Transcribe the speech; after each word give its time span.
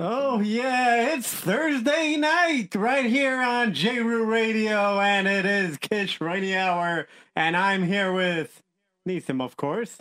Oh 0.00 0.38
yeah, 0.40 1.12
it's 1.14 1.26
Thursday 1.34 2.16
night 2.16 2.72
right 2.76 3.04
here 3.04 3.42
on 3.42 3.72
JRU 3.74 4.28
Radio, 4.30 5.00
and 5.00 5.26
it 5.26 5.44
is 5.44 5.76
Kish 5.78 6.20
Rainy 6.20 6.54
Hour, 6.54 7.08
and 7.34 7.56
I'm 7.56 7.82
here 7.82 8.12
with 8.12 8.62
Neesim, 9.08 9.42
of 9.42 9.56
course. 9.56 9.98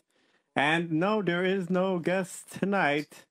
And 0.56 0.92
no, 0.92 1.24
there 1.24 1.44
is 1.44 1.72
no 1.72 1.98
guest 1.98 2.52
tonight. 2.60 3.26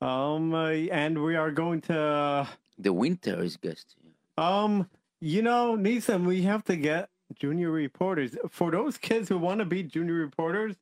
Um, 0.00 0.54
uh, 0.54 0.68
and 0.70 1.24
we 1.24 1.34
are 1.34 1.50
going 1.50 1.80
to 1.82 2.48
The 2.78 2.92
winter 2.92 3.42
is 3.42 3.56
guest. 3.56 3.96
um, 4.38 4.88
you 5.20 5.42
know, 5.42 5.76
Neesim, 5.76 6.24
we 6.24 6.42
have 6.42 6.62
to 6.66 6.76
get 6.76 7.10
junior 7.34 7.72
reporters 7.72 8.36
for 8.48 8.70
those 8.70 8.96
kids 8.96 9.28
who 9.28 9.38
want 9.38 9.58
to 9.58 9.64
be 9.64 9.82
junior 9.82 10.14
reporters. 10.14 10.76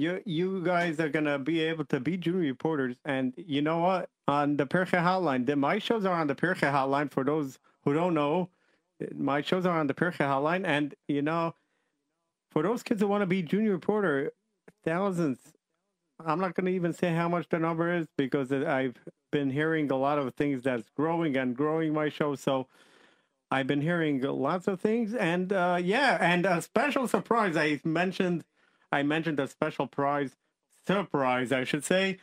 You 0.00 0.22
you 0.24 0.62
guys 0.64 0.98
are 0.98 1.10
gonna 1.10 1.38
be 1.38 1.60
able 1.60 1.84
to 1.86 2.00
be 2.00 2.16
junior 2.16 2.40
reporters, 2.40 2.96
and 3.04 3.34
you 3.36 3.60
know 3.60 3.80
what? 3.80 4.08
On 4.26 4.56
the 4.56 4.66
Pirchei 4.66 5.02
Hotline, 5.02 5.44
the, 5.44 5.56
my 5.56 5.78
shows 5.78 6.06
are 6.06 6.18
on 6.18 6.26
the 6.26 6.34
Pirchei 6.34 6.72
Hotline. 6.72 7.10
For 7.12 7.22
those 7.22 7.58
who 7.84 7.92
don't 7.92 8.14
know, 8.14 8.48
my 9.14 9.42
shows 9.42 9.66
are 9.66 9.78
on 9.78 9.88
the 9.88 9.94
Pirchei 9.94 10.26
Hotline, 10.26 10.64
and 10.64 10.94
you 11.06 11.20
know, 11.20 11.54
for 12.50 12.62
those 12.62 12.82
kids 12.82 13.02
who 13.02 13.08
want 13.08 13.20
to 13.20 13.26
be 13.26 13.42
junior 13.42 13.72
reporter, 13.72 14.32
thousands. 14.84 15.38
I'm 16.24 16.40
not 16.40 16.54
gonna 16.54 16.70
even 16.70 16.94
say 16.94 17.14
how 17.14 17.28
much 17.28 17.48
the 17.50 17.58
number 17.58 17.92
is 17.92 18.06
because 18.16 18.52
I've 18.52 18.96
been 19.30 19.50
hearing 19.50 19.90
a 19.90 19.96
lot 19.96 20.18
of 20.18 20.34
things 20.34 20.62
that's 20.62 20.88
growing 20.96 21.36
and 21.36 21.56
growing 21.56 21.92
my 21.92 22.08
show. 22.08 22.34
So 22.36 22.68
I've 23.50 23.66
been 23.66 23.80
hearing 23.80 24.20
lots 24.22 24.68
of 24.68 24.80
things, 24.80 25.12
and 25.14 25.52
uh, 25.52 25.78
yeah, 25.82 26.16
and 26.20 26.46
a 26.46 26.62
special 26.62 27.08
surprise. 27.08 27.56
I 27.56 27.80
mentioned, 27.84 28.44
I 28.92 29.02
mentioned 29.02 29.38
a 29.40 29.48
special 29.48 29.86
prize, 29.86 30.36
surprise, 30.86 31.52
I 31.52 31.64
should 31.64 31.84
say. 31.84 32.18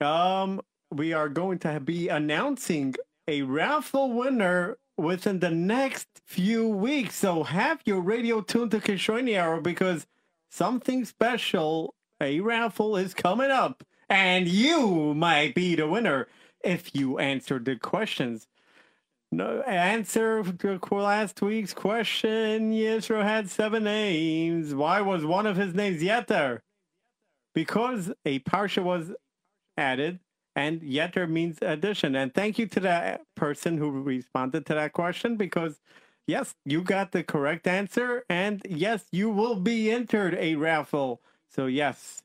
Um, 0.00 0.60
we 0.90 1.12
are 1.12 1.28
going 1.28 1.58
to 1.60 1.80
be 1.80 2.08
announcing 2.08 2.94
a 3.28 3.42
raffle 3.42 4.12
winner 4.12 4.78
within 4.96 5.38
the 5.38 5.50
next 5.50 6.08
few 6.26 6.68
weeks. 6.68 7.16
So 7.16 7.44
have 7.44 7.80
your 7.84 8.00
radio 8.00 8.40
tuned 8.40 8.72
to 8.72 8.80
Kishoni 8.80 9.38
Hour 9.38 9.60
because 9.60 10.06
something 10.50 11.04
special, 11.04 11.94
a 12.20 12.40
raffle 12.40 12.96
is 12.96 13.14
coming 13.14 13.50
up, 13.50 13.84
and 14.08 14.46
you 14.46 15.14
might 15.14 15.54
be 15.54 15.74
the 15.74 15.88
winner 15.88 16.28
if 16.62 16.94
you 16.94 17.18
answer 17.18 17.58
the 17.58 17.76
questions. 17.76 18.46
No 19.32 19.60
answer 19.62 20.42
to 20.42 20.80
last 20.90 21.40
week's 21.40 21.72
question. 21.72 22.72
Yisro 22.72 23.22
had 23.22 23.48
seven 23.48 23.84
names. 23.84 24.74
Why 24.74 25.00
was 25.00 25.24
one 25.24 25.46
of 25.46 25.56
his 25.56 25.72
names 25.72 26.02
Yeter? 26.02 26.60
Because 27.54 28.12
a 28.24 28.40
parsha 28.40 28.82
was 28.82 29.12
added, 29.76 30.18
and 30.56 30.80
Yeter 30.80 31.30
means 31.30 31.58
addition. 31.62 32.16
And 32.16 32.34
thank 32.34 32.58
you 32.58 32.66
to 32.66 32.80
that 32.80 33.22
person 33.36 33.78
who 33.78 33.90
responded 34.02 34.66
to 34.66 34.74
that 34.74 34.92
question 34.92 35.36
because 35.36 35.80
yes, 36.26 36.56
you 36.64 36.82
got 36.82 37.12
the 37.12 37.22
correct 37.22 37.68
answer, 37.68 38.24
and 38.28 38.60
yes, 38.68 39.04
you 39.12 39.30
will 39.30 39.56
be 39.56 39.92
entered 39.92 40.34
a 40.34 40.56
raffle. 40.56 41.20
So 41.48 41.66
yes. 41.66 42.22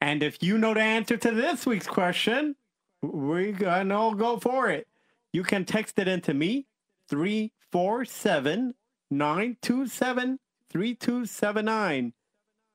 And 0.00 0.22
if 0.22 0.40
you 0.44 0.58
know 0.58 0.74
the 0.74 0.80
answer 0.80 1.16
to 1.16 1.30
this 1.32 1.66
week's 1.66 1.88
question, 1.88 2.54
we're 3.02 3.50
gonna 3.50 3.98
all 3.98 4.14
go 4.14 4.38
for 4.38 4.70
it. 4.70 4.86
You 5.36 5.42
can 5.42 5.66
text 5.66 5.98
it 5.98 6.08
into 6.08 6.32
me, 6.32 6.64
347 7.10 8.72
927 9.10 10.38
3279. 10.70 12.12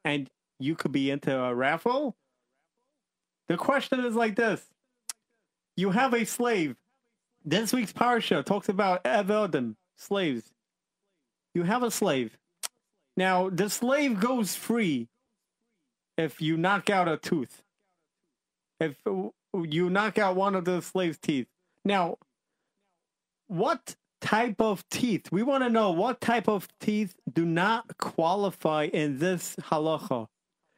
And 0.05 0.29
you 0.59 0.75
could 0.75 0.91
be 0.91 1.09
into 1.09 1.35
a 1.35 1.55
raffle. 1.55 2.15
The 3.47 3.57
question 3.57 4.01
is 4.01 4.13
like 4.13 4.35
this 4.35 4.63
You 5.75 5.89
have 5.89 6.13
a 6.13 6.23
slave. 6.23 6.75
This 7.43 7.73
week's 7.73 7.93
Parsha 7.93 8.45
talks 8.45 8.69
about 8.69 9.03
Evodim, 9.05 9.73
slaves. 9.97 10.53
You 11.55 11.63
have 11.63 11.81
a 11.81 11.89
slave. 11.89 12.37
Now, 13.17 13.49
the 13.49 13.71
slave 13.71 14.19
goes 14.19 14.53
free 14.53 15.07
if 16.15 16.39
you 16.39 16.57
knock 16.57 16.91
out 16.91 17.07
a 17.07 17.17
tooth. 17.17 17.63
If 18.79 18.97
you 19.51 19.89
knock 19.89 20.19
out 20.19 20.35
one 20.35 20.53
of 20.53 20.65
the 20.65 20.81
slave's 20.81 21.17
teeth. 21.17 21.47
Now, 21.83 22.19
what 23.51 23.95
type 24.21 24.61
of 24.61 24.87
teeth? 24.89 25.29
We 25.29 25.43
want 25.43 25.63
to 25.65 25.69
know 25.69 25.91
what 25.91 26.21
type 26.21 26.47
of 26.47 26.69
teeth 26.79 27.15
do 27.31 27.45
not 27.45 27.97
qualify 27.97 28.85
in 28.85 29.19
this 29.19 29.57
halacha. 29.57 30.27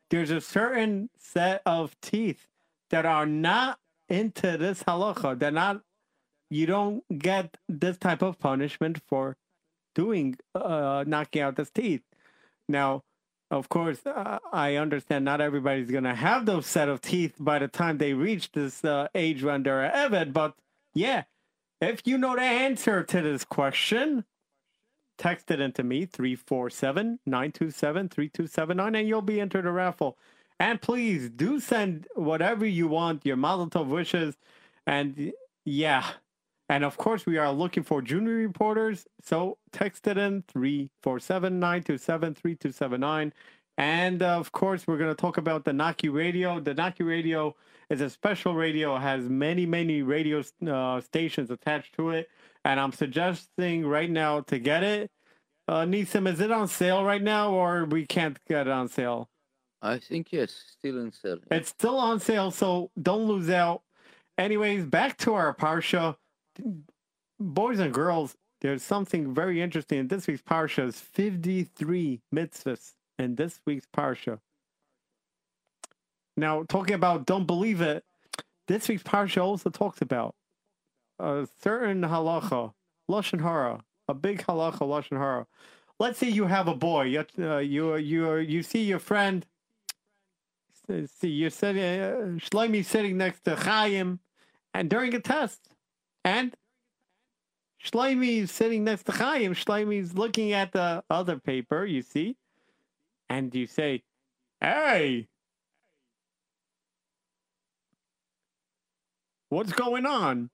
There's 0.10 0.32
a 0.32 0.42
certain 0.42 1.10
set 1.16 1.62
of 1.68 1.96
teeth 2.02 2.48
that 2.90 3.06
are 3.06 3.28
not 3.28 3.78
into 4.10 4.58
this 4.58 4.82
halacha. 4.84 5.38
They're 5.38 5.52
not. 5.52 5.82
You 6.50 6.66
don't 6.66 7.04
get 7.20 7.58
this 7.70 7.98
type 7.98 8.24
of 8.24 8.40
punishment 8.40 9.00
for 9.08 9.38
doing 9.94 10.38
uh, 10.56 11.04
knocking 11.06 11.44
out 11.44 11.56
this 11.56 11.70
teeth. 11.70 12.02
Now, 12.68 13.04
of 13.52 13.70
course, 13.70 14.00
uh, 14.06 14.40
I 14.52 14.78
understand 14.78 15.26
not 15.26 15.42
everybody's 15.42 15.92
going 15.92 16.06
to 16.06 16.16
have 16.16 16.48
those 16.48 16.66
set 16.66 16.90
of 16.90 17.02
teeth 17.02 17.36
by 17.40 17.60
the 17.60 17.68
time 17.68 18.00
they 18.00 18.14
reach 18.14 18.52
this 18.52 18.84
uh, 18.84 19.10
age 19.14 19.44
when 19.44 19.62
they're 19.62 19.92
Eved, 19.92 20.34
but 20.34 20.56
yeah, 20.96 21.24
if 21.84 22.02
you 22.06 22.18
know 22.18 22.36
the 22.36 22.42
answer 22.42 23.04
to 23.04 23.22
this 23.22 23.44
question, 23.46 24.26
text 25.18 25.52
it 25.52 25.60
into 25.60 25.84
me, 25.84 26.06
347 26.06 27.20
927 27.26 28.10
3279, 28.10 28.96
and 28.96 29.08
you'll 29.08 29.22
be 29.22 29.40
entered 29.40 29.66
a 29.66 29.72
raffle. 29.72 30.18
And 30.60 30.82
please 30.82 31.30
do 31.30 31.60
send 31.60 32.08
whatever 32.16 32.66
you 32.66 32.88
want, 32.88 33.26
your 33.26 33.36
Mazel 33.36 33.70
Tov 33.70 33.88
wishes. 33.88 34.38
And 34.86 35.34
yeah, 35.66 36.06
and 36.70 36.84
of 36.84 36.98
course, 36.98 37.26
we 37.26 37.38
are 37.38 37.52
looking 37.52 37.84
for 37.84 38.02
junior 38.02 38.34
reporters. 38.34 39.06
So 39.22 39.58
text 39.72 40.08
it 40.08 40.18
in 40.18 40.44
347 40.48 41.60
927 41.60 42.36
3279. 42.36 43.34
And 43.78 44.22
uh, 44.22 44.38
of 44.38 44.52
course, 44.52 44.86
we're 44.86 44.98
going 44.98 45.10
to 45.10 45.20
talk 45.20 45.38
about 45.38 45.66
the 45.66 45.74
Naki 45.74 46.10
radio. 46.10 46.60
The 46.60 46.74
Naki 46.74 47.04
radio 47.04 47.56
is 47.90 48.02
a 48.02 48.10
special 48.10 48.56
radio, 48.56 48.96
it 48.96 49.02
has 49.02 49.28
many, 49.30 49.66
many 49.66 50.02
radio 50.02 50.44
uh, 50.68 51.02
stations 51.02 51.52
attached 51.52 51.96
to 51.96 52.12
it. 52.12 52.30
And 52.66 52.80
I'm 52.80 52.92
suggesting 52.92 53.86
right 53.86 54.10
now 54.10 54.42
to 54.42 54.60
get 54.60 54.84
it. 54.84 55.12
Uh, 55.68 55.82
Nisim, 55.82 56.28
is 56.28 56.40
it 56.40 56.52
on 56.52 56.68
sale 56.68 57.04
right 57.04 57.22
now 57.22 57.52
or 57.52 57.86
we 57.86 58.06
can't 58.06 58.38
get 58.48 58.68
it 58.68 58.72
on 58.72 58.88
sale? 58.88 59.30
I 59.82 60.00
think 60.00 60.32
yes, 60.32 60.64
still 60.78 61.02
on 61.02 61.12
sale. 61.12 61.40
It's 61.52 61.70
still 61.70 61.98
on 61.98 62.20
sale, 62.20 62.52
so 62.52 62.90
don't 63.02 63.26
lose 63.26 63.50
out. 63.50 63.82
Anyways, 64.38 64.86
back 64.86 65.18
to 65.20 65.34
our 65.34 65.54
Parsha. 65.54 66.16
Boys 67.40 67.80
and 67.80 67.94
girls, 67.94 68.36
there's 68.62 68.82
something 68.82 69.34
very 69.34 69.62
interesting 69.62 70.00
in 70.00 70.08
this 70.08 70.28
week's 70.28 70.42
Parsha 70.42 70.88
is 70.88 71.00
53 71.00 72.22
mitzvahs 72.34 72.94
in 73.20 73.36
this 73.36 73.60
week's 73.66 73.88
Parsha. 73.96 74.40
Now, 76.36 76.64
talking 76.64 76.96
about 76.96 77.26
don't 77.26 77.46
believe 77.46 77.82
it, 77.82 78.04
this 78.68 78.88
week's 78.88 79.04
Parsha 79.04 79.44
also 79.44 79.70
talks 79.70 80.02
about 80.02 80.36
a 81.20 81.48
certain 81.62 82.02
halacha, 82.02 82.74
Lashon 83.10 83.42
Hara, 83.42 83.82
a 84.08 84.14
big 84.14 84.44
halacha, 84.44 84.80
Lashon 84.80 85.18
Hara. 85.18 85.46
Let's 86.00 86.18
say 86.18 86.30
you 86.30 86.48
have 86.48 86.68
a 86.68 86.76
boy, 86.76 87.04
you, 87.04 87.26
uh, 87.40 87.58
you, 87.58 87.96
you, 87.98 88.36
you 88.38 88.64
see 88.64 88.84
your 88.84 89.00
friend, 89.00 89.46
see, 90.88 91.30
you're 91.30 91.50
sitting, 91.50 91.84
uh, 91.84 92.40
Shlomi 92.40 92.84
sitting 92.84 93.18
next 93.18 93.42
to 93.42 93.56
Chaim, 93.56 94.20
and 94.74 94.90
during 94.90 95.14
a 95.14 95.20
test, 95.20 95.62
and 96.26 96.56
Shlomi 97.84 98.40
is 98.42 98.52
sitting 98.52 98.84
next 98.84 99.04
to 99.04 99.12
Chaim, 99.12 99.54
Shlomi's 99.54 100.16
looking 100.16 100.54
at 100.54 100.72
the 100.72 101.04
other 101.10 101.38
paper, 101.38 101.86
you 101.86 102.02
see, 102.02 102.38
and 103.30 103.54
you 103.54 103.68
say, 103.68 104.04
Hey, 104.60 105.28
what's 109.50 109.74
going 109.74 110.06
on? 110.06 110.50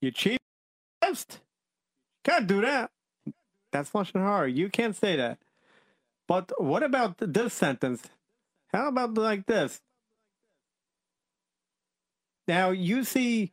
You 0.00 0.10
cheat? 0.10 0.38
Can't 2.24 2.46
do 2.46 2.60
that. 2.60 2.90
That's 3.72 3.90
Lashon 3.90 4.20
Hara. 4.20 4.50
You 4.50 4.68
can't 4.68 4.96
say 4.96 5.16
that. 5.16 5.38
But 6.28 6.52
what 6.62 6.82
about 6.82 7.16
this 7.18 7.52
sentence? 7.52 8.02
How 8.72 8.88
about 8.88 9.14
like 9.14 9.46
this? 9.46 9.80
Now 12.46 12.70
you 12.70 13.04
see, 13.04 13.52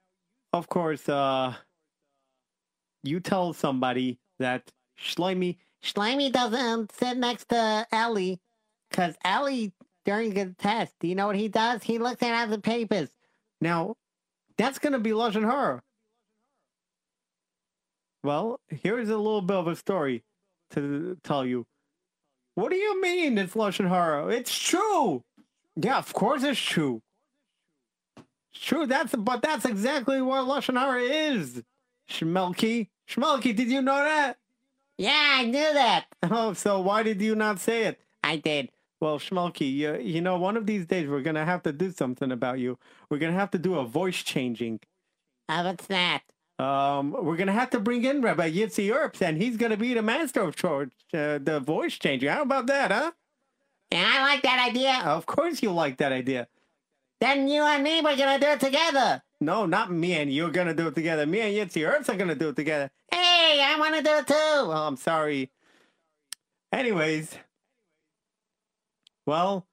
of 0.54 0.70
course, 0.70 1.08
uh, 1.10 1.56
you 3.04 3.20
tell 3.20 3.54
somebody 3.54 4.20
that 4.40 4.72
Shlomi 5.00 5.58
Schleimy 5.88 6.32
doesn't 6.32 6.92
sit 6.94 7.18
next 7.18 7.50
to 7.50 7.88
Ellie 7.92 8.40
because 8.90 9.16
Ellie, 9.24 9.72
during 10.06 10.34
the 10.34 10.54
test, 10.58 10.94
do 11.00 11.08
you 11.08 11.16
know 11.16 11.28
what 11.28 11.36
he 11.36 11.48
does? 11.48 11.84
He 11.84 11.98
looks 11.98 12.22
at 12.22 12.48
the 12.48 12.60
papers. 12.60 13.10
Now, 13.62 13.96
that's 14.58 14.80
going 14.80 14.94
to 14.94 15.00
be 15.00 15.12
Lashon 15.12 15.44
Hara. 15.44 15.82
Well, 18.24 18.60
here's 18.68 19.10
a 19.10 19.18
little 19.18 19.42
bit 19.42 19.56
of 19.56 19.68
a 19.68 19.76
story 19.76 20.24
to 20.72 21.18
tell 21.24 21.46
you. 21.46 21.66
What 22.56 22.72
do 22.72 22.76
you 22.76 23.02
mean 23.02 23.38
it's 23.38 23.54
Lashon 23.54 23.88
Hara? 23.88 24.28
It's 24.28 24.58
true. 24.58 25.24
Yeah, 25.76 25.98
of 25.98 26.12
course 26.14 26.44
it's 26.44 26.60
true. 26.60 27.02
True, 28.54 28.88
that's 28.88 29.16
but 29.16 29.42
that's 29.42 29.66
exactly 29.66 30.22
what 30.22 30.48
lashon 30.48 30.80
hara 30.80 31.02
is. 31.02 31.62
Shmelky, 32.10 32.88
Shmelky, 33.08 33.56
did 33.56 33.70
you 33.70 33.82
know 33.82 33.96
that? 33.96 34.38
Yeah, 34.98 35.36
I 35.40 35.46
knew 35.46 35.74
that. 35.74 36.06
Oh, 36.30 36.54
so 36.54 36.80
why 36.80 37.04
did 37.04 37.22
you 37.22 37.36
not 37.36 37.60
say 37.60 37.84
it? 37.86 38.00
I 38.24 38.38
did. 38.38 38.70
Well, 39.00 39.20
Shmelky, 39.20 39.72
you, 39.72 39.96
you 39.98 40.22
know, 40.22 40.38
one 40.38 40.58
of 40.58 40.66
these 40.66 40.86
days 40.88 41.08
we're 41.08 41.22
gonna 41.22 41.46
have 41.46 41.62
to 41.64 41.72
do 41.72 41.92
something 41.92 42.32
about 42.32 42.60
you. 42.60 42.80
We're 43.10 43.20
gonna 43.20 43.34
have 43.34 43.52
to 43.52 43.60
do 43.60 43.76
a 43.76 43.86
voice 43.86 44.24
changing. 44.24 44.80
Oh, 45.50 45.64
what's 45.64 45.86
that? 45.88 46.24
Um, 46.60 47.12
we're 47.12 47.38
gonna 47.38 47.52
have 47.52 47.70
to 47.72 47.80
bring 47.80 48.04
in 48.04 48.22
Rabbi 48.22 48.50
Yitzi 48.52 48.92
Erps, 48.92 49.22
and 49.22 49.40
he's 49.42 49.56
gonna 49.58 49.78
be 49.78 49.94
the 49.94 50.02
master 50.02 50.42
of 50.42 50.56
church, 50.56 50.92
uh, 51.14 51.38
the 51.38 51.60
voice 51.64 51.94
changing. 51.94 52.30
How 52.30 52.42
about 52.42 52.66
that, 52.68 52.92
huh? 52.92 53.12
Yeah, 53.92 54.04
I 54.08 54.22
like 54.24 54.42
that 54.42 54.68
idea. 54.68 55.00
Of 55.06 55.28
course 55.28 55.62
you 55.62 55.72
like 55.72 55.98
that 55.98 56.12
idea. 56.12 56.48
Then 57.22 57.48
you 57.48 57.62
and 57.62 57.84
me, 57.84 58.02
we're 58.02 58.18
gonna 58.18 58.40
do 58.40 58.48
it 58.48 58.60
together. 58.60 59.22
No, 59.40 59.66
not 59.66 59.92
me 59.92 60.14
and 60.14 60.32
you're 60.32 60.50
gonna 60.50 60.74
do 60.74 60.88
it 60.88 60.96
together. 60.96 61.26
Me 61.26 61.42
and 61.42 61.56
Yitzi 61.56 61.88
Erps 61.88 62.10
are 62.10 62.18
gonna 62.18 62.36
do 62.36 62.50
it 62.50 62.56
together. 62.56 62.90
Hey, 63.12 63.62
I 63.64 63.78
want 63.80 63.96
to 63.96 64.02
do 64.02 64.16
it 64.18 64.28
too. 64.28 64.34
Oh, 64.34 64.86
I'm 64.88 64.98
sorry. 64.98 65.52
Anyways, 66.72 67.38
well, 69.26 69.68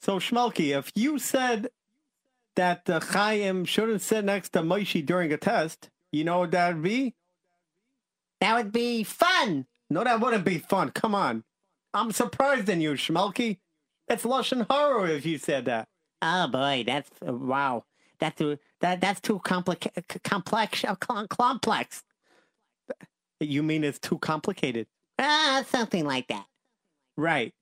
so 0.00 0.18
Shmelky, 0.18 0.76
if 0.76 0.92
you 0.94 1.18
said 1.18 1.70
that 2.56 2.88
uh, 2.90 3.00
Chaim 3.00 3.64
shouldn't 3.64 4.02
sit 4.02 4.24
next 4.24 4.50
to 4.50 4.60
Moshe 4.60 5.04
during 5.04 5.32
a 5.32 5.36
test, 5.36 5.90
you 6.10 6.24
know 6.24 6.40
what 6.40 6.50
that 6.50 6.74
would 6.74 6.82
be? 6.82 7.14
That 8.40 8.56
would 8.56 8.72
be 8.72 9.04
fun. 9.04 9.66
No, 9.88 10.04
that 10.04 10.20
wouldn't 10.20 10.44
be 10.44 10.58
fun. 10.58 10.90
Come 10.90 11.14
on. 11.14 11.44
I'm 11.94 12.12
surprised 12.12 12.68
in 12.68 12.80
you, 12.80 12.92
Shmelky. 12.92 13.58
It's 14.08 14.24
and 14.24 14.66
horror 14.68 15.06
if 15.08 15.24
you 15.24 15.38
said 15.38 15.64
that. 15.66 15.88
Oh 16.20 16.48
boy, 16.48 16.84
that's 16.86 17.10
uh, 17.26 17.32
wow. 17.32 17.84
That's 18.18 18.36
too 18.36 18.58
that 18.82 19.00
that's 19.00 19.20
too 19.20 19.38
complicated. 19.38 20.04
Complex. 20.22 20.84
Uh, 20.84 20.94
complex. 20.96 22.04
You 23.40 23.62
mean 23.62 23.82
it's 23.82 23.98
too 23.98 24.18
complicated? 24.18 24.86
Ah, 25.18 25.64
something 25.68 26.04
like 26.04 26.28
that. 26.28 26.46
Right. 27.16 27.54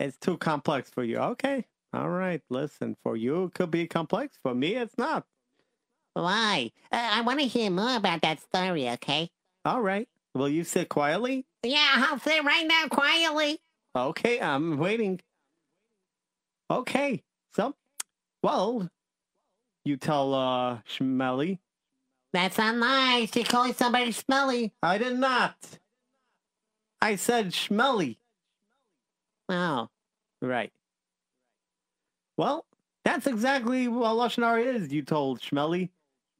It's 0.00 0.16
too 0.16 0.36
complex 0.38 0.90
for 0.90 1.04
you. 1.04 1.18
Okay. 1.18 1.66
All 1.92 2.08
right. 2.08 2.42
Listen, 2.50 2.96
for 3.02 3.16
you, 3.16 3.44
it 3.44 3.54
could 3.54 3.70
be 3.70 3.86
complex. 3.86 4.38
For 4.42 4.54
me, 4.54 4.74
it's 4.74 4.98
not. 4.98 5.26
Why? 6.14 6.70
Uh, 6.90 7.10
I 7.12 7.20
want 7.20 7.40
to 7.40 7.46
hear 7.46 7.70
more 7.70 7.96
about 7.96 8.22
that 8.22 8.40
story. 8.40 8.88
Okay. 8.90 9.30
All 9.64 9.80
right. 9.80 10.08
Will 10.34 10.48
you 10.48 10.64
sit 10.64 10.88
quietly? 10.88 11.46
Yeah, 11.62 11.94
I'll 11.96 12.18
sit 12.18 12.42
right 12.44 12.66
now 12.66 12.88
quietly. 12.88 13.60
Okay, 13.96 14.40
I'm 14.40 14.78
waiting. 14.78 15.20
Okay. 16.70 17.22
So, 17.54 17.74
well, 18.42 18.90
you 19.84 19.96
tell 19.96 20.34
uh 20.34 20.78
Shmelly. 20.88 21.58
That's 22.32 22.58
not 22.58 22.76
nice. 22.76 23.34
You're 23.36 23.44
calling 23.44 23.74
somebody 23.74 24.10
smelly. 24.10 24.72
I 24.82 24.98
did 24.98 25.18
not. 25.18 25.54
I 27.00 27.16
said 27.16 27.50
Shmelly. 27.50 28.16
Oh, 29.48 29.88
Right. 30.42 30.72
Well, 32.36 32.66
that's 33.04 33.26
exactly 33.26 33.86
what 33.86 34.14
Lashon 34.14 34.74
is, 34.74 34.92
you 34.92 35.02
told 35.02 35.40
Shmelly. 35.40 35.90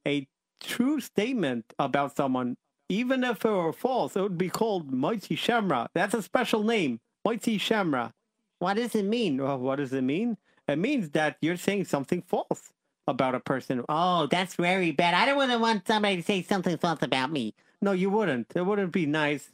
A 0.07 0.27
true 0.59 0.99
statement 0.99 1.65
about 1.79 2.15
someone, 2.17 2.57
even 2.89 3.23
if 3.23 3.45
it 3.45 3.49
were 3.49 3.71
false, 3.71 4.15
it 4.15 4.21
would 4.21 4.37
be 4.37 4.49
called 4.49 4.91
Moitzi 4.91 5.37
Shemra. 5.37 5.87
That's 5.95 6.13
a 6.13 6.21
special 6.21 6.63
name, 6.63 6.99
Moitzi 7.25 7.55
Shemra. 7.57 8.11
what 8.59 8.75
does 8.75 8.95
it 8.95 9.05
mean? 9.05 9.41
Well, 9.41 9.59
what 9.59 9.77
does 9.77 9.93
it 9.93 10.01
mean? 10.03 10.37
It 10.67 10.77
means 10.77 11.09
that 11.11 11.37
you're 11.41 11.57
saying 11.57 11.85
something 11.85 12.21
false 12.23 12.73
about 13.07 13.35
a 13.35 13.39
person. 13.39 13.83
Oh, 13.89 14.27
that's 14.27 14.55
very 14.55 14.91
bad. 14.91 15.13
I 15.13 15.25
don't 15.25 15.37
want 15.37 15.51
to 15.51 15.59
want 15.59 15.87
somebody 15.87 16.17
to 16.17 16.23
say 16.23 16.41
something 16.41 16.77
false 16.77 17.01
about 17.01 17.31
me. 17.31 17.53
No, 17.81 17.91
you 17.91 18.09
wouldn't. 18.09 18.51
It 18.55 18.65
wouldn't 18.65 18.91
be 18.91 19.05
nice. 19.05 19.51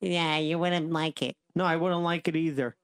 Yeah, 0.00 0.38
you 0.38 0.58
wouldn't 0.58 0.92
like 0.92 1.22
it. 1.22 1.36
No, 1.54 1.64
I 1.64 1.76
wouldn't 1.76 2.02
like 2.02 2.28
it 2.28 2.36
either. 2.36 2.76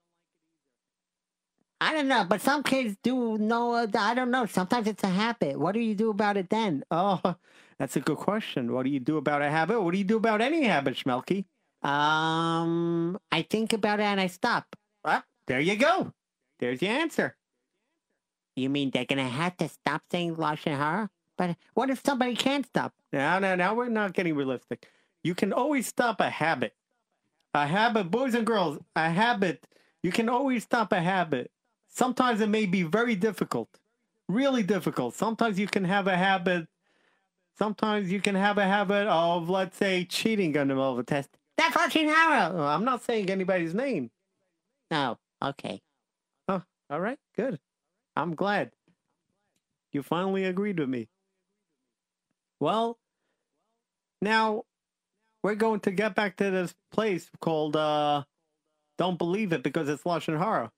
I 1.81 1.93
don't 1.93 2.07
know, 2.07 2.25
but 2.25 2.41
some 2.41 2.63
kids 2.63 2.97
do 3.03 3.39
know. 3.39 3.75
I 3.75 4.15
don't 4.15 4.31
know. 4.31 4.47
Sometimes 4.47 4.87
it's 4.87 5.03
a 5.03 5.09
habit. 5.09 5.59
What 5.59 5.73
do 5.73 5.81
you 5.81 5.95
do 5.95 6.11
about 6.11 6.37
it 6.37 6.49
then? 6.49 6.85
Oh, 6.91 7.21
that's 7.79 7.97
a 7.97 8.01
good 8.01 8.19
question. 8.19 8.73
What 8.73 8.85
do 8.85 8.91
you 8.91 9.01
do 9.01 9.17
about 9.17 9.43
a 9.43 9.51
habit? 9.51 9.81
What 9.81 9.93
do 9.93 9.99
you 9.99 10.05
do 10.05 10.17
about 10.17 10.41
any 10.41 10.63
habit, 10.63 10.95
Schmelky? 10.95 11.45
Um, 11.83 13.19
I 13.33 13.43
think 13.43 13.73
about 13.73 13.99
it 13.99 14.05
and 14.05 14.21
I 14.21 14.29
stop. 14.29 14.77
Well, 15.05 15.25
there 15.49 15.59
you 15.59 15.75
go. 15.75 16.13
There's 16.61 16.81
your 16.81 16.93
answer. 16.93 17.37
You 18.57 18.69
mean 18.69 18.91
they're 18.91 19.05
gonna 19.05 19.29
have 19.29 19.57
to 19.59 19.69
stop 19.69 20.03
saying 20.11 20.37
lashon 20.37 20.77
hara? 20.77 21.11
But 21.39 21.57
what 21.75 21.91
if 21.91 22.03
somebody 22.05 22.37
can't 22.37 22.67
stop? 22.67 22.93
Now, 23.13 23.39
now, 23.39 23.55
now 23.55 23.75
we're 23.75 23.89
not 23.89 24.13
getting 24.13 24.35
realistic. 24.35 24.89
You 25.23 25.35
can 25.35 25.53
always 25.53 25.87
stop 25.87 26.21
a 26.21 26.31
habit. 26.31 26.75
A 27.55 27.67
habit, 27.67 28.11
boys 28.11 28.35
and 28.35 28.47
girls, 28.47 28.79
a 28.97 29.11
habit. 29.11 29.67
You 30.03 30.11
can 30.11 30.29
always 30.29 30.65
stop 30.65 30.93
a 30.93 31.01
habit. 31.01 31.51
Sometimes 31.89 32.41
it 32.41 32.49
may 32.49 32.67
be 32.67 32.83
very 32.83 33.15
difficult, 33.15 33.69
really 34.29 34.63
difficult. 34.63 35.15
Sometimes 35.15 35.59
you 35.59 35.67
can 35.67 35.85
have 35.85 36.07
a 36.07 36.17
habit. 36.17 36.67
Sometimes 37.59 38.11
you 38.11 38.21
can 38.21 38.35
have 38.35 38.57
a 38.59 38.65
habit 38.65 39.07
of, 39.07 39.49
let's 39.51 39.77
say, 39.77 40.05
cheating 40.05 40.57
on 40.57 40.69
the 40.69 40.75
middle 40.75 40.93
of 40.93 40.99
a 40.99 41.03
test. 41.03 41.29
That's 41.59 41.77
lashon 41.77 42.07
hara. 42.13 42.53
Oh, 42.55 42.65
I'm 42.65 42.85
not 42.85 43.05
saying 43.05 43.31
anybody's 43.31 43.75
name. 43.75 44.11
No. 44.91 45.19
Okay. 45.43 45.83
Oh, 46.49 46.63
All 46.91 47.01
right, 47.01 47.19
good. 47.37 47.59
I'm 48.17 48.35
glad. 48.35 48.73
You 49.93 50.03
finally 50.03 50.45
agreed 50.45 50.79
with 50.79 50.89
me. 50.89 51.09
Well, 52.61 52.99
now 54.21 54.65
we're 55.43 55.55
going 55.55 55.81
to 55.81 55.91
get 55.91 56.15
back 56.15 56.37
to 56.37 56.51
this 56.51 56.75
place 56.91 57.31
called 57.41 57.77
uh 57.77 58.25
Don't 58.99 59.19
Believe 59.19 59.53
It 59.53 59.63
because 59.63 59.89
it's 59.89 60.05
Lashon 60.05 60.39
Hara. 60.39 60.71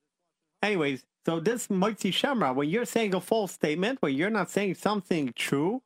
Anyways, 0.62 1.04
so 1.26 1.40
this 1.40 1.68
Moitzi 1.68 2.10
Shamra, 2.10 2.54
when 2.54 2.68
you're 2.70 2.86
saying 2.86 3.14
a 3.14 3.20
false 3.20 3.52
statement, 3.52 4.00
when 4.00 4.14
you're 4.14 4.30
not 4.30 4.50
saying 4.50 4.76
something 4.76 5.32
true, 5.36 5.82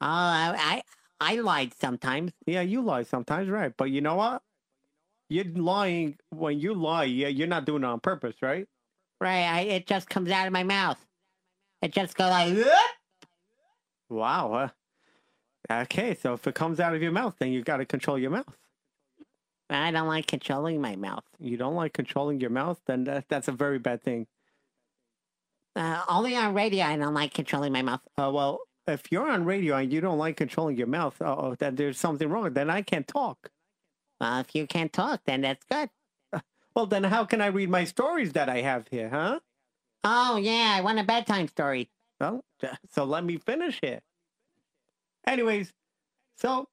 Oh, 0.00 0.06
I, 0.06 0.82
I 1.20 1.32
I 1.32 1.40
lied 1.40 1.74
sometimes. 1.74 2.32
yeah, 2.46 2.60
you 2.60 2.82
lie 2.82 3.02
sometimes, 3.02 3.48
right? 3.48 3.72
But 3.76 3.90
you 3.90 4.00
know 4.00 4.14
what? 4.14 4.42
You're 5.28 5.44
lying 5.46 6.18
when 6.30 6.60
you 6.60 6.74
lie. 6.74 7.04
Yeah, 7.04 7.28
you're 7.28 7.48
not 7.48 7.64
doing 7.64 7.82
it 7.82 7.86
on 7.86 8.00
purpose, 8.00 8.36
right? 8.40 8.66
Right. 9.20 9.44
I, 9.44 9.60
it 9.62 9.86
just 9.86 10.08
comes 10.08 10.30
out 10.30 10.46
of 10.46 10.52
my 10.52 10.62
mouth. 10.62 10.98
It 11.82 11.92
just 11.92 12.16
goes 12.16 12.30
like. 12.30 12.56
Wow. 14.08 14.52
Uh, 14.54 14.68
okay, 15.82 16.14
so 16.14 16.32
if 16.34 16.46
it 16.46 16.54
comes 16.54 16.80
out 16.80 16.94
of 16.94 17.02
your 17.02 17.12
mouth, 17.12 17.34
then 17.38 17.52
you've 17.52 17.64
got 17.64 17.76
to 17.76 17.84
control 17.84 18.18
your 18.18 18.30
mouth. 18.30 18.56
I 19.70 19.90
don't 19.90 20.08
like 20.08 20.26
controlling 20.26 20.80
my 20.80 20.96
mouth. 20.96 21.24
You 21.38 21.56
don't 21.56 21.74
like 21.74 21.92
controlling 21.92 22.40
your 22.40 22.50
mouth, 22.50 22.80
then 22.86 23.04
that, 23.04 23.26
that's 23.28 23.48
a 23.48 23.52
very 23.52 23.78
bad 23.78 24.02
thing. 24.02 24.26
Uh, 25.76 26.02
only 26.08 26.34
on 26.34 26.54
radio, 26.54 26.84
I 26.84 26.96
don't 26.96 27.14
like 27.14 27.34
controlling 27.34 27.72
my 27.72 27.82
mouth. 27.82 28.00
Uh, 28.16 28.30
well, 28.32 28.60
if 28.86 29.12
you're 29.12 29.30
on 29.30 29.44
radio 29.44 29.76
and 29.76 29.92
you 29.92 30.00
don't 30.00 30.18
like 30.18 30.36
controlling 30.36 30.76
your 30.76 30.86
mouth, 30.86 31.20
oh, 31.20 31.54
then 31.58 31.76
there's 31.76 31.98
something 31.98 32.28
wrong. 32.28 32.54
Then 32.54 32.70
I 32.70 32.80
can't 32.82 33.06
talk. 33.06 33.50
Well, 34.20 34.40
if 34.40 34.54
you 34.54 34.66
can't 34.66 34.92
talk, 34.92 35.20
then 35.26 35.42
that's 35.42 35.64
good. 35.70 35.90
Well, 36.78 36.86
then 36.86 37.02
how 37.02 37.24
can 37.24 37.40
I 37.40 37.48
read 37.48 37.70
my 37.70 37.82
stories 37.82 38.34
that 38.34 38.48
I 38.48 38.60
have 38.60 38.86
here, 38.88 39.08
huh? 39.08 39.40
Oh 40.04 40.36
yeah, 40.36 40.76
I 40.78 40.80
want 40.80 41.00
a 41.00 41.02
bedtime 41.02 41.48
story. 41.48 41.90
Well, 42.20 42.44
so 42.92 43.02
let 43.02 43.24
me 43.24 43.36
finish 43.36 43.80
it. 43.82 44.00
Anyways, 45.26 45.72
so 46.36 46.68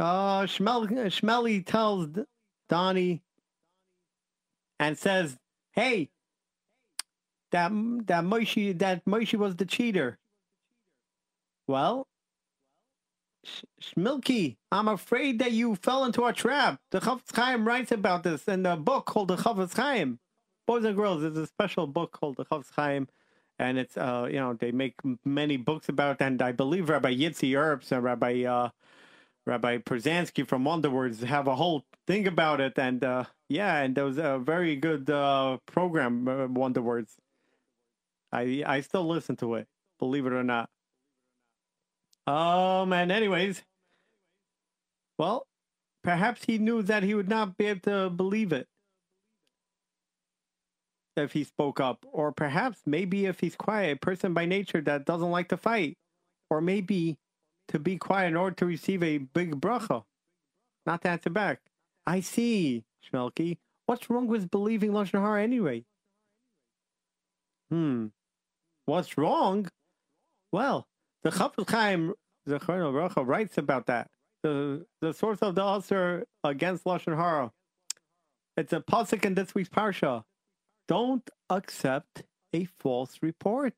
uh, 0.00 0.46
Schmel- 0.46 0.88
Schmelly 0.88 1.64
tells 1.64 2.08
Donnie 2.68 3.22
and 4.80 4.98
says, 4.98 5.38
"Hey, 5.70 6.10
that 7.52 7.70
that 8.08 8.24
Moshe 8.24 8.76
that 8.80 9.04
Moshe 9.04 9.38
was 9.38 9.54
the 9.54 9.64
cheater." 9.64 10.18
Well, 11.68 12.08
Sh- 13.44 13.64
I'm 14.72 14.88
afraid 14.88 15.38
that 15.38 15.52
you 15.52 15.76
fell 15.76 16.04
into 16.04 16.24
a 16.24 16.32
trap. 16.32 16.80
The 16.90 17.00
Chafetz 17.00 17.34
Chaim 17.34 17.66
writes 17.66 17.92
about 17.92 18.22
this 18.22 18.46
in 18.48 18.66
a 18.66 18.76
book 18.76 19.06
called 19.06 19.28
the 19.28 19.36
Chafetz 19.36 19.74
Chaim. 19.74 20.18
Boys 20.66 20.84
and 20.84 20.96
girls, 20.96 21.22
there's 21.22 21.36
a 21.36 21.46
special 21.46 21.86
book 21.86 22.12
called 22.12 22.36
the 22.36 22.44
Chafetz 22.44 22.70
Chaim, 22.76 23.08
and 23.58 23.78
it's 23.78 23.96
uh 23.96 24.28
you 24.30 24.36
know 24.36 24.54
they 24.54 24.72
make 24.72 24.94
many 25.24 25.56
books 25.56 25.88
about 25.88 26.20
it, 26.20 26.24
and 26.24 26.42
I 26.42 26.52
believe 26.52 26.88
Rabbi 26.88 27.14
Yitzi 27.14 27.52
Erps 27.52 27.92
and 27.92 28.02
Rabbi 28.02 28.44
uh 28.44 28.70
Rabbi 29.46 29.78
Przansky 29.78 30.46
from 30.46 30.64
Wonderwords 30.64 31.22
have 31.22 31.46
a 31.46 31.56
whole 31.56 31.84
thing 32.06 32.26
about 32.26 32.60
it, 32.60 32.78
and 32.78 33.02
uh 33.02 33.24
yeah, 33.48 33.78
and 33.78 33.94
there 33.94 34.04
was 34.04 34.18
a 34.18 34.38
very 34.38 34.76
good 34.76 35.08
uh 35.08 35.58
program 35.66 36.28
uh, 36.28 36.46
Wonderwords. 36.48 37.16
I 38.32 38.62
I 38.66 38.80
still 38.82 39.06
listen 39.06 39.36
to 39.36 39.54
it, 39.54 39.68
believe 39.98 40.26
it 40.26 40.32
or 40.32 40.44
not. 40.44 40.68
Um, 42.28 42.92
and 42.92 43.12
anyways, 43.12 43.64
well, 45.18 45.46
perhaps 46.04 46.44
he 46.44 46.58
knew 46.58 46.82
that 46.82 47.02
he 47.04 47.14
would 47.14 47.28
not 47.28 47.56
be 47.56 47.66
able 47.66 47.80
to 47.82 48.10
believe 48.10 48.52
it. 48.52 48.68
if 51.16 51.32
he 51.32 51.44
spoke 51.44 51.80
up, 51.80 52.06
or 52.12 52.32
perhaps 52.32 52.82
maybe 52.86 53.26
if 53.26 53.40
he's 53.40 53.56
quiet, 53.56 53.96
a 53.96 54.00
person 54.00 54.34
by 54.34 54.46
nature 54.46 54.80
that 54.82 55.04
doesn't 55.04 55.30
like 55.30 55.48
to 55.50 55.56
fight, 55.56 55.98
or 56.50 56.60
maybe 56.60 57.18
to 57.68 57.78
be 57.78 57.98
quiet 57.98 58.28
in 58.28 58.36
order 58.36 58.56
to 58.56 58.66
receive 58.66 59.02
a 59.02 59.18
big 59.18 59.60
bracha, 59.60 60.04
not 60.86 61.02
to 61.02 61.08
answer 61.10 61.30
back. 61.30 61.60
I 62.06 62.20
see, 62.20 62.84
Shmelky. 63.04 63.58
What's 63.86 64.10
wrong 64.10 64.26
with 64.28 64.50
believing 64.50 64.92
lashon 64.92 65.20
hara 65.20 65.42
anyway? 65.42 65.84
Hmm. 67.70 68.08
What's 68.86 69.18
wrong? 69.18 69.68
Well, 70.52 70.87
the 71.22 71.30
Chafetz 71.30 71.70
Chaim 71.70 72.14
writes 73.26 73.58
about 73.58 73.86
that. 73.86 74.10
The 74.42 74.86
the 75.00 75.12
source 75.12 75.40
of 75.40 75.54
the 75.54 75.62
ulcer 75.62 76.26
against 76.44 76.84
lashon 76.84 77.16
hara. 77.16 77.50
It's 78.56 78.72
a 78.72 78.80
pasuk 78.80 79.24
in 79.24 79.34
this 79.34 79.54
week's 79.54 79.68
parsha. 79.68 80.24
Don't 80.86 81.28
accept 81.50 82.24
a 82.52 82.64
false 82.78 83.18
report. 83.20 83.74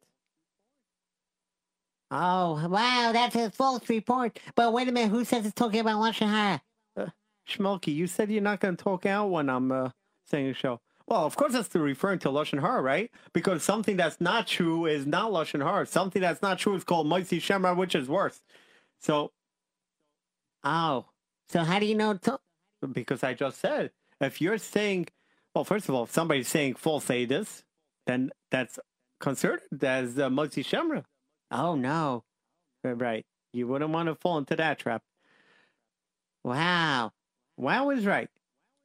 Oh, 2.10 2.68
wow, 2.68 3.10
that's 3.12 3.36
a 3.36 3.50
false 3.50 3.88
report. 3.88 4.38
But 4.56 4.72
wait 4.72 4.88
a 4.88 4.92
minute, 4.92 5.10
who 5.10 5.24
says 5.24 5.46
it's 5.46 5.54
talking 5.54 5.80
about 5.80 6.00
Lashon 6.00 6.28
Hara? 6.28 6.60
Shmelky, 7.48 7.94
you 7.94 8.06
said 8.06 8.30
you're 8.30 8.42
not 8.42 8.60
going 8.60 8.76
to 8.76 8.82
talk 8.82 9.06
out 9.06 9.30
when 9.30 9.48
I'm 9.48 9.70
uh, 9.70 9.90
saying 10.26 10.48
a 10.48 10.54
show. 10.54 10.80
Well, 11.10 11.26
of 11.26 11.34
course, 11.34 11.54
that's 11.54 11.68
to 11.70 11.80
referring 11.80 12.20
to 12.20 12.28
lashon 12.28 12.60
hara, 12.60 12.80
right? 12.80 13.10
Because 13.32 13.64
something 13.64 13.96
that's 13.96 14.20
not 14.20 14.46
true 14.46 14.86
is 14.86 15.06
not 15.06 15.32
lashon 15.32 15.60
hara. 15.60 15.84
Something 15.84 16.22
that's 16.22 16.40
not 16.40 16.58
true 16.60 16.76
is 16.76 16.84
called 16.84 17.08
moitzi 17.08 17.38
shemra, 17.38 17.76
which 17.76 17.96
is 17.96 18.08
worse. 18.08 18.40
So, 19.00 19.32
Oh, 20.62 21.06
so 21.48 21.64
how 21.64 21.78
do 21.80 21.86
you 21.86 21.96
know? 21.96 22.14
To- 22.14 22.38
because 22.92 23.24
I 23.24 23.34
just 23.34 23.58
said, 23.58 23.90
if 24.20 24.40
you're 24.40 24.58
saying, 24.58 25.08
well, 25.54 25.64
first 25.64 25.88
of 25.88 25.94
all, 25.94 26.04
if 26.04 26.12
somebody's 26.12 26.48
saying 26.48 26.74
false 26.74 27.06
this, 27.06 27.64
then 28.06 28.30
that's 28.50 28.78
considered 29.18 29.62
as 29.82 30.18
uh, 30.18 30.28
moitzi 30.28 30.64
shemra, 30.64 31.04
oh, 31.50 31.74
no. 31.74 32.24
right? 32.84 33.26
You 33.52 33.66
wouldn't 33.66 33.90
want 33.90 34.08
to 34.08 34.14
fall 34.14 34.38
into 34.38 34.54
that 34.56 34.78
trap. 34.78 35.02
Wow. 36.44 37.12
Wow 37.56 37.90
is 37.90 38.06
right. 38.06 38.30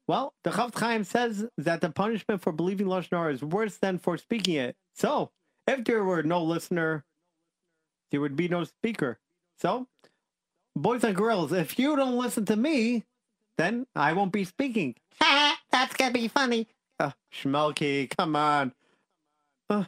Well, 0.08 0.34
the 0.44 0.52
Chafetz 0.52 0.80
Chaim 0.80 1.04
says 1.04 1.46
that 1.58 1.82
the 1.82 1.90
punishment 1.90 2.42
for 2.42 2.52
believing 2.52 2.88
Lashon 2.88 3.18
Hara 3.18 3.34
is 3.34 3.42
worse 3.42 3.78
than 3.78 3.98
for 3.98 4.18
speaking 4.18 4.56
it. 4.56 4.76
So, 4.94 5.32
if 5.68 5.84
there 5.84 6.04
were 6.04 6.22
no 6.22 6.44
listener, 6.44 7.04
there 8.12 8.22
would 8.22 8.36
be 8.36 8.48
no 8.48 8.64
speaker. 8.66 9.20
So, 9.60 9.88
boys 10.76 11.04
and 11.04 11.16
girls, 11.16 11.52
if 11.52 11.80
you 11.80 11.96
don't 11.96 12.18
listen 12.18 12.46
to 12.46 12.56
me, 12.56 13.04
then 13.58 13.88
I 13.96 14.14
won't 14.14 14.32
be 14.32 14.44
speaking. 14.44 14.96
that's 15.20 15.96
going 15.96 16.14
to 16.14 16.20
be 16.20 16.28
funny. 16.28 16.68
Uh, 17.00 17.12
Schmelke, 17.34 18.16
come 18.16 18.36
on. 18.36 18.74
Uh, 19.70 19.86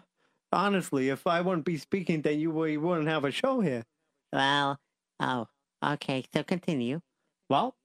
honestly, 0.51 1.09
if 1.09 1.27
I 1.27 1.41
wouldn't 1.41 1.65
be 1.65 1.77
speaking, 1.77 2.21
then 2.21 2.39
you, 2.39 2.65
you 2.65 2.81
wouldn't 2.81 3.07
have 3.07 3.23
a 3.23 3.31
show 3.31 3.61
here. 3.61 3.83
Well, 4.33 4.79
oh, 5.19 5.47
okay, 5.83 6.25
so 6.33 6.43
continue. 6.43 7.01
Well, 7.49 7.75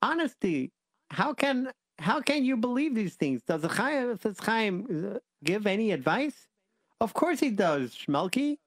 honesty. 0.00 0.70
How 1.10 1.32
can 1.32 1.72
how 1.98 2.20
can 2.20 2.44
you 2.44 2.56
believe 2.56 2.94
these 2.94 3.14
things? 3.14 3.42
Does 3.42 3.62
the 3.62 3.68
Chaim, 3.68 4.16
does 4.16 4.38
Chaim 4.38 5.14
uh, 5.14 5.18
give 5.42 5.66
any 5.66 5.90
advice? 5.90 6.46
Of 7.00 7.14
course 7.14 7.40
he 7.40 7.50
does, 7.50 7.94
Schmelke. 7.94 8.58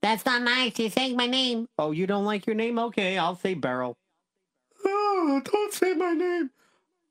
That's 0.00 0.24
not 0.24 0.42
nice. 0.42 0.78
You're 0.78 0.90
saying 0.90 1.16
my 1.16 1.26
name. 1.26 1.68
Oh, 1.78 1.92
you 1.92 2.06
don't 2.06 2.24
like 2.24 2.46
your 2.46 2.56
name? 2.56 2.78
Okay, 2.78 3.18
I'll 3.18 3.36
say 3.36 3.54
Beryl. 3.54 3.96
Oh, 4.84 5.40
don't 5.44 5.72
say 5.72 5.94
my 5.94 6.12
name. 6.12 6.50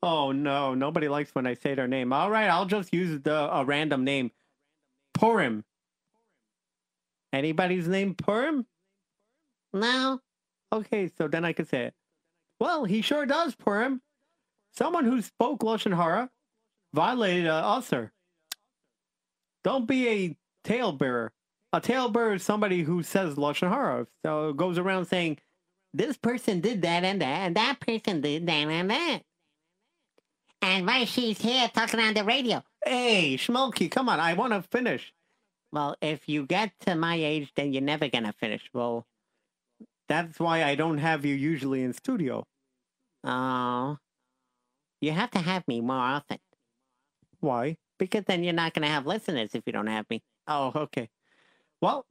Oh 0.03 0.31
no, 0.31 0.73
nobody 0.73 1.07
likes 1.07 1.33
when 1.35 1.45
I 1.45 1.53
say 1.53 1.75
their 1.75 1.87
name. 1.87 2.11
All 2.11 2.29
right, 2.29 2.49
I'll 2.49 2.65
just 2.65 2.93
use 2.93 3.21
the 3.21 3.53
a 3.53 3.63
random 3.63 4.03
name. 4.03 4.31
Purim. 5.13 5.63
Anybody's 7.31 7.87
name 7.87 8.15
Purim? 8.15 8.65
No. 9.73 10.19
Okay, 10.73 11.09
so 11.17 11.27
then 11.27 11.45
I 11.45 11.53
can 11.53 11.65
say 11.65 11.83
it. 11.85 11.93
Well, 12.59 12.85
he 12.85 13.01
sure 13.01 13.25
does, 13.25 13.55
Purim. 13.55 14.01
Someone 14.73 15.05
who 15.05 15.21
spoke 15.21 15.59
Lashon 15.59 15.95
Hara 15.95 16.29
violated 16.93 17.47
a 17.47 17.53
usher. 17.53 18.11
Don't 19.63 19.87
be 19.87 20.07
a 20.07 20.37
talebearer. 20.63 21.29
A 21.73 21.81
talebearer 21.81 22.35
is 22.35 22.43
somebody 22.43 22.83
who 22.83 23.03
says 23.03 23.35
Lashon 23.35 23.69
Hara. 23.69 24.07
So 24.25 24.53
goes 24.53 24.77
around 24.77 25.05
saying, 25.05 25.39
This 25.93 26.17
person 26.17 26.61
did 26.61 26.81
that 26.81 27.03
and 27.03 27.21
that, 27.21 27.45
and 27.47 27.55
that 27.55 27.79
person 27.79 28.21
did 28.21 28.47
that 28.47 28.53
and 28.53 28.89
that. 28.89 29.21
And 30.61 30.85
why 30.85 31.05
she's 31.05 31.41
here 31.41 31.69
talking 31.73 31.99
on 31.99 32.13
the 32.13 32.23
radio. 32.23 32.63
Hey, 32.85 33.35
Schmolky, 33.35 33.89
come 33.89 34.09
on, 34.09 34.19
I 34.19 34.33
want 34.33 34.53
to 34.53 34.61
finish. 34.61 35.13
Well, 35.71 35.95
if 36.01 36.27
you 36.27 36.45
get 36.45 36.71
to 36.81 36.95
my 36.95 37.15
age, 37.15 37.51
then 37.55 37.73
you're 37.73 37.81
never 37.81 38.09
going 38.09 38.25
to 38.25 38.33
finish. 38.33 38.61
Well, 38.73 39.05
that's 40.07 40.39
why 40.39 40.63
I 40.63 40.75
don't 40.75 40.97
have 40.97 41.25
you 41.25 41.33
usually 41.33 41.83
in 41.83 41.93
studio. 41.93 42.45
Oh. 43.23 43.97
You 45.01 45.11
have 45.11 45.31
to 45.31 45.39
have 45.39 45.67
me 45.67 45.81
more 45.81 45.95
often. 45.95 46.37
Why? 47.39 47.77
Because 47.97 48.23
then 48.25 48.43
you're 48.43 48.53
not 48.53 48.73
going 48.73 48.83
to 48.83 48.87
have 48.87 49.05
listeners 49.05 49.51
if 49.53 49.63
you 49.65 49.73
don't 49.73 49.87
have 49.87 50.09
me. 50.09 50.23
Oh, 50.47 50.71
okay. 50.75 51.09
Well, 51.81 52.05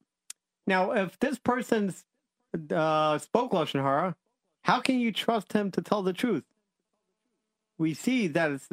now 0.67 0.91
if 0.93 1.19
this 1.21 1.39
person's 1.39 2.05
uh, 2.71 3.19
spoke 3.19 3.53
Lashon 3.53 3.81
Hara, 3.81 4.17
how 4.63 4.81
can 4.81 4.99
you 4.99 5.13
trust 5.13 5.53
him 5.53 5.71
to 5.71 5.81
tell 5.81 6.03
the 6.03 6.13
truth? 6.13 6.45
We 7.79 7.95
see 7.95 8.27
that 8.29 8.51
it's 8.51 8.69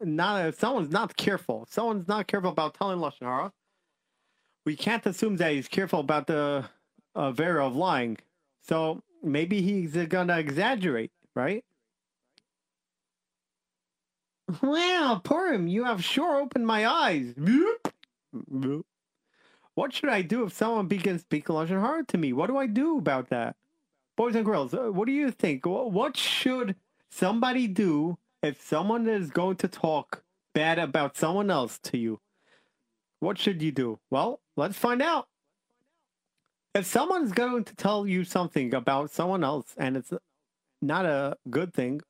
not 0.00 0.46
if 0.46 0.58
someone's 0.58 0.90
not 0.90 1.16
careful. 1.16 1.64
If 1.64 1.74
someone's 1.74 2.08
not 2.08 2.26
careful 2.26 2.50
about 2.50 2.74
telling 2.74 2.98
Lashon 2.98 3.26
Hara. 3.26 3.52
We 4.64 4.76
can't 4.76 5.04
assume 5.06 5.36
that 5.36 5.52
he's 5.52 5.68
careful 5.68 6.00
about 6.00 6.26
the 6.26 6.66
uh, 7.14 7.32
vera 7.32 7.66
of 7.66 7.76
lying. 7.76 8.18
So 8.66 9.02
maybe 9.22 9.62
he's 9.62 9.96
gonna 10.06 10.38
exaggerate, 10.38 11.10
right? 11.34 11.64
Wow, 14.62 15.20
Purim, 15.22 15.68
you 15.68 15.84
have 15.84 16.02
sure 16.02 16.40
opened 16.40 16.66
my 16.66 16.86
eyes. 16.86 17.34
What 19.74 19.92
should 19.92 20.08
I 20.08 20.22
do 20.22 20.44
if 20.44 20.52
someone 20.52 20.88
begins 20.88 21.20
speaking 21.22 21.54
Lashon 21.54 21.80
Hara 21.80 22.04
to 22.06 22.18
me? 22.18 22.32
What 22.32 22.48
do 22.48 22.56
I 22.56 22.66
do 22.66 22.98
about 22.98 23.28
that? 23.30 23.56
Boys 24.16 24.34
and 24.34 24.44
girls, 24.44 24.74
uh, 24.74 24.90
what 24.90 25.06
do 25.06 25.12
you 25.12 25.30
think? 25.30 25.64
What 25.66 26.16
should 26.16 26.76
somebody 27.10 27.66
do 27.66 28.18
if 28.42 28.60
someone 28.60 29.08
is 29.08 29.30
going 29.30 29.56
to 29.56 29.68
talk 29.68 30.24
bad 30.54 30.78
about 30.78 31.16
someone 31.16 31.50
else 31.50 31.78
to 31.84 31.98
you? 31.98 32.20
What 33.20 33.38
should 33.38 33.62
you 33.62 33.72
do? 33.72 33.98
Well, 34.10 34.40
let's 34.56 34.76
find 34.76 35.00
out. 35.00 35.28
If 36.74 36.86
someone's 36.86 37.32
going 37.32 37.64
to 37.64 37.74
tell 37.74 38.06
you 38.06 38.24
something 38.24 38.74
about 38.74 39.10
someone 39.10 39.44
else 39.44 39.74
and 39.76 39.96
it's 39.96 40.12
not 40.80 41.04
a 41.04 41.36
good 41.48 41.74
thing, 41.74 42.00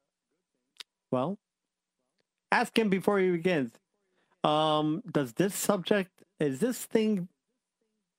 well, 1.10 1.38
ask 2.50 2.78
him 2.78 2.88
before 2.88 3.18
he 3.18 3.30
begins. 3.30 3.72
Um, 4.42 5.02
does 5.10 5.34
this 5.34 5.54
subject 5.54 6.10
is 6.38 6.60
this 6.60 6.84
thing 6.86 7.28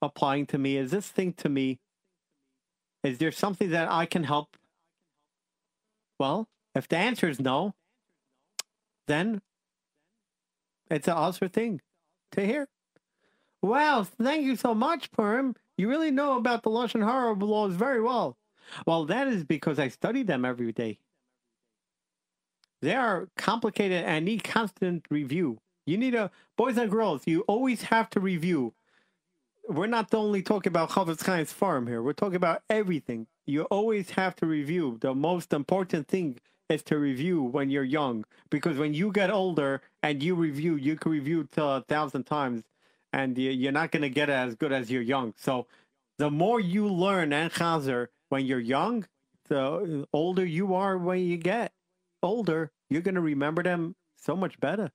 applying 0.02 0.46
to 0.48 0.58
me? 0.58 0.78
Is 0.78 0.92
this 0.92 1.08
thing 1.08 1.34
to 1.34 1.50
me? 1.50 1.80
Is 3.04 3.18
there 3.18 3.32
something 3.32 3.72
that 3.72 3.92
I 3.92 4.06
can 4.06 4.24
help? 4.24 4.56
Well, 6.20 6.48
if 6.76 6.88
the 6.88 6.98
answer 6.98 7.28
is 7.28 7.40
no, 7.40 7.74
then 9.08 9.42
it's 10.92 11.08
an 11.08 11.16
awesome 11.16 11.50
thing 11.50 11.82
to 12.34 12.46
hear. 12.46 12.68
Wow, 13.64 14.04
thank 14.04 14.44
you 14.44 14.56
so 14.56 14.76
much, 14.76 15.12
Purim. 15.12 15.56
You 15.78 15.90
really 15.90 16.12
know 16.12 16.38
about 16.38 16.62
the 16.62 16.70
Lashon 16.70 17.04
Hara 17.04 17.34
laws 17.34 17.74
very 17.74 18.02
well. 18.02 18.38
Well, 18.86 19.06
that 19.06 19.28
is 19.28 19.44
because 19.44 19.80
I 19.80 19.88
study 19.88 20.24
them 20.24 20.46
every 20.46 20.72
day. 20.72 21.00
They 22.82 22.96
are 22.96 23.30
complicated 23.38 24.04
and 24.06 24.26
need 24.26 24.44
constant 24.44 25.06
review. 25.10 25.60
You 25.86 25.98
need 25.98 26.16
a 26.16 26.32
boys 26.58 26.78
and 26.78 26.90
girls. 26.90 27.24
You 27.26 27.42
always 27.42 27.84
have 27.84 28.10
to 28.12 28.20
review. 28.20 28.74
We're 29.68 29.88
not 29.88 30.14
only 30.14 30.42
talking 30.42 30.72
about 30.72 30.90
Chafetz 30.90 31.24
Chaim's 31.26 31.54
farm 31.54 31.88
here. 31.88 32.02
We're 32.02 32.14
talking 32.14 32.36
about 32.36 32.64
everything. 32.70 33.28
You 33.46 33.64
always 33.64 34.12
have 34.12 34.36
to 34.38 34.46
review. 34.46 34.98
The 35.02 35.14
most 35.14 35.54
important 35.54 36.08
thing 36.08 36.40
is 36.70 36.82
to 36.84 36.98
review 36.98 37.44
when 37.44 37.70
you're 37.70 37.84
young, 37.84 38.26
because 38.50 38.78
when 38.78 38.94
you 38.94 39.12
get 39.12 39.30
older 39.30 39.82
and 40.02 40.24
you 40.24 40.36
review, 40.36 40.76
you 40.76 40.96
can 40.96 41.12
review 41.12 41.48
to 41.52 41.64
a 41.64 41.82
thousand 41.88 42.24
times, 42.24 42.64
and 43.14 43.38
you're 43.38 43.72
not 43.72 43.92
going 43.92 44.04
to 44.04 44.10
get 44.10 44.30
as 44.30 44.56
good 44.56 44.72
as 44.72 44.90
you're 44.90 45.02
young. 45.02 45.34
So, 45.38 45.68
the 46.18 46.32
more 46.32 46.60
you 46.60 46.88
learn 46.88 47.34
and 47.34 47.52
chazer 47.52 48.08
when 48.30 48.46
you're 48.46 48.60
young, 48.60 49.06
the 49.50 50.08
older 50.14 50.46
you 50.46 50.74
are 50.74 50.98
when 50.98 51.20
you 51.20 51.38
get 51.38 51.74
older, 52.24 52.72
you're 52.90 53.02
going 53.02 53.16
to 53.16 53.22
remember 53.22 53.64
them 53.64 53.96
so 54.18 54.36
much 54.36 54.60
better. 54.60 54.92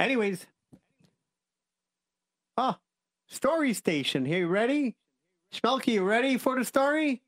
Anyways, 0.00 0.46
ah, 2.56 2.78
story 3.26 3.72
station. 3.74 4.24
Here, 4.24 4.40
you 4.40 4.46
ready? 4.46 4.96
Schmelke, 5.52 5.88
you 5.88 6.04
ready 6.04 6.38
for 6.38 6.56
the 6.56 6.64
story? 6.64 7.22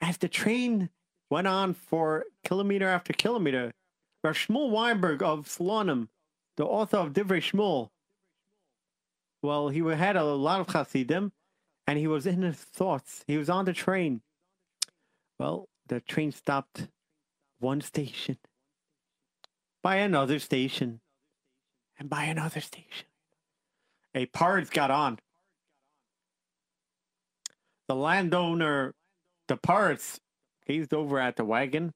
As 0.00 0.16
the 0.16 0.28
train 0.28 0.88
went 1.30 1.46
on 1.46 1.74
for 1.74 2.24
kilometer 2.44 2.88
after 2.88 3.12
kilometer, 3.12 3.72
where 4.22 4.32
Shmuel 4.32 4.70
Weinberg 4.70 5.22
of 5.22 5.46
Slonim, 5.46 6.08
the 6.56 6.64
author 6.64 6.96
of 6.98 7.12
Divrei 7.12 7.40
Shmuel. 7.40 7.90
Well, 9.42 9.68
he 9.68 9.80
had 9.80 10.16
a 10.16 10.24
lot 10.24 10.60
of 10.60 10.68
Hasidim, 10.68 11.32
and 11.86 11.98
he 11.98 12.06
was 12.06 12.26
in 12.26 12.42
his 12.42 12.56
thoughts. 12.56 13.24
He 13.26 13.38
was 13.38 13.48
on 13.48 13.64
the 13.64 13.72
train. 13.72 14.22
Well, 15.38 15.68
the 15.86 16.00
train 16.00 16.32
stopped 16.32 16.88
one 17.60 17.80
station, 17.80 18.38
by 19.82 19.96
another 19.96 20.38
station, 20.38 21.00
and 21.98 22.10
by 22.10 22.24
another 22.24 22.60
station. 22.60 23.06
A 24.14 24.26
poritz 24.26 24.70
got 24.70 24.90
on. 24.90 25.18
The 27.86 27.94
landowner 27.94 28.94
the 29.50 29.56
departs, 29.56 30.20
gazed 30.64 30.94
over 30.94 31.18
at 31.18 31.34
the 31.36 31.44
wagon, 31.44 31.92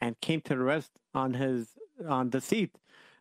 and 0.00 0.20
came 0.20 0.40
to 0.42 0.56
rest 0.56 0.92
on 1.14 1.34
his 1.34 1.70
on 2.08 2.30
the 2.30 2.40
seat. 2.40 2.76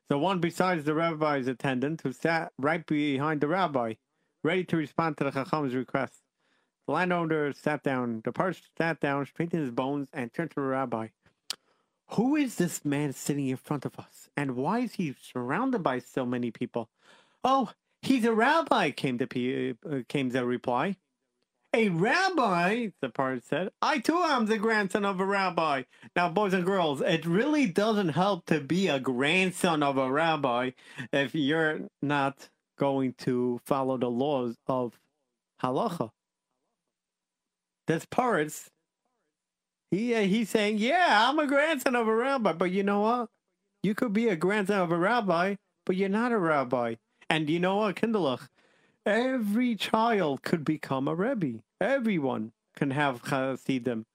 The 0.08 0.20
one 0.20 0.39
besides 0.39 0.84
the 0.84 0.94
rabbi's 0.94 1.48
attendant, 1.48 2.01
who 2.01 2.13
sat 2.13 2.51
right 2.60 2.86
behind 2.86 3.41
the 3.41 3.48
rabbi, 3.48 3.96
ready 4.44 4.63
to 4.65 4.77
respond 4.77 5.17
to 5.17 5.24
the 5.24 5.32
chacham's 5.32 5.74
request. 5.74 6.22
The 6.86 6.94
landowner 6.94 7.53
sat 7.53 7.82
down. 7.82 8.22
The 8.24 8.32
poritz 8.32 8.62
sat 8.77 9.00
down, 9.00 9.25
straightened 9.25 9.63
his 9.63 9.72
bones, 9.72 10.10
and 10.13 10.32
turned 10.32 10.51
to 10.51 10.62
the 10.62 10.62
rabbi. 10.62 11.08
Who 12.09 12.35
is 12.35 12.55
this 12.55 12.85
man 12.85 13.13
sitting 13.13 13.47
in 13.47 13.57
front 13.57 13.85
of 13.85 13.97
us? 13.97 14.29
And 14.38 14.55
why 14.55 14.79
is 14.79 14.93
he 14.93 15.15
surrounded 15.21 15.83
by 15.83 16.00
so 16.00 16.25
many 16.25 16.51
people? 16.51 16.89
Oh, 17.43 17.71
he's 18.01 18.25
a 18.25 18.33
rabbi, 18.33 18.91
came 18.91 19.17
the, 19.17 19.75
uh, 19.89 20.00
came 20.07 20.29
the 20.29 20.45
reply. 20.45 20.97
A 21.74 21.89
rabbi, 21.89 22.89
the 23.01 23.09
part 23.09 23.43
said. 23.43 23.69
I 23.81 24.00
too 24.00 24.17
am 24.17 24.45
the 24.45 24.57
grandson 24.57 25.03
of 25.03 25.19
a 25.19 25.25
rabbi. 25.25 25.83
Now, 26.15 26.29
boys 26.29 26.53
and 26.53 26.65
girls, 26.65 27.01
it 27.01 27.25
really 27.25 27.65
doesn't 27.65 28.09
help 28.09 28.45
to 28.45 28.62
be 28.62 28.88
a 28.88 29.00
grandson 29.00 29.83
of 29.83 29.97
a 29.97 30.09
rabbi 30.09 30.71
if 31.12 31.35
you're 31.35 31.81
not 32.01 32.47
going 32.77 33.13
to 33.19 33.59
follow 33.65 33.97
the 33.97 34.09
laws 34.09 34.55
of 34.67 34.97
halacha. 35.62 36.12
This 37.88 38.05
poritz 38.05 38.69
he 39.91 40.13
he's 40.25 40.49
saying, 40.49 40.77
"Yeah, 40.77 41.29
I'm 41.29 41.39
a 41.39 41.47
grandson 41.47 41.95
of 41.95 42.07
a 42.07 42.15
rabbi, 42.15 42.53
but 42.53 42.71
you 42.71 42.83
know 42.83 43.01
what? 43.01 43.29
You 43.83 43.93
could 43.93 44.13
be 44.13 44.29
a 44.29 44.35
grandson 44.35 44.79
of 44.79 44.91
a 44.91 44.97
rabbi, 44.97 45.55
but 45.85 45.95
you're 45.95 46.09
not 46.09 46.31
a 46.31 46.39
rabbi. 46.39 46.95
And 47.29 47.49
you 47.49 47.59
know 47.59 47.77
what, 47.77 47.95
Kinderlach? 47.95 48.49
Every 49.05 49.75
child 49.75 50.41
could 50.41 50.65
become 50.65 51.07
a 51.07 51.13
rebbe. 51.13 51.61
Everyone 51.79 52.51
can 52.75 52.91
have 52.91 53.21
Hasidim. 53.25 54.05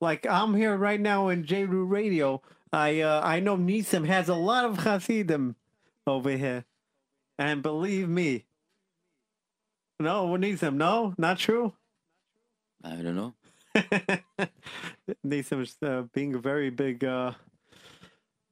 Like 0.00 0.26
I'm 0.26 0.54
here 0.54 0.76
right 0.76 1.00
now 1.00 1.28
in 1.28 1.44
Jeru 1.44 1.84
Radio. 1.84 2.42
I 2.72 3.00
uh, 3.00 3.20
I 3.24 3.40
know 3.40 3.56
Nisim 3.56 4.06
has 4.06 4.28
a 4.28 4.34
lot 4.34 4.64
of 4.64 4.78
Hasidim 4.78 5.56
over 6.06 6.30
here, 6.30 6.64
and 7.38 7.62
believe 7.62 8.08
me, 8.08 8.44
no, 9.98 10.26
Nisim, 10.36 10.74
no, 10.74 11.14
not 11.16 11.38
true. 11.38 11.74
I 12.82 12.96
don't 12.96 13.16
know. 13.16 13.34
Nisim's 15.24 15.76
uh, 15.82 16.04
being 16.12 16.34
a 16.34 16.38
very 16.38 16.70
big. 16.70 17.04
Uh... 17.04 17.32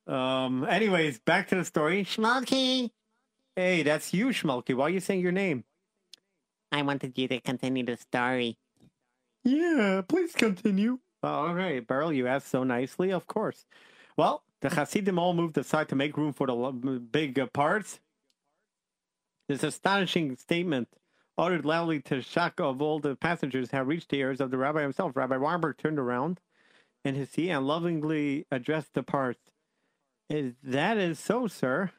Um. 0.07 0.65
Anyways, 0.65 1.19
back 1.21 1.49
to 1.49 1.57
the 1.57 1.65
story. 1.65 2.05
Schmalky, 2.05 2.91
Hey, 3.57 3.85
that's 3.85 4.13
you, 4.13 4.29
Schmalky. 4.29 4.75
Why 4.75 4.87
are 4.87 4.91
you 4.91 4.99
saying 4.99 5.21
your 5.21 5.31
name? 5.33 5.63
I 6.73 6.83
wanted 6.83 7.17
you 7.17 7.29
to 7.29 7.41
continue 7.41 7.85
the 7.85 7.97
story. 7.97 8.59
Yeah, 9.45 10.03
please 10.09 10.33
continue. 10.33 10.99
all 11.23 11.55
right, 11.55 11.87
Beryl, 11.87 12.13
you 12.13 12.27
asked 12.27 12.49
so 12.49 12.65
nicely. 12.65 13.13
Of 13.13 13.29
course. 13.29 13.65
Well, 14.17 14.43
the 14.61 14.71
Hasidim 14.71 15.19
all 15.21 15.35
moved 15.35 15.57
aside 15.57 15.89
to 15.91 15.95
make 15.95 16.17
room 16.17 16.33
for 16.33 16.49
the 16.49 16.55
big 17.13 17.39
uh, 17.39 17.47
poritz. 17.47 18.01
This 19.49 19.63
astonishing 19.63 20.37
statement, 20.37 20.89
uttered 21.37 21.65
loudly 21.65 22.01
to 22.01 22.23
shock 22.23 22.61
of 22.61 22.81
all 22.81 23.01
the 23.01 23.17
passengers, 23.17 23.71
had 23.71 23.87
reached 23.87 24.11
the 24.11 24.19
ears 24.19 24.41
of 24.41 24.51
the 24.51 24.59
rabbi 24.59 24.83
himself. 24.83 25.17
Rabbi 25.17 25.37
Weinberg 25.37 25.79
turned 25.79 25.99
around 25.99 26.41
in 27.05 27.15
his 27.15 27.31
seat 27.31 27.51
and 27.51 27.67
lovingly 27.67 28.47
addressed 28.51 28.95
the 28.95 29.03
poritz. 29.03 29.51
Is 30.31 30.55
that 30.63 30.97
is 30.97 31.19
so, 31.19 31.47
sir? 31.47 31.91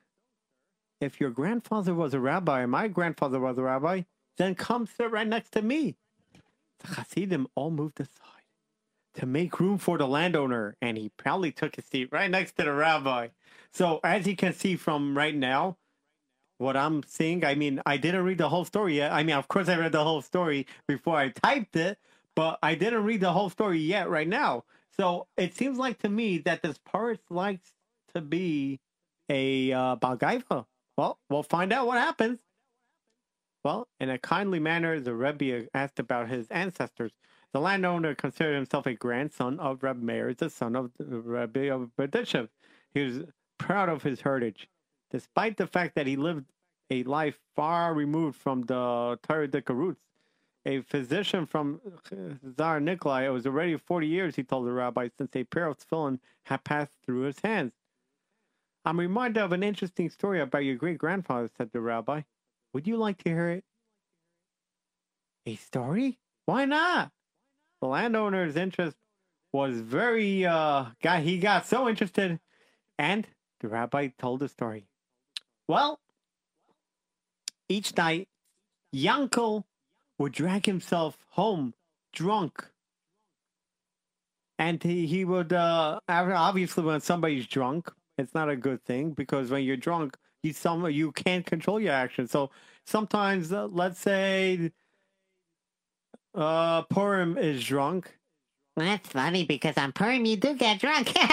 If 1.00 1.20
your 1.20 1.30
grandfather 1.30 1.94
was 1.94 2.14
a 2.14 2.20
rabbi 2.20 2.62
and 2.62 2.72
my 2.72 2.88
grandfather 2.88 3.40
was 3.40 3.58
a 3.58 3.64
rabbi, 3.64 4.04
then 4.38 4.56
come 4.56 4.88
sit 4.88 5.12
right 5.12 5.28
next 5.28 5.52
to 5.52 5.62
me. 5.62 5.96
The 6.80 6.88
Hasidim 6.96 7.48
all 7.56 7.72
moved 7.72 8.00
aside 8.00 8.36
to 9.16 9.26
make 9.26 9.60
room 9.60 9.78
for 9.78 9.98
the 9.98 10.08
landowner, 10.08 10.76
and 10.82 10.98
he 10.98 11.10
proudly 11.10 11.52
took 11.52 11.76
his 11.76 11.86
seat 11.86 12.10
right 12.12 12.30
next 12.30 12.58
to 12.58 12.64
the 12.64 12.74
rabbi. 12.74 13.30
So, 13.72 14.00
as 14.04 14.28
you 14.28 14.36
can 14.36 14.54
see 14.54 14.76
from 14.76 15.18
right 15.18 15.36
now, 15.36 15.78
what 16.58 16.78
I'm 16.78 17.04
seeing, 17.04 17.44
I 17.44 17.56
mean, 17.56 17.82
I 17.86 17.98
didn't 17.98 18.24
read 18.24 18.38
the 18.38 18.50
whole 18.50 18.66
story 18.66 18.98
yet. 18.98 19.12
I 19.12 19.24
mean, 19.24 19.36
of 19.36 19.48
course, 19.48 19.68
I 19.68 19.78
read 19.78 19.92
the 19.92 20.04
whole 20.04 20.22
story 20.22 20.68
before 20.88 21.18
I 21.18 21.30
typed 21.30 21.76
it, 21.76 21.98
but 22.36 22.60
I 22.64 22.76
didn't 22.76 23.04
read 23.04 23.22
the 23.22 23.34
whole 23.34 23.50
story 23.50 23.80
yet 23.80 24.10
right 24.10 24.28
now. 24.28 24.64
So, 24.98 25.28
it 25.36 25.56
seems 25.56 25.78
like 25.78 26.00
to 26.00 26.10
me 26.10 26.38
that 26.40 26.62
this 26.62 26.78
part 26.78 27.20
likes 27.30 27.74
to 28.14 28.22
be 28.22 28.80
a 29.30 29.72
uh, 29.74 29.96
Balgaiva. 29.98 30.66
Well, 30.98 31.20
we'll 31.30 31.44
find 31.44 31.74
out 31.74 31.88
what 31.88 31.98
happens. 31.98 32.40
Well, 33.66 33.88
in 34.00 34.10
a 34.10 34.18
kindly 34.18 34.60
manner, 34.60 35.00
the 35.00 35.16
Rebbe 35.16 35.68
asked 35.74 36.00
about 36.00 36.30
his 36.30 36.48
ancestors. 36.50 37.12
The 37.52 37.60
landowner 37.60 38.16
considered 38.16 38.56
himself 38.56 38.86
a 38.86 38.94
grandson 38.94 39.60
of 39.60 39.82
Reb 39.82 40.02
Meir, 40.02 40.34
the 40.34 40.50
son 40.50 40.76
of 40.76 40.92
Rebbe 41.00 41.74
of 41.74 41.90
Berditchev. 41.98 42.50
He 42.94 43.02
was 43.02 43.24
proud 43.58 43.90
of 43.90 44.04
his 44.04 44.22
heritage, 44.22 44.70
despite 45.16 45.56
the 45.56 45.66
fact 45.66 45.96
that 45.96 46.06
he 46.06 46.18
lived 46.18 46.44
a 46.90 47.02
life 47.04 47.40
far 47.56 47.94
removed 47.94 48.36
from 48.36 48.64
the 48.64 49.18
Taradika 49.24 49.74
roots. 49.74 50.02
A 50.66 50.82
physician 50.82 51.46
from 51.46 51.80
Tsar 52.58 52.82
Nikolai, 52.82 53.24
it 53.24 53.30
was 53.30 53.46
already 53.46 53.78
40 53.78 54.08
years, 54.08 54.36
he 54.36 54.44
told 54.44 54.68
the 54.68 54.74
rabbi, 54.74 55.08
since 55.18 55.34
a 55.34 55.46
pair 55.46 55.68
of 55.68 55.78
tefillin 55.78 56.20
had 56.44 56.66
passed 56.66 56.92
through 57.02 57.22
his 57.22 57.40
hands. 57.40 57.72
I'm 58.84 59.00
reminded 59.00 59.42
of 59.42 59.54
an 59.54 59.64
interesting 59.64 60.10
story 60.10 60.42
about 60.42 60.66
your 60.66 60.76
great 60.76 60.98
grandfather, 60.98 61.50
said 61.56 61.72
the 61.72 61.80
rabbi. 61.80 62.24
Would 62.74 62.86
you 62.86 62.98
like 62.98 63.24
to 63.24 63.30
hear 63.30 63.50
it? 63.52 63.64
A 65.46 65.56
story? 65.56 66.20
Why 66.46 66.66
not? 66.66 67.12
The 67.80 67.88
landowner's 67.88 68.58
interest 68.58 68.98
was 69.54 69.80
very 69.80 70.46
uh 70.46 70.88
got 71.02 71.22
he 71.22 71.38
got 71.38 71.66
so 71.66 71.88
interested 71.88 72.42
and 73.00 73.26
the 73.62 73.70
rabbi 73.70 74.10
told 74.20 74.42
the 74.42 74.50
story. 74.50 74.88
Well, 75.68 76.00
each 77.68 77.96
night 77.98 78.28
Yankel 78.94 79.64
would 80.18 80.32
drag 80.32 80.66
himself 80.66 81.18
home 81.30 81.74
drunk. 82.14 82.66
And 84.58 84.82
he, 84.82 85.06
he 85.06 85.26
would 85.26 85.52
uh 85.52 86.00
obviously 86.08 86.84
when 86.84 87.02
somebody's 87.02 87.48
drunk, 87.48 87.92
it's 88.18 88.34
not 88.34 88.50
a 88.50 88.56
good 88.56 88.84
thing 88.86 89.12
because 89.12 89.52
when 89.52 89.64
you're 89.64 89.76
drunk, 89.76 90.16
you 90.44 90.54
some 90.54 90.90
you 90.90 91.12
can't 91.12 91.46
control 91.46 91.80
your 91.80 91.94
actions. 91.94 92.32
So 92.32 92.52
sometimes, 92.86 93.52
uh, 93.52 93.68
let's 93.68 94.00
say, 94.00 94.72
uh, 96.34 96.84
Purim 96.84 97.38
is 97.38 97.64
drunk. 97.64 98.18
That's 98.78 99.10
funny 99.10 99.46
because 99.46 99.78
on 99.78 99.92
Purim 99.92 100.26
you 100.26 100.38
do 100.38 100.54
get 100.56 100.80
drunk. 100.80 101.14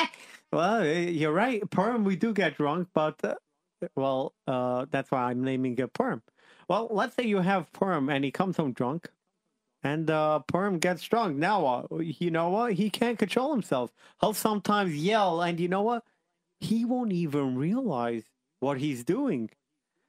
Well, 0.52 0.82
eh, 0.82 1.08
you're 1.08 1.32
right. 1.32 1.62
Purim, 1.70 2.04
we 2.04 2.14
do 2.14 2.34
get 2.34 2.58
drunk, 2.58 2.88
but 2.92 3.18
uh, 3.24 3.36
well, 3.96 4.34
uh, 4.46 4.86
that's 4.90 5.10
why 5.10 5.24
I'm 5.24 5.42
naming 5.44 5.76
it 5.78 5.92
Perm. 5.92 6.22
Well, 6.68 6.88
let's 6.90 7.16
say 7.16 7.24
you 7.24 7.38
have 7.38 7.72
Perm 7.72 8.08
and 8.08 8.24
he 8.24 8.30
comes 8.30 8.56
home 8.56 8.72
drunk, 8.72 9.08
and 9.82 10.10
uh, 10.10 10.40
Purim 10.40 10.78
gets 10.78 11.02
drunk. 11.02 11.36
Now, 11.36 11.86
uh, 11.90 11.98
you 11.98 12.30
know 12.30 12.50
what? 12.50 12.72
He 12.74 12.90
can't 12.90 13.18
control 13.18 13.52
himself. 13.52 13.92
He'll 14.20 14.32
sometimes 14.32 14.94
yell, 14.94 15.42
and 15.42 15.58
you 15.58 15.68
know 15.68 15.82
what? 15.82 16.04
He 16.60 16.84
won't 16.84 17.12
even 17.12 17.56
realize 17.56 18.22
what 18.60 18.78
he's 18.78 19.02
doing. 19.02 19.50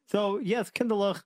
So, 0.07 0.37
yes, 0.39 0.69
Kinderlach, 0.69 1.23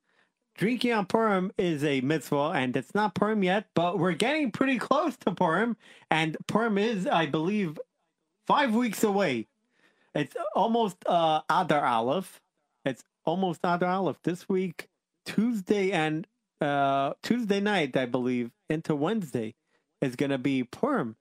drinking 0.56 0.94
on 0.94 1.06
Purim 1.08 1.52
is 1.58 1.84
a 1.84 2.00
mitzvah, 2.02 2.54
and 2.56 2.76
it's 2.78 2.96
not 2.96 3.16
Purim 3.16 3.44
yet, 3.44 3.68
but 3.76 4.00
we're 4.00 4.14
getting 4.14 4.52
pretty 4.52 4.78
close 4.78 5.18
to 5.18 5.32
Purim, 5.34 5.76
and 6.10 6.38
Purim 6.48 6.78
is, 6.78 7.06
I 7.06 7.26
believe, 7.26 7.78
five 8.46 8.74
weeks 8.74 9.04
away. 9.04 9.48
It's 10.16 10.36
almost 10.56 10.98
uh, 11.06 11.42
Adar 11.50 11.86
Aleph. 11.86 12.42
It's 12.86 13.04
almost 13.26 13.60
Adar 13.64 13.90
Aleph 13.90 14.18
this 14.24 14.48
week, 14.50 14.90
Tuesday 15.26 15.92
and 15.92 16.26
uh, 16.62 17.14
Tuesday 17.22 17.60
night, 17.60 17.96
I 17.96 18.06
believe, 18.06 18.52
into 18.70 18.96
Wednesday 18.96 19.56
is 20.02 20.16
going 20.16 20.32
to 20.32 20.38
be 20.38 20.64
Purim. 20.64 21.16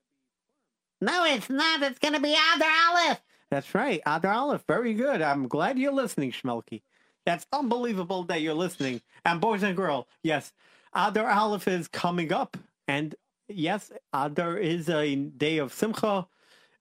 no, 1.01 1.25
it's 1.25 1.51
not. 1.51 1.83
It's 1.83 1.99
gonna 1.99 2.20
be 2.20 2.35
Adar 2.55 2.70
Aleph. 2.90 3.20
That's 3.51 3.75
right, 3.75 4.01
Adar 4.07 4.33
Aleph. 4.33 4.64
Very 4.66 4.94
good. 4.94 5.22
I'm 5.22 5.46
glad 5.49 5.79
you're 5.79 5.92
listening, 5.92 6.33
Schmelke. 6.33 6.83
That's 7.27 7.46
unbelievable 7.53 8.25
that 8.25 8.40
you're 8.40 8.55
listening. 8.55 9.03
And 9.25 9.40
boys 9.40 9.62
and 9.62 9.77
girls, 9.77 10.07
yes, 10.22 10.53
Adar 10.94 11.29
Aleph 11.31 11.68
is 11.68 11.88
coming 11.88 12.33
up, 12.33 12.57
and 12.88 13.14
yes, 13.49 13.92
Adar 14.12 14.57
is 14.57 14.88
a 14.88 15.14
day 15.16 15.59
of 15.59 15.72
Simcha. 15.72 16.27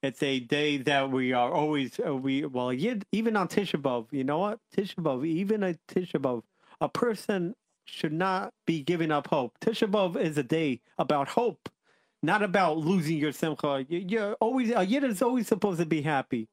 It's 0.06 0.22
a 0.22 0.40
day 0.40 0.78
that 0.78 1.10
we 1.10 1.34
are 1.34 1.52
always 1.52 2.00
uh, 2.06 2.16
we 2.16 2.46
well 2.46 2.72
even 2.72 3.36
on 3.36 3.48
Tisha 3.48 3.82
B'av. 3.82 4.06
You 4.12 4.24
know 4.24 4.38
what? 4.38 4.60
Tisha 4.78 4.96
B'av, 4.96 5.26
even 5.26 5.64
a 5.64 5.74
Tisha 5.88 6.20
B'av, 6.22 6.44
a 6.80 6.88
person 6.88 7.56
should 7.86 8.14
not 8.14 8.54
be 8.68 8.84
giving 8.84 9.10
up 9.12 9.26
hope. 9.28 9.58
Tisha 9.62 9.90
B'av 9.90 10.16
is 10.16 10.38
a 10.38 10.44
day 10.44 10.82
about 11.00 11.28
hope, 11.30 11.70
not 12.22 12.44
about 12.44 12.78
losing 12.78 13.18
your 13.18 13.32
simcha. 13.32 13.84
You- 13.90 14.06
You're 14.08 14.34
always 14.34 14.70
a 14.70 14.86
yid 14.86 15.04
is 15.06 15.24
always 15.24 15.48
supposed 15.48 15.80
to 15.80 15.88
be 15.88 16.04
happy. 16.04 16.48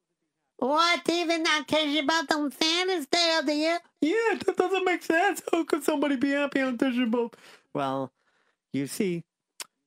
What? 0.56 1.06
Even 1.10 1.42
not 1.42 1.68
Tisha 1.68 2.06
B'av 2.06 2.34
on 2.34 2.50
Santa's 2.52 3.06
Day 3.06 3.36
of 3.38 3.44
the 3.44 3.54
year? 3.54 3.78
Yeah, 4.00 4.38
that 4.46 4.56
doesn't 4.56 4.84
make 4.86 5.02
sense. 5.02 5.42
How 5.52 5.62
could 5.64 5.84
somebody 5.84 6.16
be 6.16 6.30
happy 6.30 6.62
on 6.62 6.78
Tisha 6.78 7.10
B'av? 7.10 7.34
Well, 7.74 8.12
you 8.72 8.86
see, 8.86 9.24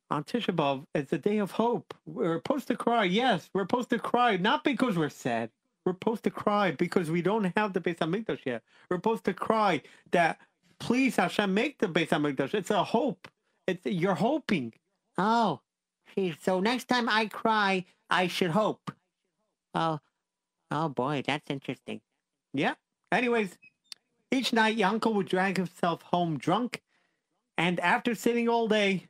on 0.10 0.24
Tisha 0.24 0.56
B'av, 0.56 0.86
it's 0.94 1.12
a 1.14 1.18
day 1.18 1.38
of 1.40 1.52
hope. 1.52 1.94
We're 2.06 2.38
supposed 2.38 2.68
to 2.68 2.76
cry. 2.76 3.06
Yes, 3.06 3.50
we're 3.54 3.64
supposed 3.64 3.90
to 3.90 4.00
cry, 4.00 4.38
not 4.38 4.64
because 4.64 4.98
we're 4.98 5.10
sad. 5.10 5.50
We're 5.86 5.94
supposed 5.94 6.24
to 6.24 6.32
cry 6.32 6.72
because 6.72 7.12
we 7.12 7.22
don't 7.22 7.56
have 7.58 7.74
the 7.74 7.82
Beis 7.82 7.98
Hamikdash 7.98 8.46
yet. 8.46 8.64
We're 8.90 8.98
supposed 8.98 9.26
to 9.26 9.34
cry 9.34 9.82
that 10.12 10.40
please 10.80 11.16
Hashem 11.16 11.54
make 11.54 11.80
the 11.80 11.88
Beis 11.88 12.10
Hamikdash. 12.10 12.54
It's 12.54 12.72
a 12.72 12.84
hope. 12.84 13.28
It's 13.68 13.86
you're 13.86 14.16
hoping. 14.16 14.74
Oh, 15.18 15.62
gee, 16.16 16.36
so 16.42 16.60
next 16.60 16.86
time 16.86 17.08
I 17.10 17.28
cry, 17.28 17.86
I 18.10 18.28
should 18.28 18.52
hope. 18.52 18.92
Oh, 19.74 20.00
oh 20.72 20.90
boy, 20.90 21.24
that's 21.26 21.50
interesting. 21.50 22.02
Yeah. 22.54 22.76
Anyways, 23.12 23.58
each 24.32 24.54
night 24.54 24.78
Yanko 24.78 25.12
would 25.12 25.28
drag 25.28 25.58
himself 25.58 26.02
home 26.04 26.38
drunk, 26.38 26.82
and 27.58 27.80
after 27.80 28.16
sitting 28.16 28.50
all 28.50 28.68
day 28.68 29.08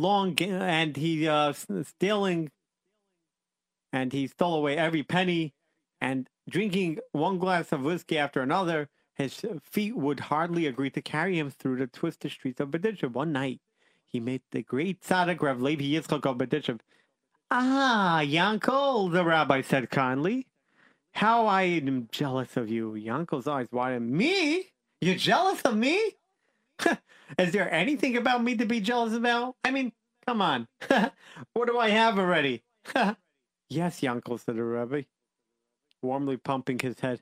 long, 0.00 0.40
and 0.40 0.96
he 0.96 1.28
uh 1.28 1.52
stealing, 1.82 2.50
and 3.92 4.12
he 4.12 4.26
stole 4.26 4.54
away 4.54 4.76
every 4.76 5.02
penny, 5.02 5.54
and 6.00 6.28
drinking 6.48 6.98
one 7.12 7.38
glass 7.38 7.72
of 7.72 7.82
whiskey 7.82 8.18
after 8.18 8.40
another, 8.40 8.88
his 9.14 9.44
feet 9.62 9.96
would 9.96 10.20
hardly 10.20 10.66
agree 10.66 10.90
to 10.90 11.02
carry 11.02 11.38
him 11.38 11.50
through 11.50 11.76
the 11.78 11.86
twisted 11.86 12.32
streets 12.32 12.60
of 12.60 12.70
Berditchev. 12.70 13.12
One 13.12 13.32
night, 13.32 13.60
he 14.04 14.20
met 14.20 14.42
the 14.50 14.62
great 14.62 15.02
tzaddik 15.02 15.40
Rav 15.40 15.60
Levi 15.60 15.84
Yitzchak 15.84 16.26
of 16.26 16.38
Berditchev. 16.38 16.80
Ah, 17.50 18.20
Yanko, 18.20 19.08
the 19.08 19.24
rabbi 19.24 19.62
said 19.62 19.90
kindly. 19.90 20.46
How 21.12 21.46
I 21.46 21.62
am 21.62 22.08
jealous 22.12 22.56
of 22.56 22.68
you. 22.68 22.94
Yanko's 22.94 23.46
eyes 23.46 23.68
widened. 23.72 24.10
Me? 24.10 24.66
You're 25.00 25.14
jealous 25.14 25.62
of 25.62 25.76
me? 25.76 25.98
Is 27.38 27.52
there 27.52 27.72
anything 27.72 28.16
about 28.16 28.42
me 28.42 28.56
to 28.56 28.66
be 28.66 28.80
jealous 28.80 29.14
about? 29.14 29.56
I 29.64 29.70
mean, 29.70 29.92
come 30.26 30.40
on. 30.42 30.68
what 31.52 31.66
do 31.66 31.78
I 31.78 31.90
have 31.90 32.18
already? 32.18 32.62
yes, 33.68 34.02
Yanko, 34.02 34.36
said 34.36 34.56
the 34.56 34.64
rabbi, 34.64 35.02
warmly 36.02 36.36
pumping 36.36 36.78
his 36.78 37.00
head. 37.00 37.20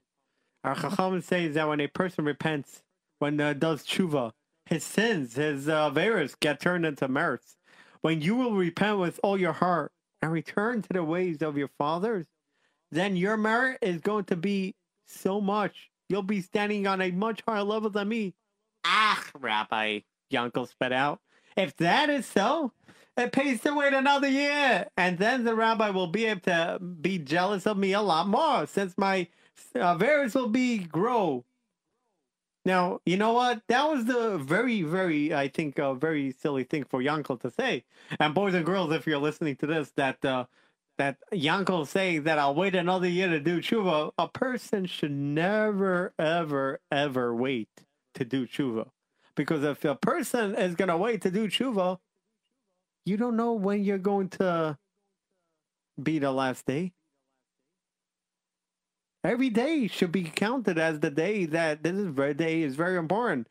Our 0.62 0.74
Chacham 0.74 1.20
says 1.20 1.54
that 1.54 1.68
when 1.68 1.80
a 1.80 1.88
person 1.88 2.24
repents, 2.24 2.82
when 3.18 3.40
uh, 3.40 3.52
does 3.52 3.84
tshuva, 3.84 4.32
his 4.66 4.82
sins, 4.82 5.36
his 5.36 5.68
uh, 5.68 5.90
get 6.40 6.60
turned 6.60 6.86
into 6.86 7.06
merits. 7.08 7.56
When 8.00 8.20
you 8.20 8.36
will 8.36 8.52
repent 8.52 8.98
with 8.98 9.20
all 9.22 9.38
your 9.38 9.52
heart 9.52 9.92
and 10.22 10.32
return 10.32 10.82
to 10.82 10.92
the 10.92 11.04
ways 11.04 11.42
of 11.42 11.56
your 11.56 11.70
fathers, 11.78 12.26
then 12.90 13.16
your 13.16 13.36
merit 13.36 13.78
is 13.82 14.00
going 14.00 14.24
to 14.24 14.36
be 14.36 14.74
so 15.06 15.40
much. 15.40 15.90
You'll 16.08 16.22
be 16.22 16.40
standing 16.40 16.86
on 16.86 17.00
a 17.00 17.10
much 17.10 17.42
higher 17.46 17.62
level 17.62 17.90
than 17.90 18.08
me. 18.08 18.34
Ah, 18.84 19.22
Rabbi, 19.38 20.00
Yankel 20.32 20.68
spit 20.68 20.92
out. 20.92 21.20
If 21.56 21.76
that 21.76 22.10
is 22.10 22.26
so, 22.26 22.72
it 23.16 23.32
pays 23.32 23.60
to 23.62 23.74
wait 23.74 23.92
another 23.92 24.28
year. 24.28 24.88
And 24.96 25.18
then 25.18 25.44
the 25.44 25.54
rabbi 25.54 25.90
will 25.90 26.08
be 26.08 26.26
able 26.26 26.40
to 26.42 26.78
be 26.80 27.18
jealous 27.18 27.66
of 27.66 27.76
me 27.76 27.92
a 27.92 28.02
lot 28.02 28.26
more 28.26 28.66
since 28.66 28.98
my 28.98 29.28
uh, 29.74 29.96
will 30.34 30.48
be 30.48 30.78
grow. 30.78 31.44
Now, 32.66 33.00
you 33.04 33.16
know 33.18 33.34
what? 33.34 33.62
That 33.68 33.88
was 33.88 34.06
the 34.06 34.38
very, 34.38 34.82
very, 34.82 35.34
I 35.34 35.48
think, 35.48 35.78
a 35.78 35.94
very 35.94 36.32
silly 36.32 36.64
thing 36.64 36.84
for 36.84 37.00
Yankel 37.00 37.40
to 37.42 37.50
say. 37.50 37.84
And 38.18 38.34
boys 38.34 38.54
and 38.54 38.64
girls, 38.64 38.90
if 38.92 39.06
you're 39.06 39.18
listening 39.18 39.56
to 39.56 39.66
this, 39.66 39.92
that 39.96 40.24
uh, 40.24 40.46
that 40.96 41.18
Yankel 41.32 41.86
saying 41.86 42.22
that 42.22 42.38
I'll 42.38 42.54
wait 42.54 42.74
another 42.74 43.08
year 43.08 43.28
to 43.28 43.40
do 43.40 43.60
tshuva, 43.60 44.12
a 44.16 44.28
person 44.28 44.86
should 44.86 45.10
never, 45.10 46.14
ever, 46.18 46.80
ever 46.90 47.34
wait 47.34 47.83
to 48.14 48.24
do 48.24 48.46
tshuva. 48.46 48.88
Because 49.36 49.64
if 49.64 49.84
a 49.84 49.94
person 49.96 50.54
is 50.54 50.74
going 50.74 50.88
to 50.88 50.96
wait 50.96 51.22
to 51.22 51.30
do 51.30 51.48
tshuva, 51.48 51.98
you 53.04 53.16
don't 53.16 53.36
know 53.36 53.52
when 53.52 53.84
you're 53.84 53.98
going 53.98 54.28
to 54.30 54.78
be 56.02 56.18
the 56.18 56.32
last 56.32 56.66
day. 56.66 56.92
Every 59.22 59.48
day 59.48 59.86
should 59.86 60.12
be 60.12 60.24
counted 60.24 60.78
as 60.78 61.00
the 61.00 61.10
day 61.10 61.46
that 61.46 61.82
this 61.82 61.94
is 61.94 62.06
very 62.08 62.34
day 62.34 62.62
is 62.62 62.76
very 62.76 62.96
important. 62.98 63.48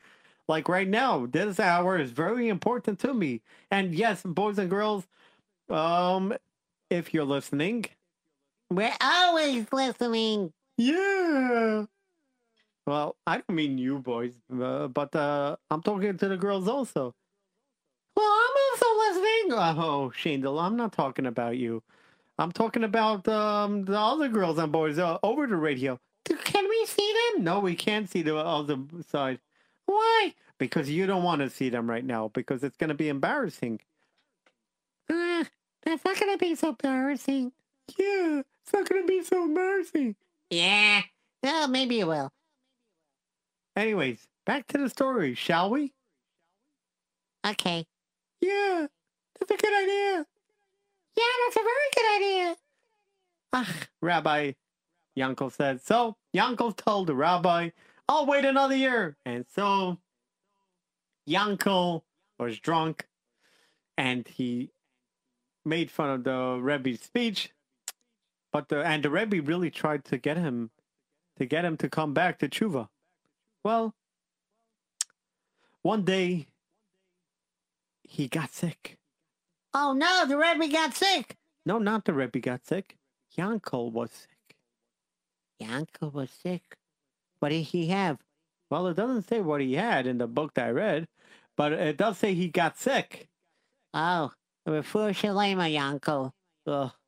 Like 0.48 0.70
right 0.70 0.88
now, 0.88 1.26
this 1.26 1.60
hour 1.60 1.98
is 1.98 2.12
very 2.12 2.48
important 2.48 3.00
to 3.00 3.14
me. 3.14 3.42
And 3.72 3.96
yes, 3.96 4.22
boys 4.24 4.60
and 4.60 4.70
girls, 4.70 5.08
um, 5.70 6.34
if 6.90 7.14
you're 7.14 7.26
listening, 7.26 7.86
We're 8.70 8.96
always 9.02 9.68
listening. 9.72 10.54
yeah. 10.78 11.86
Well, 12.86 13.16
I 13.26 13.38
don't 13.38 13.56
mean 13.56 13.78
you 13.78 14.00
boys, 14.00 14.34
uh, 14.62 14.88
but 14.88 15.16
uh, 15.16 15.56
I'm 15.72 15.82
talking 15.82 16.18
to 16.18 16.28
the 16.28 16.38
girls 16.38 16.68
also. 16.68 17.16
Well, 18.16 18.26
I'm 18.26 18.56
also 18.72 19.20
listening. 19.20 19.54
Oh, 19.54 20.12
Shandel, 20.16 20.62
I'm 20.62 20.76
not 20.76 20.92
talking 20.92 21.26
about 21.26 21.58
you. 21.58 21.82
I'm 22.38 22.52
talking 22.52 22.84
about 22.84 23.28
um, 23.28 23.86
the 23.86 23.98
other 23.98 24.28
girls 24.28 24.58
and 24.58 24.72
boys 24.72 25.00
uh, 25.00 25.18
over 25.24 25.48
the 25.48 25.56
radio. 25.56 26.00
Can 26.26 26.68
we 26.68 26.86
see 26.86 27.14
them? 27.34 27.44
No, 27.44 27.60
we 27.60 27.76
can't 27.76 28.10
see 28.10 28.22
the 28.22 28.36
other 28.38 28.78
side. 29.08 29.40
Why? 29.86 30.34
Because 30.58 30.90
you 30.90 31.06
don't 31.06 31.24
want 31.24 31.42
to 31.42 31.50
see 31.50 31.70
them 31.70 31.90
right 31.90 32.06
now 32.06 32.30
because 32.34 32.64
it's 32.64 32.78
going 32.78 32.90
to 32.90 32.96
be 32.96 33.10
embarrassing. 33.10 33.80
Uh, 35.10 35.44
that's 35.84 36.06
not 36.06 36.18
gonna 36.20 36.38
be 36.38 36.56
so 36.56 36.70
embarrassing. 36.70 37.52
Yeah, 37.98 38.42
it's 38.64 38.74
not 38.74 38.88
going 38.88 39.02
to 39.02 39.08
be 39.08 39.22
so 39.24 39.44
embarrassing. 39.44 40.16
Yeah. 40.50 41.02
Oh, 41.44 41.68
maybe 41.68 42.00
it 42.00 42.08
will. 42.08 42.32
Anyways, 43.76 44.28
back 44.46 44.68
to 44.68 44.78
the 44.78 44.90
story, 44.90 45.34
shall 45.34 45.70
we? 45.70 45.94
Okay. 47.46 47.86
Yeah, 48.40 48.88
that's 49.40 49.52
a 49.52 49.58
good 49.58 49.84
idea. 49.84 50.26
Yeah, 51.16 51.24
that's 51.46 51.56
a 51.56 51.60
very 51.60 51.90
good 51.96 52.16
idea. 52.16 52.56
Ah, 53.54 53.76
Rabbi 54.02 54.54
Yankel 55.18 55.52
said. 55.52 55.82
So 55.82 56.18
Yankel 56.36 56.76
told 56.76 57.08
the 57.08 57.16
rabbi, 57.16 57.70
I'll 58.08 58.26
wait 58.26 58.46
another 58.46 58.76
year. 58.76 59.18
And 59.26 59.46
so 59.54 60.00
Yankel 61.28 62.04
was 62.40 62.60
drunk 62.60 63.08
and 63.98 64.28
he 64.28 64.72
made 65.66 65.92
fun 65.92 66.10
of 66.10 66.24
the 66.24 66.60
Rebbe's 66.62 67.02
speech. 67.02 67.52
But 68.52 68.70
the 68.70 68.84
and 68.84 69.04
the 69.04 69.10
Rebbe 69.10 69.42
really 69.42 69.72
tried 69.72 70.06
to 70.06 70.18
get 70.18 70.38
him 70.38 70.72
to 71.38 71.46
get 71.46 71.66
him 71.66 71.78
to 71.78 71.90
come 71.90 72.14
back 72.14 72.40
to 72.40 72.48
tshuva. 72.48 72.90
Well, 73.64 73.94
one 75.82 76.04
day 76.04 76.48
he 78.04 78.28
got 78.28 78.52
sick. 78.54 78.98
Oh 79.74 79.94
no, 79.94 80.26
the 80.28 80.38
Rebbe 80.38 80.68
got 80.72 80.94
sick. 80.96 81.38
No, 81.66 81.80
not 81.80 82.06
the 82.06 82.14
Rebbe 82.14 82.40
got 82.40 82.66
sick. 82.66 82.98
Yankel 83.38 83.92
was 83.92 84.12
sick. 84.12 84.56
Yanko 85.60 86.10
was 86.10 86.30
sick. 86.30 86.78
What 87.40 87.50
did 87.50 87.64
he 87.64 87.88
have? 87.88 88.20
Well, 88.70 88.88
it 88.88 88.96
doesn't 88.96 89.28
say 89.28 89.40
what 89.40 89.62
he 89.62 89.74
had 89.74 90.08
in 90.08 90.18
the 90.18 90.28
book 90.28 90.54
that 90.56 90.68
I 90.68 90.72
read, 90.72 91.08
but 91.56 91.74
it 91.74 91.98
does 91.98 92.18
say 92.18 92.34
he 92.34 92.48
got 92.50 92.78
sick. 92.78 93.28
Oh, 93.94 94.32
Refuah 94.68 95.12
Shalema, 95.14 95.72
Yanko. 95.72 96.34
Ugh. 96.68 96.92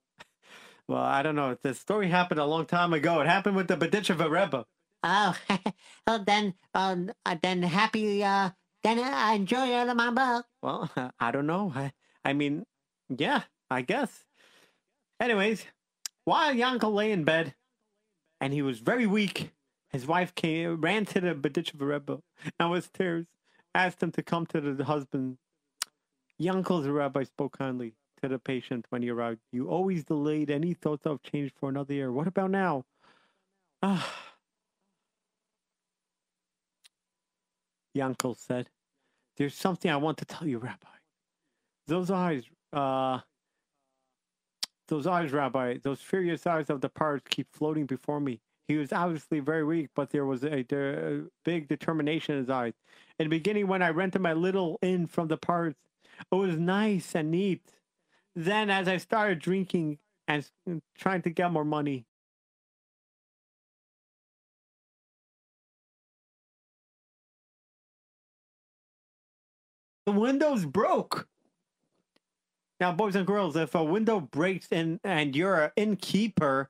Well, 0.87 1.01
I 1.01 1.23
don't 1.23 1.35
know. 1.35 1.57
The 1.63 1.73
story 1.73 2.09
happened 2.09 2.39
a 2.39 2.45
long 2.45 2.67
time 2.67 2.93
ago. 2.93 3.19
It 3.19 3.25
happened 3.25 3.55
with 3.55 3.67
the 3.67 3.75
Berditchever 3.75 4.29
Rebbe. 4.29 4.67
Oh, 5.07 5.37
oh, 6.07 6.23
then, 6.25 6.55
um, 6.73 7.11
uh, 7.27 7.35
then 7.41 7.61
happy, 7.61 8.23
uh, 8.23 8.49
then 8.81 8.97
uh, 8.97 9.33
enjoy 9.35 9.71
on 9.71 9.95
my 9.95 10.09
book. 10.09 10.47
Well, 10.63 10.89
I 11.19 11.29
don't 11.31 11.45
know. 11.45 11.71
I, 11.75 11.91
I 12.23 12.33
mean, 12.33 12.65
yeah, 13.07 13.43
I 13.69 13.83
guess. 13.83 14.25
Anyways, 15.19 15.63
while 16.23 16.53
Yankel 16.55 16.91
lay 16.91 17.11
in 17.11 17.23
bed 17.23 17.53
and 18.41 18.51
he 18.51 18.63
was 18.63 18.79
very 18.79 19.05
weak, 19.05 19.51
his 19.89 20.07
wife 20.07 20.33
came, 20.33 20.81
ran 20.81 21.05
to 21.05 21.21
the 21.21 21.35
Berditchever 21.35 21.87
Rebbe 21.87 22.21
and 22.59 22.71
with 22.71 22.91
tears 22.91 23.27
asked 23.75 24.01
him 24.01 24.11
to 24.13 24.23
come 24.23 24.47
to 24.47 24.59
the 24.59 24.85
husband. 24.85 25.37
Yankel's 26.41 26.87
rabbi 26.87 27.23
spoke 27.23 27.59
kindly 27.59 27.93
to 28.23 28.27
the 28.27 28.39
patient 28.39 28.87
when 28.89 29.03
he 29.03 29.09
arrived. 29.11 29.41
You 29.51 29.69
always 29.69 30.03
delayed 30.03 30.49
any 30.49 30.73
thoughts 30.73 31.05
of 31.05 31.21
change 31.21 31.53
for 31.55 31.69
another 31.69 31.93
year. 31.93 32.11
What 32.11 32.27
about 32.27 32.49
now? 32.49 32.85
Ah. 33.83 34.24
Yankel 37.95 38.37
said, 38.37 38.69
There's 39.37 39.55
something 39.55 39.91
I 39.91 39.97
want 39.97 40.17
to 40.19 40.25
tell 40.25 40.47
you, 40.47 40.59
Rabbi. 40.59 40.87
Those 41.87 42.11
eyes, 42.11 42.43
uh, 42.73 43.19
Those 44.87 45.07
eyes, 45.07 45.33
Rabbi, 45.33 45.77
those 45.83 46.01
furious 46.01 46.45
eyes 46.47 46.69
of 46.69 46.81
the 46.81 46.89
poritz 46.89 47.25
keep 47.29 47.47
floating 47.53 47.87
before 47.87 48.19
me. 48.19 48.41
He 48.67 48.77
was 48.77 48.93
obviously 48.93 49.39
very 49.39 49.63
weak, 49.63 49.89
but 49.95 50.11
there 50.11 50.25
was 50.25 50.43
a, 50.43 50.65
a 50.73 51.23
big 51.45 51.67
determination 51.69 52.35
in 52.35 52.41
his 52.41 52.51
eyes. 52.51 52.73
In 53.19 53.25
the 53.25 53.37
beginning, 53.37 53.67
when 53.67 53.81
I 53.81 53.89
rented 53.89 54.21
my 54.21 54.33
little 54.33 54.79
inn 54.81 55.07
from 55.07 55.29
the 55.29 55.37
poritz, 55.37 55.75
it 56.31 56.35
was 56.35 56.57
nice 56.57 57.15
and 57.15 57.31
neat. 57.31 57.63
Then, 58.35 58.69
as 58.69 58.87
I 58.87 58.97
started 58.97 59.39
drinking 59.39 59.99
and 60.27 60.45
trying 60.97 61.23
to 61.23 61.31
get 61.31 61.51
more 61.51 61.65
money, 61.65 62.05
the 70.05 70.11
windows 70.11 70.65
broke. 70.65 71.27
Now, 72.79 72.91
boys 72.91 73.15
and 73.15 73.25
girls, 73.25 73.55
if 73.55 73.73
a 73.73 73.83
window 73.83 74.19
breaks 74.19 74.67
in 74.69 74.99
and 75.03 75.35
you're 75.35 75.65
an 75.65 75.71
innkeeper, 75.75 76.69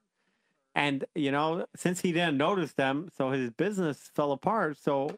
and 0.76 1.06
you 1.16 1.32
know, 1.32 1.66
since 1.76 2.02
he 2.02 2.12
didn't 2.12 2.38
notice 2.38 2.74
them, 2.74 3.10
so 3.18 3.32
his 3.32 3.50
business 3.50 4.10
fell 4.14 4.32
apart. 4.32 4.78
So 4.78 5.10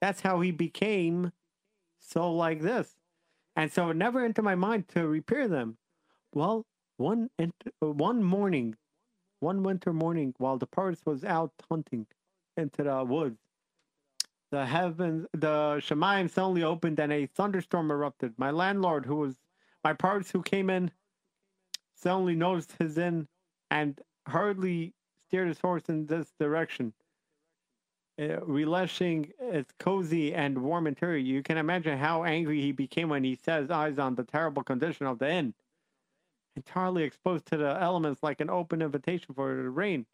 that's 0.00 0.20
how 0.20 0.40
he 0.40 0.50
became 0.50 1.32
so 2.00 2.32
like 2.32 2.60
this. 2.60 2.94
And 3.56 3.72
so 3.72 3.90
it 3.90 3.96
never 3.96 4.24
entered 4.24 4.44
my 4.44 4.54
mind 4.54 4.88
to 4.88 5.06
repair 5.06 5.48
them. 5.48 5.78
Well, 6.34 6.66
one 6.96 7.30
one 7.80 8.22
morning, 8.22 8.76
one 9.40 9.62
winter 9.62 9.92
morning, 9.92 10.34
while 10.38 10.58
the 10.58 10.66
poritz 10.66 11.06
was 11.06 11.24
out 11.24 11.52
hunting 11.70 12.06
into 12.56 12.82
the 12.82 13.04
woods, 13.04 13.38
the 14.50 14.64
heavens, 14.64 15.26
the 15.32 15.80
Shemayim 15.80 16.30
suddenly 16.30 16.62
opened 16.62 16.98
and 16.98 17.12
a 17.12 17.26
thunderstorm 17.26 17.90
erupted. 17.90 18.34
My 18.38 18.50
landlord, 18.50 19.06
who 19.06 19.16
was 19.16 19.36
my 19.84 19.92
poritz 19.92 20.30
who 20.30 20.42
came 20.42 20.70
in, 20.70 20.90
suddenly 21.94 22.34
noticed 22.34 22.74
his 22.78 22.98
inn 22.98 23.28
and 23.70 24.00
hurriedly 24.26 24.94
steered 25.26 25.48
his 25.48 25.60
horse 25.60 25.84
in 25.88 26.06
this 26.06 26.32
direction. 26.38 26.92
Uh, 28.20 28.40
relishing 28.44 29.32
its 29.40 29.72
cozy 29.78 30.34
and 30.34 30.58
warm 30.58 30.88
interior, 30.88 31.18
you 31.18 31.42
can 31.42 31.56
imagine 31.56 31.96
how 31.96 32.24
angry 32.24 32.60
he 32.60 32.72
became 32.72 33.08
when 33.08 33.22
he 33.22 33.36
set 33.36 33.60
his 33.60 33.70
eyes 33.70 33.96
on 33.98 34.16
the 34.16 34.24
terrible 34.24 34.62
condition 34.62 35.06
of 35.06 35.20
the 35.20 35.30
inn. 35.30 35.54
Entirely 36.56 37.04
exposed 37.04 37.46
to 37.46 37.56
the 37.56 37.80
elements 37.80 38.20
like 38.22 38.40
an 38.40 38.50
open 38.50 38.82
invitation 38.82 39.34
for 39.34 39.54
the 39.54 39.70
rain. 39.70 40.04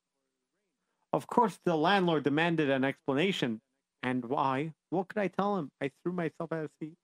Of 1.14 1.26
course, 1.26 1.58
the 1.64 1.76
landlord 1.76 2.24
demanded 2.24 2.68
an 2.68 2.84
explanation. 2.84 3.62
And 4.04 4.26
why? 4.26 4.74
What 4.90 5.08
could 5.08 5.20
I 5.22 5.28
tell 5.28 5.58
him? 5.58 5.70
I 5.82 5.90
threw 6.02 6.12
myself 6.12 6.52
at 6.52 6.62
his 6.62 6.70
feet. 6.80 6.98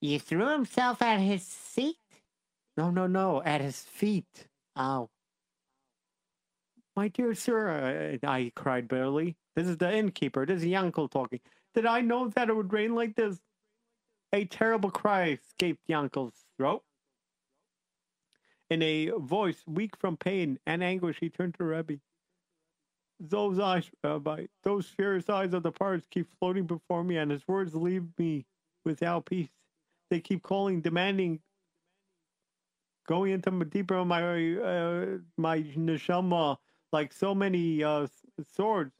You 0.00 0.20
threw 0.20 0.48
himself 0.50 1.02
at 1.02 1.18
his 1.18 1.42
seat? 1.44 1.96
No, 2.78 2.90
no, 2.90 3.08
no, 3.08 3.42
at 3.42 3.60
his 3.60 3.80
feet. 3.80 4.48
Oh, 4.76 5.10
My 6.96 7.08
dear 7.08 7.34
sir, 7.34 8.20
I, 8.24 8.26
I 8.26 8.52
cried 8.56 8.88
bitterly. 8.88 9.36
This 9.56 9.68
is 9.68 9.78
the 9.78 9.92
innkeeper. 9.94 10.46
This 10.46 10.62
is 10.62 10.68
Yankel 10.68 11.10
talking. 11.10 11.40
Did 11.74 11.86
I 11.86 12.02
know 12.02 12.28
that 12.28 12.48
it 12.50 12.56
would 12.56 12.72
rain 12.72 12.94
like 12.94 13.16
this? 13.16 13.38
A 14.32 14.44
terrible 14.46 14.90
cry 14.90 15.30
escaped 15.30 15.88
Yankel's 15.88 16.44
throat. 16.58 16.84
In 18.70 18.82
a 18.82 19.10
voice 19.10 19.62
weak 19.66 19.96
from 19.98 20.16
pain 20.16 20.58
and 20.66 20.84
anguish, 20.84 21.18
he 21.20 21.30
turned 21.30 21.54
to 21.56 21.64
Rebbe. 21.64 21.98
Those 23.20 23.58
eyes, 23.58 23.90
Rabbi, 24.02 24.46
those 24.62 24.86
fierce 24.86 25.28
eyes 25.30 25.54
of 25.54 25.62
the 25.62 25.72
poritz 25.72 26.04
keep 26.10 26.28
floating 26.38 26.66
before 26.66 27.04
me, 27.04 27.16
and 27.16 27.30
his 27.30 27.46
words 27.48 27.74
leave 27.74 28.04
me 28.18 28.44
without 28.84 29.26
peace. 29.26 29.48
They 30.10 30.20
keep 30.20 30.42
calling, 30.42 30.80
demanding, 30.80 31.40
going 33.06 33.32
into 33.32 33.50
deeper 33.64 33.98
in 33.98 34.08
my 34.08 34.22
uh, 34.56 35.18
my 35.36 35.62
neshama 35.62 36.58
like 36.92 37.12
so 37.12 37.34
many 37.34 37.82
uh, 37.82 38.06
swords. 38.54 38.92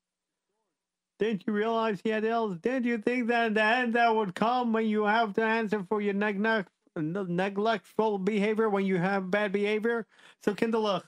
Didn't 1.18 1.46
you 1.46 1.52
realize 1.52 2.00
he 2.02 2.10
had 2.10 2.24
ills? 2.24 2.58
Didn't 2.58 2.84
you 2.84 2.98
think 2.98 3.28
that 3.28 3.54
the 3.54 3.62
end 3.62 3.94
that 3.94 4.14
would 4.14 4.34
come 4.34 4.72
when 4.72 4.86
you 4.86 5.04
have 5.04 5.32
to 5.34 5.42
answer 5.42 5.84
for 5.88 6.00
your 6.00 6.14
neglect, 6.14 6.68
neglectful 6.96 8.18
behavior 8.18 8.68
when 8.68 8.84
you 8.84 8.98
have 8.98 9.30
bad 9.30 9.52
behavior? 9.52 10.06
So, 10.42 10.54
Kindalach, 10.54 11.04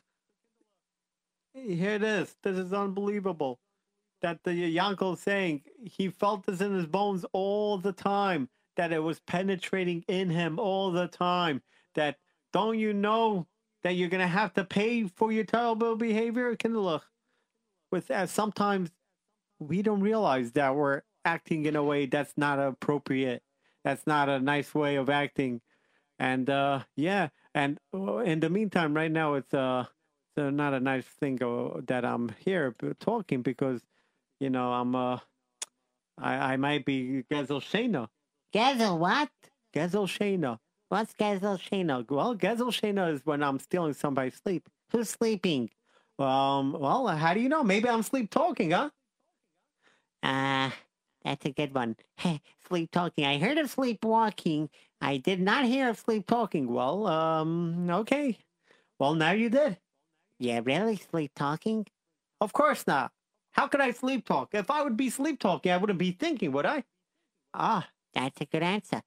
here 1.56 1.92
it 1.92 2.02
is. 2.02 2.36
This 2.42 2.58
is 2.58 2.72
unbelievable. 2.72 3.60
That 4.22 4.42
the 4.44 4.76
Yankel 4.76 5.18
saying 5.18 5.62
he 5.78 6.08
felt 6.08 6.46
this 6.46 6.60
in 6.60 6.74
his 6.74 6.86
bones 6.86 7.24
all 7.32 7.78
the 7.78 7.92
time. 7.92 8.48
That 8.76 8.92
it 8.92 9.02
was 9.02 9.20
penetrating 9.20 10.04
in 10.08 10.30
him 10.30 10.58
all 10.58 10.90
the 10.90 11.08
time. 11.08 11.62
That 11.94 12.16
don't 12.52 12.78
you 12.78 12.92
know 12.92 13.46
that 13.82 13.92
you're 13.92 14.08
gonna 14.08 14.26
have 14.26 14.52
to 14.54 14.64
pay 14.64 15.04
for 15.04 15.32
your 15.32 15.44
terrible 15.44 15.96
behavior, 15.96 16.54
Kindalach? 16.56 17.02
With 17.90 18.08
that, 18.08 18.30
sometimes 18.30 18.90
we 19.58 19.82
don't 19.82 20.00
realize 20.00 20.52
that 20.52 20.74
we're 20.74 21.02
acting 21.24 21.66
in 21.66 21.76
a 21.76 21.82
way 21.82 22.06
that's 22.06 22.34
not 22.36 22.58
appropriate. 22.58 23.42
That's 23.84 24.06
not 24.06 24.28
a 24.28 24.40
nice 24.40 24.74
way 24.74 24.96
of 24.96 25.08
acting. 25.08 25.60
And 26.18 26.48
uh, 26.50 26.80
yeah, 26.96 27.28
and 27.54 27.78
uh, 27.94 28.18
in 28.18 28.40
the 28.40 28.50
meantime, 28.50 28.94
right 28.94 29.10
now 29.10 29.34
it's 29.34 29.54
uh, 29.54 29.84
uh, 30.38 30.50
not 30.50 30.74
a 30.74 30.80
nice 30.80 31.04
thing 31.04 31.42
uh, 31.42 31.80
that 31.86 32.04
I'm 32.04 32.30
here 32.44 32.74
talking 33.00 33.42
because, 33.42 33.82
you 34.40 34.50
know, 34.50 34.72
I'm 34.72 34.94
uh, 34.94 35.18
I 36.18 36.54
I 36.54 36.56
might 36.56 36.84
be 36.84 37.24
Gezel 37.30 37.60
Shena. 37.60 38.08
Gezel, 38.54 38.98
what? 38.98 39.30
Gezel 39.74 40.06
Shena. 40.06 40.58
What's 40.88 41.14
Gezel? 41.14 42.10
Well, 42.10 42.36
Gezel 42.36 43.12
is 43.12 43.26
when 43.26 43.42
I'm 43.42 43.58
stealing 43.58 43.92
somebody's 43.92 44.36
sleep. 44.36 44.68
Who's 44.92 45.10
sleeping? 45.10 45.70
Um, 46.18 46.72
well, 46.72 47.08
how 47.08 47.34
do 47.34 47.40
you 47.40 47.48
know? 47.48 47.64
Maybe 47.64 47.88
I'm 47.88 48.02
sleep 48.02 48.30
talking, 48.30 48.70
huh? 48.70 48.90
Ah, 50.22 50.74
that's 51.24 51.44
a 51.44 51.50
good 51.50 51.74
one. 51.74 51.96
sleep 52.68 52.90
talking. 52.92 53.26
I 53.26 53.38
heard 53.38 53.58
of 53.58 53.68
sleepwalking. 53.68 54.70
I 55.00 55.18
did 55.18 55.40
not 55.40 55.64
hear 55.64 55.90
of 55.90 55.98
sleep 55.98 56.26
talking. 56.26 56.72
Well, 56.72 57.06
um, 57.06 57.90
okay. 57.90 58.38
Well, 58.98 59.14
now 59.14 59.32
you 59.32 59.50
did. 59.50 59.76
Yeah, 60.38 60.60
really? 60.64 60.96
Sleep 60.96 61.32
talking? 61.34 61.86
Of 62.40 62.52
course 62.52 62.86
not. 62.86 63.12
How 63.52 63.66
could 63.68 63.80
I 63.80 63.90
sleep 63.92 64.26
talk? 64.26 64.50
If 64.54 64.70
I 64.70 64.82
would 64.82 64.96
be 64.96 65.08
sleep 65.08 65.40
talking, 65.40 65.72
I 65.72 65.78
wouldn't 65.78 65.98
be 65.98 66.12
thinking, 66.12 66.52
would 66.52 66.66
I? 66.66 66.84
Ah, 67.54 67.88
That's 68.14 68.40
a 68.40 68.44
good 68.44 68.62
answer. 68.62 69.02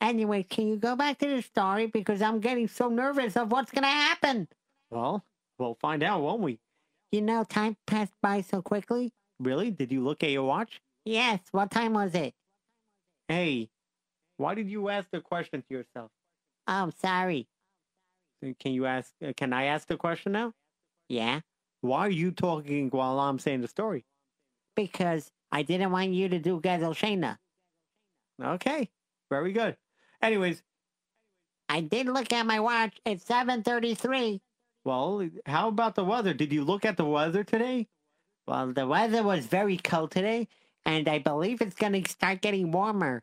Anyway, 0.00 0.42
can 0.42 0.66
you 0.68 0.76
go 0.76 0.96
back 0.96 1.18
to 1.18 1.28
the 1.28 1.42
story? 1.42 1.86
Because 1.86 2.20
I'm 2.20 2.40
getting 2.40 2.68
so 2.68 2.88
nervous 2.88 3.36
of 3.36 3.50
what's 3.52 3.70
going 3.70 3.84
to 3.84 3.88
happen. 3.88 4.48
well, 4.90 5.24
we'll 5.58 5.76
find 5.80 6.02
out, 6.02 6.20
won't 6.22 6.42
we? 6.42 6.58
You 7.12 7.22
know, 7.22 7.44
time 7.44 7.76
passed 7.86 8.12
by 8.20 8.40
so 8.42 8.60
quickly. 8.60 9.12
Really? 9.38 9.70
Did 9.70 9.92
you 9.92 10.02
look 10.02 10.22
at 10.24 10.30
your 10.30 10.42
watch? 10.42 10.80
Yes, 11.04 11.40
what 11.52 11.70
time 11.70 11.94
was 11.94 12.14
it? 12.14 12.34
Hey, 13.28 13.70
why 14.36 14.54
did 14.54 14.68
you 14.68 14.88
ask 14.88 15.08
the 15.10 15.20
question 15.20 15.62
to 15.62 15.74
yourself? 15.74 16.10
Oh, 16.66 16.72
I'm 16.82 16.92
sorry. 16.92 17.46
Can 18.42 18.72
you 18.72 18.86
ask? 18.86 19.12
uh, 19.26 19.32
Can 19.36 19.52
I 19.52 19.64
ask 19.64 19.88
the 19.88 19.96
question 19.96 20.32
now? 20.32 20.52
Yeah, 21.08 21.40
Why 21.80 22.00
are 22.06 22.10
you 22.10 22.30
talking 22.32 22.90
while 22.90 23.18
I'm 23.20 23.38
saying 23.38 23.60
the 23.62 23.68
story? 23.68 24.04
because 24.74 25.30
I 25.50 25.62
didn't 25.62 25.90
want 25.90 26.10
you 26.10 26.28
to 26.28 26.38
do 26.38 26.60
Gezel 26.60 26.92
Shana. 26.94 27.38
Okay, 28.42 28.90
very 29.30 29.52
good. 29.52 29.76
Anyways, 30.20 30.62
I 31.68 31.80
did 31.80 32.06
look 32.06 32.30
at 32.32 32.44
my 32.44 32.60
watch. 32.60 32.98
It's 33.06 33.24
7.33. 33.24 34.40
well, 34.84 35.26
how 35.46 35.68
about 35.68 35.94
the 35.94 36.04
weather? 36.04 36.34
Did 36.34 36.52
you 36.52 36.62
look 36.64 36.84
at 36.84 36.96
the 36.98 37.04
weather 37.06 37.42
today? 37.42 37.88
Well, 38.46 38.72
the 38.72 38.86
weather 38.86 39.22
was 39.22 39.46
very 39.46 39.78
cold 39.78 40.10
today, 40.10 40.46
and 40.84 41.08
I 41.08 41.18
believe 41.20 41.62
it's 41.62 41.74
going 41.74 42.00
to 42.02 42.10
start 42.10 42.42
getting 42.42 42.70
warmer. 42.70 43.22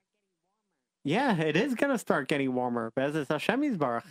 Yeah, 1.06 1.36
it 1.38 1.58
is 1.58 1.76
gonna 1.76 1.98
start 1.98 2.30
getting 2.30 2.54
warmer. 2.56 2.90
Bez 2.96 3.14
is 3.14 3.28
Hashem 3.28 3.62
Yisbarach. 3.62 4.06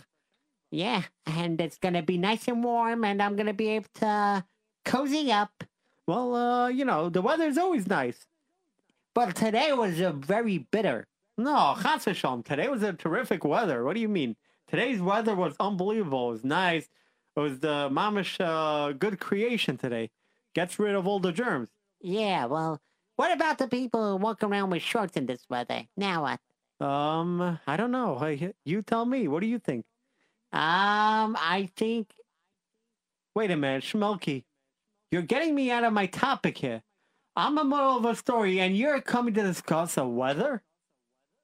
Yeah, 0.73 1.03
and 1.27 1.61
it's 1.61 1.77
to 1.77 2.01
be 2.01 2.17
nice 2.17 2.47
and 2.47 2.63
warm, 2.63 3.03
and 3.03 3.21
I'm 3.21 3.37
to 3.45 3.53
be 3.53 3.69
able 3.69 3.89
to 3.99 4.43
cozy 4.83 5.31
up. 5.31 5.63
Well, 6.07 6.33
uh, 6.33 6.67
you 6.69 6.83
know, 6.83 7.09
the 7.09 7.21
weather's 7.21 7.59
always 7.59 7.85
nice. 7.85 8.25
But 9.13 9.35
today 9.35 9.71
was 9.73 10.01
uh, 10.01 10.13
very 10.13 10.57
bitter. 10.57 11.05
No, 11.37 11.75
Chas 11.79 12.05
v'shalom. 12.05 12.43
Today 12.43 12.69
was 12.69 12.81
a 12.81 12.93
terrific 12.93 13.45
weather. 13.45 13.83
What 13.83 13.93
do 13.93 13.99
you 13.99 14.09
mean? 14.09 14.35
Today's 14.67 14.99
weather 14.99 15.35
was 15.35 15.53
unbelievable. 15.59 16.29
It 16.29 16.33
was 16.33 16.43
nice. 16.43 16.89
It 17.35 17.39
was 17.39 17.59
the 17.59 17.89
mamish 17.91 18.37
uh, 18.39 18.93
good 18.93 19.19
creation 19.19 19.77
today. 19.77 20.09
Gets 20.55 20.79
rid 20.79 20.95
of 20.95 21.05
all 21.05 21.19
the 21.19 21.31
germs. 21.31 21.69
Yeah, 22.01 22.45
well, 22.45 22.81
what 23.15 23.31
about 23.31 23.59
the 23.59 23.67
people 23.67 24.09
who 24.09 24.15
walk 24.17 24.41
around 24.41 24.71
with 24.71 24.81
shorts 24.81 25.17
in 25.17 25.27
this 25.27 25.45
weather? 25.47 25.83
Now 25.95 26.23
what? 26.23 26.39
Um, 26.83 27.59
I 27.67 27.77
don't 27.77 27.91
know. 27.91 28.19
You 28.65 28.81
tell 28.81 29.05
me. 29.05 29.27
What 29.27 29.41
do 29.41 29.47
you 29.47 29.59
think? 29.59 29.85
Um, 30.53 31.35
I 31.39 31.69
think 31.75 32.13
Wait 33.35 33.49
a 33.49 33.57
minute, 33.57 33.83
Schmelke. 33.83 34.43
You're 35.11 35.23
getting 35.23 35.55
me 35.55 35.71
out 35.71 35.83
of 35.83 35.91
my 35.91 36.05
topic 36.05 36.57
here. 36.59 36.83
I'm 37.35 37.57
a 37.57 37.63
middle 37.63 37.97
of 37.97 38.05
a 38.05 38.15
story, 38.15 38.59
and 38.59 38.77
you're 38.77 39.01
coming 39.01 39.33
to 39.33 39.41
discuss 39.41 39.95
the 39.95 40.07
weather. 40.07 40.61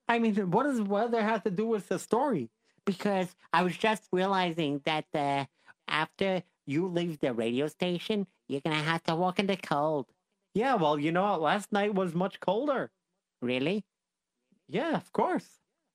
I 0.08 0.20
mean, 0.20 0.36
what 0.52 0.64
does 0.64 0.82
weather 0.82 1.22
have 1.24 1.44
to 1.44 1.52
do 1.52 1.66
with 1.66 1.88
the 1.88 1.98
story? 1.98 2.52
because 2.90 3.36
I 3.54 3.62
was 3.62 3.78
just 3.78 4.08
realizing 4.12 4.82
that 4.86 5.06
uh, 5.14 5.46
after 5.88 6.42
you 6.66 6.88
leave 6.88 7.20
the 7.20 7.34
radio 7.34 7.68
station, 7.68 8.26
you're 8.48 8.62
gonna 8.62 8.78
have 8.78 9.04
to 9.04 9.16
walk 9.16 9.38
in 9.38 9.46
the 9.46 9.58
cold. 9.58 10.08
Yeah, 10.56 10.74
well, 10.76 10.98
you 11.00 11.12
know 11.12 11.24
what? 11.24 11.42
Last 11.42 11.72
night 11.72 11.94
was 11.94 12.16
much 12.16 12.40
colder. 12.40 12.90
Really? 13.44 13.86
Yeah, 14.68 14.96
of 14.96 15.14
course. 15.14 15.48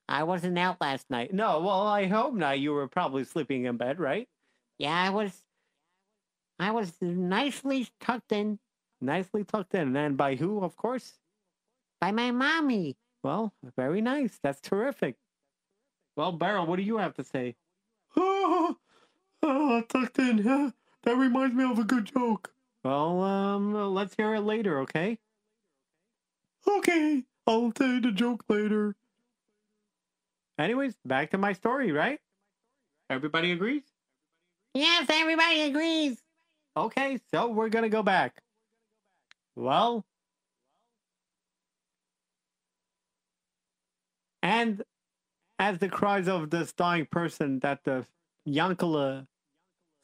I 0.09 0.25
wasn't 0.25 0.59
out 0.59 0.81
last 0.81 1.11
night. 1.11 1.33
No, 1.33 1.61
well, 1.61 1.87
I 1.87 2.07
hope 2.07 2.35
not. 2.35 2.61
You 2.61 2.73
were 2.73 2.89
probably 2.89 3.25
sleeping 3.25 3.65
in 3.65 3.77
bed, 3.77 3.99
right? 3.99 4.29
Yeah, 4.79 4.95
I 4.95 5.11
was. 5.11 5.33
I 6.59 6.71
was 6.71 6.93
nicely 7.01 7.89
tucked 8.01 8.31
in 8.31 8.59
Nicely 9.05 9.45
tucked 9.45 9.75
in. 9.75 9.97
And 9.97 10.17
by 10.17 10.35
who, 10.35 10.61
of 10.65 10.77
course? 10.77 11.19
by 12.01 12.11
my 12.11 12.31
mommy. 12.31 12.97
Well, 13.23 13.55
very 13.77 14.03
nice. 14.03 14.39
That's 14.43 14.61
terrific. 14.61 15.17
Well, 16.17 16.33
Beryl, 16.33 16.67
what 16.67 16.77
do 16.77 16.83
you 16.83 16.99
have 16.99 17.15
to 17.15 17.25
say? 17.25 17.57
Oh, 18.17 18.77
oh 19.43 19.83
tucked 19.89 20.19
in. 20.19 20.39
Huh? 20.39 20.73
That 21.05 21.17
reminds 21.17 21.55
me 21.55 21.65
of 21.65 21.79
a 21.79 21.85
good 21.85 22.07
joke. 22.07 22.53
Well, 22.83 23.23
um, 23.23 23.95
let's 23.95 24.15
hear 24.15 24.35
it 24.35 24.41
later, 24.43 24.81
okay? 24.81 25.19
Okay, 26.69 27.25
I'll 27.47 27.73
tell 27.73 27.89
you 27.89 28.01
the 28.01 28.13
joke 28.13 28.45
later. 28.49 28.97
Anyways, 30.59 30.95
back 31.05 31.31
to 31.33 31.39
my 31.39 31.53
story, 31.53 31.91
right? 31.93 32.21
Everybody 33.11 33.53
agrees? 33.53 33.83
Yes, 34.73 35.07
everybody 35.11 35.63
agrees. 35.63 36.19
Okay, 36.77 37.19
so 37.33 37.49
we're 37.49 37.69
gonna 37.69 37.89
go 37.89 38.03
back. 38.03 38.41
Well, 39.57 40.05
and 44.43 44.83
as 45.59 45.79
the 45.79 45.89
cries 45.89 46.29
of 46.29 46.51
this 46.51 46.73
dying 46.73 47.07
person 47.07 47.61
that 47.61 47.85
the 47.85 48.05
Yankala, 48.49 49.27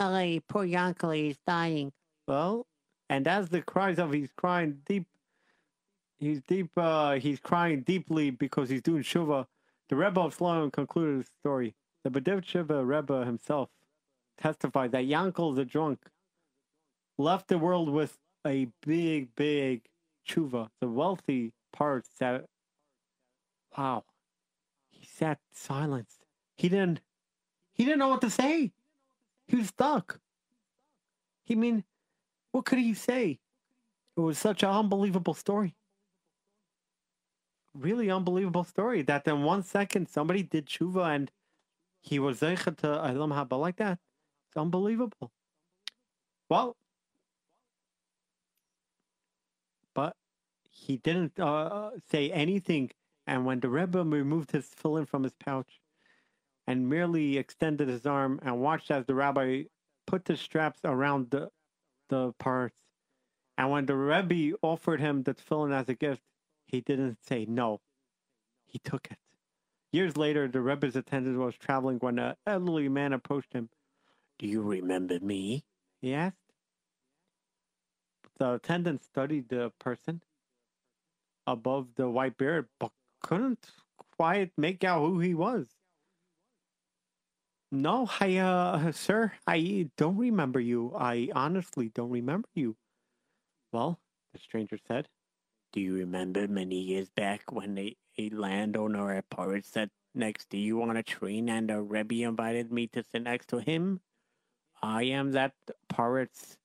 Oh, 0.03 0.41
poor 0.49 0.65
Yankel, 0.67 1.31
is 1.31 1.37
dying. 1.47 1.93
well, 2.27 2.67
and 3.09 3.27
as 3.29 3.49
the 3.49 3.61
cries 3.63 3.99
of 3.99 4.13
he's 4.13 4.33
crying 4.37 4.81
deep, 4.87 5.07
he's 6.19 6.41
deep, 6.43 6.71
uh, 6.77 7.15
he's 7.15 7.41
crying 7.41 7.83
deeply 7.83 8.31
because 8.31 8.71
he's 8.71 8.83
doing 8.83 9.03
shuva. 9.03 9.47
The 9.91 9.97
Rebbe 9.97 10.21
of 10.21 10.37
Shalom 10.37 10.71
concluded 10.71 11.25
the 11.25 11.31
story. 11.41 11.75
The 12.05 12.11
Berditchever 12.11 12.87
Rebbe 12.87 13.25
himself 13.25 13.71
testified 14.39 14.93
that 14.93 15.07
Yankel 15.07 15.57
the 15.57 15.65
drunk 15.65 15.99
left 17.19 17.49
the 17.49 17.59
world 17.59 17.89
with 17.89 18.17
a 18.47 18.69
big, 18.87 19.35
big 19.35 19.83
tshuva. 20.25 20.69
The 20.81 20.87
wealthy 20.87 21.53
part 21.73 22.07
that, 22.21 22.45
wow, 23.77 24.05
he 24.91 25.05
sat 25.05 25.41
silenced. 25.53 26.25
He 26.57 26.69
didn't, 26.69 27.01
he 27.73 27.85
didn't 27.85 27.99
know 27.99 28.11
what 28.11 28.21
to 28.21 28.31
say. 28.31 28.71
He 29.49 29.57
was 29.57 29.67
stuck. 29.67 30.21
He 31.43 31.57
mean, 31.57 31.83
what 32.53 32.65
could 32.65 32.79
he 32.79 32.95
say? 32.95 33.41
It 34.17 34.21
was 34.21 34.39
such 34.39 34.63
an 34.63 34.71
unbelievable 34.71 35.35
story. 35.35 35.75
Really 37.75 38.11
unbelievable 38.11 38.65
story 38.65 39.03
that 39.03 39.27
in 39.29 39.45
one 39.45 39.63
second 39.63 40.09
somebody 40.09 40.43
did 40.43 40.67
tshuva 40.67 41.15
and 41.15 41.31
he 42.03 42.19
was 42.19 42.41
zeichet 42.41 42.79
to 42.79 42.87
Haba 42.87 43.61
like 43.61 43.77
that. 43.77 43.99
It's 44.49 44.57
unbelievable. 44.57 45.31
Well, 46.49 46.77
but 49.95 50.17
he 50.71 50.97
didn't 50.97 51.39
uh, 51.39 51.91
say 52.11 52.31
anything. 52.33 52.91
And 53.27 53.47
when 53.47 53.61
the 53.61 53.69
Rebbe 53.69 54.03
removed 54.03 54.51
his 54.51 54.69
tefillin 54.69 55.07
from 55.07 55.23
his 55.23 55.35
pouch 55.35 55.81
and 56.67 56.89
merely 56.89 57.39
extended 57.39 57.89
his 57.89 58.07
arm 58.07 58.41
and 58.43 58.61
watched 58.61 58.91
as 58.91 59.07
the 59.07 59.15
rabbi 59.15 59.65
put 60.07 60.25
the 60.25 60.37
straps 60.37 60.81
around 60.85 61.31
the 61.31 61.51
the 62.09 62.33
parts, 62.41 62.75
and 63.57 63.71
when 63.71 63.87
the 63.87 63.95
Rebbe 63.95 64.57
offered 64.63 65.01
him 65.01 65.23
the 65.23 65.35
tefillin 65.35 65.73
as 65.73 65.89
a 65.89 65.95
gift, 65.95 66.23
he 66.71 66.81
didn't 66.81 67.19
say 67.27 67.47
no. 67.49 67.81
He 68.67 68.79
took 68.79 69.09
it. 69.11 69.19
Years 69.93 70.17
later, 70.17 70.47
the 70.47 70.61
Rebbe's 70.61 70.95
attendant 70.95 71.37
was 71.39 71.57
traveling 71.57 71.99
when 71.99 72.19
an 72.19 72.37
elderly 72.47 72.89
man 72.89 73.13
approached 73.13 73.53
him. 73.53 73.69
Do 74.39 74.47
you 74.47 74.63
remember 74.63 75.19
me? 75.21 75.65
He 76.01 76.15
asked. 76.15 76.37
The 78.39 78.55
attendant 78.55 79.05
studied 79.05 79.49
the 79.49 79.73
person 79.79 80.23
above 81.47 81.89
the 81.97 82.09
white 82.09 82.39
beard, 82.39 82.69
but 82.79 82.93
couldn't 83.23 83.67
quite 84.17 84.53
make 84.57 84.85
out 84.85 85.01
who 85.01 85.19
he 85.19 85.35
was. 85.35 85.67
No, 87.73 88.09
I, 88.21 88.37
uh, 88.39 88.93
sir, 88.93 89.33
I 89.47 89.91
don't 89.97 90.17
remember 90.17 90.59
you. 90.59 90.93
I 90.97 91.29
honestly 91.35 91.91
don't 91.95 92.11
remember 92.11 92.49
you. 92.55 92.77
Well, 93.73 94.01
the 94.33 94.39
stranger 94.39 94.79
said, 94.89 95.09
Do 95.73 95.81
you 95.81 95.95
remember 95.95 96.49
many 96.49 96.81
years 96.81 97.11
back 97.11 97.53
when 97.53 97.79
a, 97.79 97.97
a 98.19 98.29
landowner 98.31 99.13
at 99.13 99.31
poritz 99.31 99.67
sat 99.67 99.91
next 100.15 100.51
to 100.51 100.57
you 100.57 100.83
on 100.83 100.97
a 100.97 101.03
train 101.03 101.49
and 101.49 101.71
a 101.71 101.81
Rebbe 101.81 102.23
invited 102.23 102.73
me 102.73 102.89
to 102.89 103.05
sit 103.05 103.23
next 103.23 103.49
to 103.49 103.59
him? 103.59 104.01
I 104.83 105.05
am 105.05 105.33
that 105.33 105.53
poritz 105.89 106.57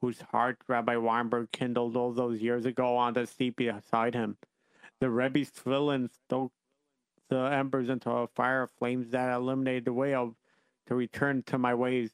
whose 0.00 0.20
heart 0.20 0.58
Rabbi 0.66 0.96
Weinberg 0.96 1.52
kindled 1.52 1.96
all 1.96 2.12
those 2.12 2.40
years 2.40 2.66
ago 2.66 2.96
on 2.96 3.14
the 3.14 3.26
seat 3.26 3.56
beside 3.56 4.14
him. 4.14 4.36
The 5.00 5.10
Rebbe's 5.10 5.50
tefillin 5.50 6.10
stoked 6.12 6.54
the 7.28 7.38
embers 7.38 7.88
into 7.88 8.10
a 8.10 8.26
fire 8.26 8.62
of 8.62 8.70
flames 8.72 9.10
that 9.10 9.32
illuminated 9.32 9.84
the 9.84 9.92
way 9.92 10.14
of 10.14 10.34
to 10.86 10.94
return 10.94 11.42
to 11.46 11.58
my 11.58 11.74
ways. 11.74 12.10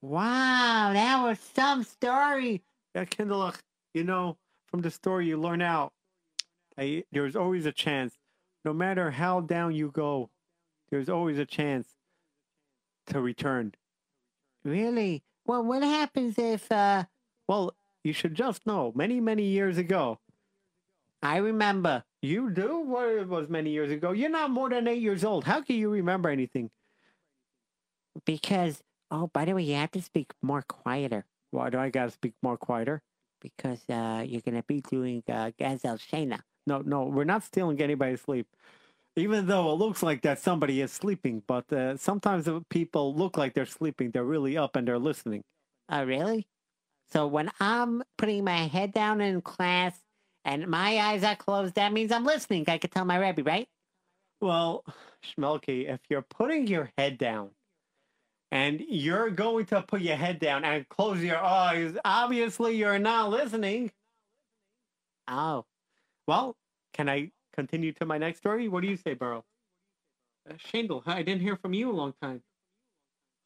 Wow, 0.00 0.90
that 0.92 1.22
was 1.22 1.38
some 1.54 1.84
story. 1.84 2.62
Yeah, 2.94 3.04
Kindlech, 3.04 3.60
you 3.94 4.04
know, 4.04 4.36
from 4.72 4.80
the 4.80 4.90
story 4.90 5.26
you 5.28 5.36
learn 5.36 5.60
out, 5.60 5.92
I, 6.78 7.04
there's 7.12 7.36
always 7.36 7.66
a 7.66 7.72
chance. 7.72 8.14
No 8.64 8.72
matter 8.72 9.10
how 9.10 9.40
down 9.40 9.74
you 9.74 9.90
go, 9.90 10.30
there's 10.90 11.10
always 11.10 11.38
a 11.38 11.44
chance 11.44 11.88
to 13.08 13.20
return. 13.20 13.74
Really? 14.64 15.22
Well, 15.44 15.62
what 15.62 15.82
happens 15.82 16.38
if, 16.38 16.72
uh, 16.72 17.04
Well, 17.46 17.74
you 18.02 18.14
should 18.14 18.34
just 18.34 18.66
know, 18.66 18.92
many, 18.94 19.20
many 19.20 19.42
years 19.44 19.76
ago, 19.76 20.20
I 21.22 21.36
remember. 21.36 22.04
you 22.22 22.50
do 22.50 22.78
what 22.78 23.08
it 23.08 23.28
was 23.28 23.48
many 23.48 23.70
years 23.70 23.90
ago. 23.90 24.12
You're 24.12 24.30
not 24.30 24.50
more 24.50 24.70
than 24.70 24.88
eight 24.88 25.02
years 25.02 25.22
old. 25.22 25.44
How 25.44 25.60
can 25.60 25.76
you 25.76 25.90
remember 25.90 26.30
anything? 26.30 26.70
Because, 28.24 28.80
oh, 29.10 29.28
by 29.34 29.44
the 29.44 29.54
way, 29.54 29.62
you 29.64 29.74
have 29.74 29.90
to 29.92 30.02
speak 30.02 30.32
more 30.40 30.62
quieter. 30.62 31.24
Why 31.50 31.68
do 31.68 31.78
I 31.78 31.90
gotta 31.90 32.10
speak 32.10 32.32
more 32.42 32.56
quieter? 32.56 33.02
Because, 33.42 33.84
uh, 33.90 34.24
you're 34.26 34.40
gonna 34.40 34.62
be 34.62 34.80
doing, 34.80 35.22
uh, 35.28 35.50
Gezel 35.58 35.98
Sheina. 35.98 36.40
No, 36.66 36.78
no, 36.78 37.04
we're 37.04 37.24
not 37.24 37.42
stealing 37.42 37.80
anybody's 37.80 38.20
sleep. 38.20 38.46
Even 39.16 39.46
though 39.46 39.72
it 39.72 39.74
looks 39.74 40.02
like 40.02 40.22
that 40.22 40.38
somebody 40.38 40.80
is 40.80 40.90
sleeping, 40.90 41.42
but 41.46 41.70
uh, 41.72 41.96
sometimes 41.96 42.48
people 42.70 43.14
look 43.14 43.36
like 43.36 43.52
they're 43.52 43.66
sleeping. 43.66 44.10
They're 44.10 44.24
really 44.24 44.56
up 44.56 44.74
and 44.76 44.88
they're 44.88 44.98
listening. 44.98 45.42
Oh, 45.90 46.04
really? 46.04 46.46
So 47.10 47.26
when 47.26 47.50
I'm 47.60 48.02
putting 48.16 48.44
my 48.44 48.68
head 48.68 48.94
down 48.94 49.20
in 49.20 49.42
class 49.42 50.00
and 50.46 50.66
my 50.66 50.98
eyes 50.98 51.22
are 51.24 51.36
closed, 51.36 51.74
that 51.74 51.92
means 51.92 52.10
I'm 52.10 52.24
listening. 52.24 52.64
I 52.68 52.78
could 52.78 52.90
tell 52.90 53.04
my 53.04 53.18
Rebbe, 53.18 53.42
right? 53.42 53.68
Well, 54.40 54.82
Schmelke, 55.22 55.92
if 55.92 56.00
you're 56.08 56.22
putting 56.22 56.66
your 56.66 56.90
head 56.96 57.18
down 57.18 57.50
and 58.52 58.80
you're 58.86 59.30
going 59.30 59.64
to 59.66 59.82
put 59.82 60.02
your 60.02 60.16
head 60.16 60.38
down 60.38 60.64
and 60.64 60.86
close 60.88 61.20
your 61.22 61.38
eyes, 61.38 61.96
obviously 62.04 62.76
you're 62.76 62.98
not 62.98 63.30
listening. 63.30 63.90
Oh, 65.26 65.64
Well, 66.28 66.54
can 66.92 67.08
I 67.08 67.30
continue 67.54 67.92
to 67.94 68.04
my 68.06 68.18
next 68.18 68.38
story? 68.38 68.68
What 68.68 68.82
do 68.82 68.88
you 68.88 68.96
say, 68.96 69.14
Burrow? 69.14 69.44
Uh, 70.48 70.54
Shandel, 70.54 71.02
I 71.06 71.22
didn't 71.22 71.40
hear 71.42 71.56
from 71.56 71.72
you 71.72 71.90
a 71.90 71.96
long 71.96 72.12
time. 72.20 72.42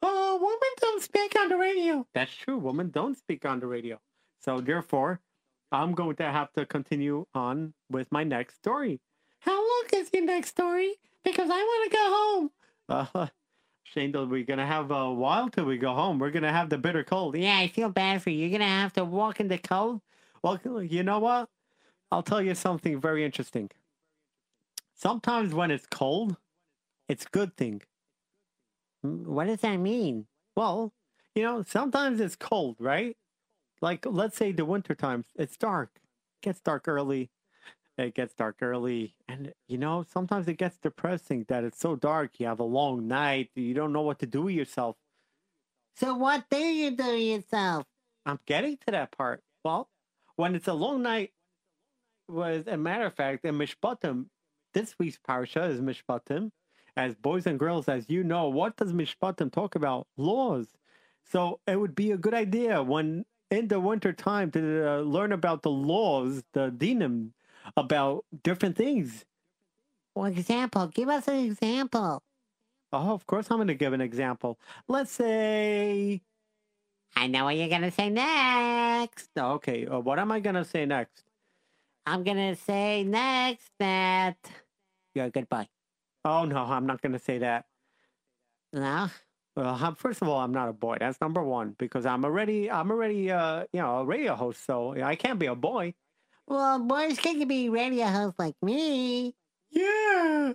Oh, 0.01 0.35
women 0.39 0.73
don't 0.81 1.01
speak 1.01 1.35
on 1.39 1.49
the 1.49 1.57
radio. 1.57 2.05
That's 2.13 2.33
true. 2.33 2.57
Women 2.57 2.89
don't 2.91 3.17
speak 3.17 3.45
on 3.45 3.59
the 3.59 3.67
radio. 3.67 3.99
So 4.43 4.59
therefore, 4.59 5.21
I'm 5.71 5.93
going 5.93 6.15
to 6.17 6.23
have 6.31 6.51
to 6.53 6.65
continue 6.65 7.25
on 7.33 7.73
with 7.89 8.11
my 8.11 8.23
next 8.23 8.55
story. 8.55 8.99
How 9.39 9.55
long 9.55 9.83
is 9.93 10.09
your 10.13 10.25
next 10.25 10.49
story? 10.49 10.93
Because 11.23 11.49
I 11.49 11.57
want 11.63 11.91
to 11.91 11.97
go 11.97 12.03
home. 12.03 12.51
Uh, 12.89 13.27
Shandel, 13.95 14.29
we're 14.29 14.43
to 14.45 14.65
have 14.65 14.91
a 14.91 15.11
while 15.11 15.49
till 15.49 15.65
we 15.65 15.77
go 15.77 15.93
home. 15.93 16.19
We're 16.19 16.31
to 16.31 16.51
have 16.51 16.69
the 16.69 16.77
bitter 16.77 17.03
cold. 17.03 17.37
yeah, 17.37 17.57
I 17.57 17.67
feel 17.67 17.89
bad 17.89 18.21
for 18.21 18.29
you. 18.29 18.39
You're 18.39 18.59
gonna 18.59 18.69
have 18.69 18.93
to 18.93 19.05
walk 19.05 19.39
in 19.39 19.47
the 19.47 19.57
cold. 19.57 20.01
Well, 20.43 20.59
you 20.83 21.03
know 21.03 21.19
what? 21.19 21.49
I'll 22.11 22.23
tell 22.23 22.41
you 22.41 22.55
something 22.55 22.99
very 23.01 23.25
interesting. 23.25 23.69
Sometimes 24.93 25.53
when 25.53 25.71
it's 25.71 25.85
cold, 25.85 26.37
it's 27.07 27.25
good 27.25 27.55
thing. 27.55 27.81
What 29.01 29.47
does 29.47 29.61
that 29.61 29.77
mean? 29.77 30.27
Well, 30.55 30.93
you 31.35 31.43
know, 31.43 31.63
sometimes 31.63 32.19
it's 32.19 32.35
cold, 32.35 32.77
right? 32.79 33.15
Like 33.81 34.05
let's 34.05 34.37
say 34.37 34.51
the 34.51 34.65
winter 34.65 34.95
times, 34.95 35.27
it's 35.35 35.57
dark. 35.57 35.99
gets 36.41 36.59
dark 36.61 36.87
early. 36.87 37.29
It 37.97 38.13
gets 38.13 38.35
dark 38.35 38.57
early, 38.61 39.15
and 39.27 39.53
you 39.67 39.77
know 39.79 40.03
sometimes 40.03 40.47
it 40.47 40.57
gets 40.59 40.77
depressing 40.77 41.45
that 41.47 41.63
it's 41.63 41.79
so 41.79 41.95
dark. 41.95 42.39
You 42.39 42.45
have 42.45 42.59
a 42.59 42.63
long 42.63 43.07
night. 43.07 43.49
You 43.55 43.73
don't 43.73 43.91
know 43.91 44.03
what 44.03 44.19
to 44.19 44.27
do 44.27 44.43
with 44.43 44.53
yourself. 44.53 44.97
So 45.95 46.13
what 46.13 46.45
do 46.49 46.59
you 46.59 46.91
do 46.91 47.15
yourself? 47.15 47.85
I'm 48.25 48.39
getting 48.45 48.77
to 48.85 48.91
that 48.91 49.17
part. 49.17 49.41
Well, 49.63 49.89
when 50.35 50.53
it's 50.53 50.67
a 50.67 50.73
long 50.73 51.01
night, 51.01 51.31
was 52.29 52.67
a 52.67 52.77
matter 52.77 53.05
of 53.05 53.15
fact, 53.15 53.45
in 53.45 53.55
Mishpatim, 53.55 54.25
this 54.73 54.95
week's 54.99 55.17
parsha 55.17 55.69
is 55.69 55.81
Mishpatim. 55.81 56.51
As 56.95 57.15
boys 57.15 57.45
and 57.45 57.59
girls, 57.59 57.87
as 57.87 58.09
you 58.09 58.23
know, 58.23 58.49
what 58.49 58.75
does 58.75 58.91
Mishpatim 58.91 59.51
talk 59.51 59.75
about? 59.75 60.07
Laws. 60.17 60.67
So 61.23 61.59
it 61.67 61.79
would 61.79 61.95
be 61.95 62.11
a 62.11 62.17
good 62.17 62.33
idea 62.33 62.81
when 62.81 63.25
in 63.49 63.67
the 63.67 63.79
winter 63.79 64.13
time 64.13 64.51
to 64.51 64.87
uh, 64.87 64.99
learn 65.01 65.31
about 65.31 65.61
the 65.61 65.71
laws, 65.71 66.43
the 66.53 66.69
dinim, 66.71 67.29
about 67.75 68.25
different 68.43 68.75
things. 68.75 69.25
For 70.13 70.27
example, 70.27 70.87
give 70.87 71.09
us 71.09 71.27
an 71.27 71.45
example. 71.45 72.23
Oh, 72.93 73.13
of 73.13 73.27
course, 73.27 73.47
I'm 73.51 73.57
going 73.57 73.67
to 73.67 73.75
give 73.75 73.93
an 73.93 74.01
example. 74.01 74.59
Let's 74.87 75.11
say, 75.11 76.21
I 77.15 77.27
know 77.27 77.45
what 77.45 77.57
you're 77.57 77.67
gonna 77.67 77.91
say 77.91 78.09
next. 78.09 79.29
okay, 79.37 79.85
uh, 79.85 79.99
what 79.99 80.19
am 80.19 80.31
I 80.31 80.39
going 80.39 80.55
to 80.55 80.65
say 80.65 80.85
next? 80.85 81.23
I'm 82.05 82.23
gonna 82.23 82.55
say 82.55 83.03
next 83.03 83.69
that 83.79 84.37
you're 85.13 85.25
a 85.25 85.29
good 85.29 85.49
boy. 85.49 85.67
Oh 86.23 86.45
no, 86.45 86.57
I'm 86.57 86.85
not 86.85 87.01
going 87.01 87.13
to 87.13 87.19
say 87.19 87.39
that. 87.39 87.65
No? 88.73 89.09
Well, 89.55 89.77
I'm, 89.81 89.95
first 89.95 90.21
of 90.21 90.27
all, 90.27 90.39
I'm 90.39 90.51
not 90.51 90.69
a 90.69 90.73
boy. 90.73 90.97
That's 90.99 91.19
number 91.19 91.41
one 91.41 91.75
because 91.79 92.05
I'm 92.05 92.23
already, 92.23 92.69
I'm 92.69 92.91
already, 92.91 93.31
uh, 93.31 93.63
you 93.73 93.81
know, 93.81 93.99
a 93.99 94.05
radio 94.05 94.35
host, 94.35 94.63
so 94.65 94.93
I 95.01 95.15
can't 95.15 95.39
be 95.39 95.47
a 95.47 95.55
boy. 95.55 95.95
Well, 96.47 96.79
boys 96.79 97.19
can 97.19 97.45
be 97.47 97.69
radio 97.69 98.05
hosts 98.05 98.39
like 98.39 98.55
me. 98.61 99.35
Yeah, 99.69 100.53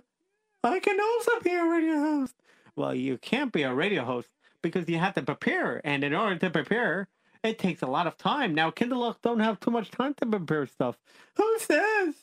I 0.63 0.79
can 0.79 0.99
also 0.99 1.39
be 1.41 1.51
a 1.51 1.63
radio 1.63 1.99
host. 1.99 2.33
Well, 2.75 2.95
you 2.95 3.17
can't 3.19 3.51
be 3.51 3.61
a 3.61 3.73
radio 3.73 4.03
host 4.03 4.29
because 4.63 4.89
you 4.89 4.97
have 4.97 5.13
to 5.13 5.21
prepare, 5.21 5.81
and 5.83 6.03
in 6.03 6.15
order 6.15 6.35
to 6.37 6.49
prepare, 6.49 7.09
it 7.43 7.59
takes 7.59 7.83
a 7.83 7.87
lot 7.87 8.07
of 8.07 8.17
time. 8.17 8.55
Now, 8.55 8.71
Kindle 8.71 9.15
don't 9.21 9.39
have 9.39 9.59
too 9.59 9.69
much 9.69 9.91
time 9.91 10.15
to 10.15 10.25
prepare 10.25 10.65
stuff. 10.65 10.97
Who 11.35 11.57
says? 11.59 12.15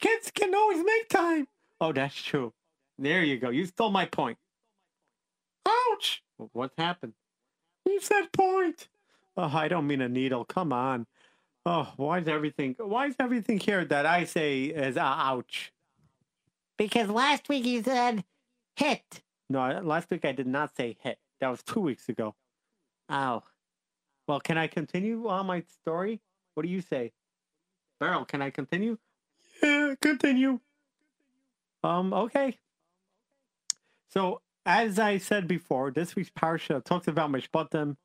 Kids 0.00 0.30
can 0.30 0.54
always 0.54 0.82
make 0.82 1.08
time. 1.10 1.46
Oh, 1.80 1.92
that's 1.92 2.14
true. 2.14 2.54
There 2.98 3.22
you 3.22 3.36
go. 3.38 3.50
You 3.50 3.66
stole 3.66 3.90
my 3.90 4.06
point. 4.06 4.38
Ouch! 5.66 6.22
What 6.52 6.72
happened? 6.78 7.14
You 7.84 8.00
said 8.00 8.32
point. 8.32 8.88
Oh, 9.36 9.50
I 9.52 9.68
don't 9.68 9.86
mean 9.86 10.00
a 10.00 10.08
needle. 10.08 10.44
Come 10.44 10.72
on. 10.72 11.06
Oh, 11.66 11.92
why 11.96 12.18
is 12.18 12.28
everything? 12.28 12.76
Why 12.78 13.06
is 13.06 13.16
everything 13.18 13.58
here 13.58 13.84
that 13.86 14.04
I 14.04 14.24
say 14.24 14.64
is 14.64 14.96
uh, 14.96 15.00
ouch? 15.00 15.72
Because 16.76 17.08
last 17.08 17.48
week 17.48 17.64
you 17.64 17.82
said 17.82 18.24
hit. 18.76 19.22
No, 19.48 19.80
last 19.82 20.10
week 20.10 20.24
I 20.24 20.32
did 20.32 20.46
not 20.46 20.76
say 20.76 20.96
hit. 21.00 21.18
That 21.40 21.48
was 21.48 21.62
two 21.62 21.80
weeks 21.80 22.08
ago. 22.08 22.34
Oh. 23.08 23.42
Well, 24.26 24.40
can 24.40 24.56
I 24.56 24.66
continue 24.66 25.28
on 25.28 25.46
my 25.46 25.62
story? 25.80 26.20
What 26.54 26.64
do 26.64 26.68
you 26.68 26.80
say? 26.80 27.12
Beryl, 28.00 28.24
can 28.24 28.42
I 28.42 28.50
continue? 28.50 28.98
Yeah, 29.62 29.94
continue. 30.00 30.60
Um, 31.82 32.12
okay. 32.12 32.58
So, 34.10 34.40
as 34.64 34.98
I 34.98 35.18
said 35.18 35.46
before, 35.46 35.90
this 35.90 36.16
week's 36.16 36.30
parsha 36.30 36.82
talks 36.82 37.08
about 37.08 37.30
Mishpatim. 37.30 37.96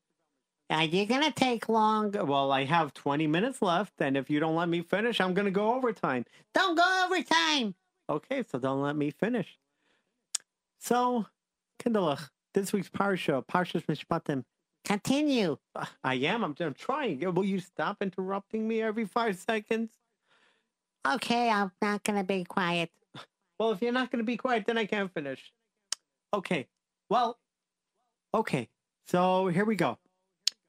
Are 0.70 0.84
you 0.84 1.06
gonna 1.06 1.32
take 1.32 1.68
long? 1.68 2.12
Well, 2.12 2.52
I 2.52 2.66
have 2.66 2.94
20 2.94 3.26
minutes 3.28 3.62
left, 3.62 3.94
and 4.00 4.16
if 4.16 4.30
you 4.30 4.40
don't 4.40 4.56
let 4.56 4.70
me 4.70 4.82
finish, 4.82 5.20
I'm 5.20 5.34
going 5.34 5.46
to 5.46 5.52
go 5.52 5.74
overtime. 5.74 6.26
Don't 6.54 6.76
go 6.76 7.06
overtime. 7.06 7.74
Okay, 8.08 8.44
so 8.44 8.60
don't 8.60 8.82
let 8.82 8.96
me 8.96 9.12
finish. 9.12 9.58
So, 10.80 11.26
Kindlech, 11.80 12.30
this 12.54 12.72
week's 12.72 12.90
parsha, 12.90 13.46
Parshas 13.46 13.86
Mishpatim. 13.86 14.44
Continue. 14.86 15.58
I 16.04 16.16
am. 16.16 16.44
I'm, 16.44 16.56
I'm 16.60 16.74
trying. 16.74 17.20
Will 17.34 17.46
you 17.46 17.60
stop 17.60 17.98
interrupting 18.02 18.68
me 18.68 18.82
every 18.82 19.06
five 19.06 19.38
seconds? 19.38 19.92
Okay, 21.08 21.50
I'm 21.50 21.72
not 21.82 22.04
gonna 22.04 22.24
be 22.24 22.44
quiet. 22.44 22.92
Well, 23.60 23.72
if 23.72 23.82
you're 23.82 23.92
not 23.92 24.10
going 24.10 24.24
to 24.24 24.26
be 24.26 24.38
quiet, 24.38 24.66
then 24.66 24.78
I 24.78 24.86
can't 24.86 25.14
finish. 25.14 25.52
Okay. 26.34 26.68
Well, 27.10 27.38
okay. 28.34 28.70
So 29.06 29.48
here 29.48 29.66
we 29.66 29.76
go. 29.76 29.98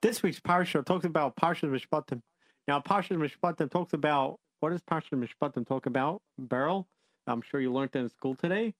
This 0.02 0.22
week's 0.22 0.40
parsha 0.40 0.82
talks 0.84 1.04
about 1.04 1.36
Parshas 1.36 1.68
Mishpatim. 1.68 2.22
Now, 2.66 2.80
Parshas 2.80 3.18
Mishpatim 3.18 3.70
talks 3.70 3.92
about 3.92 4.38
what 4.60 4.70
does 4.70 4.80
Parshas 4.80 5.12
Mishpatim 5.12 5.66
talk 5.66 5.84
about? 5.84 6.22
Beryl, 6.38 6.88
I'm 7.26 7.42
sure 7.42 7.60
you 7.60 7.70
learned 7.70 7.90
it 7.94 7.98
in 7.98 8.08
school 8.08 8.34
today. 8.34 8.74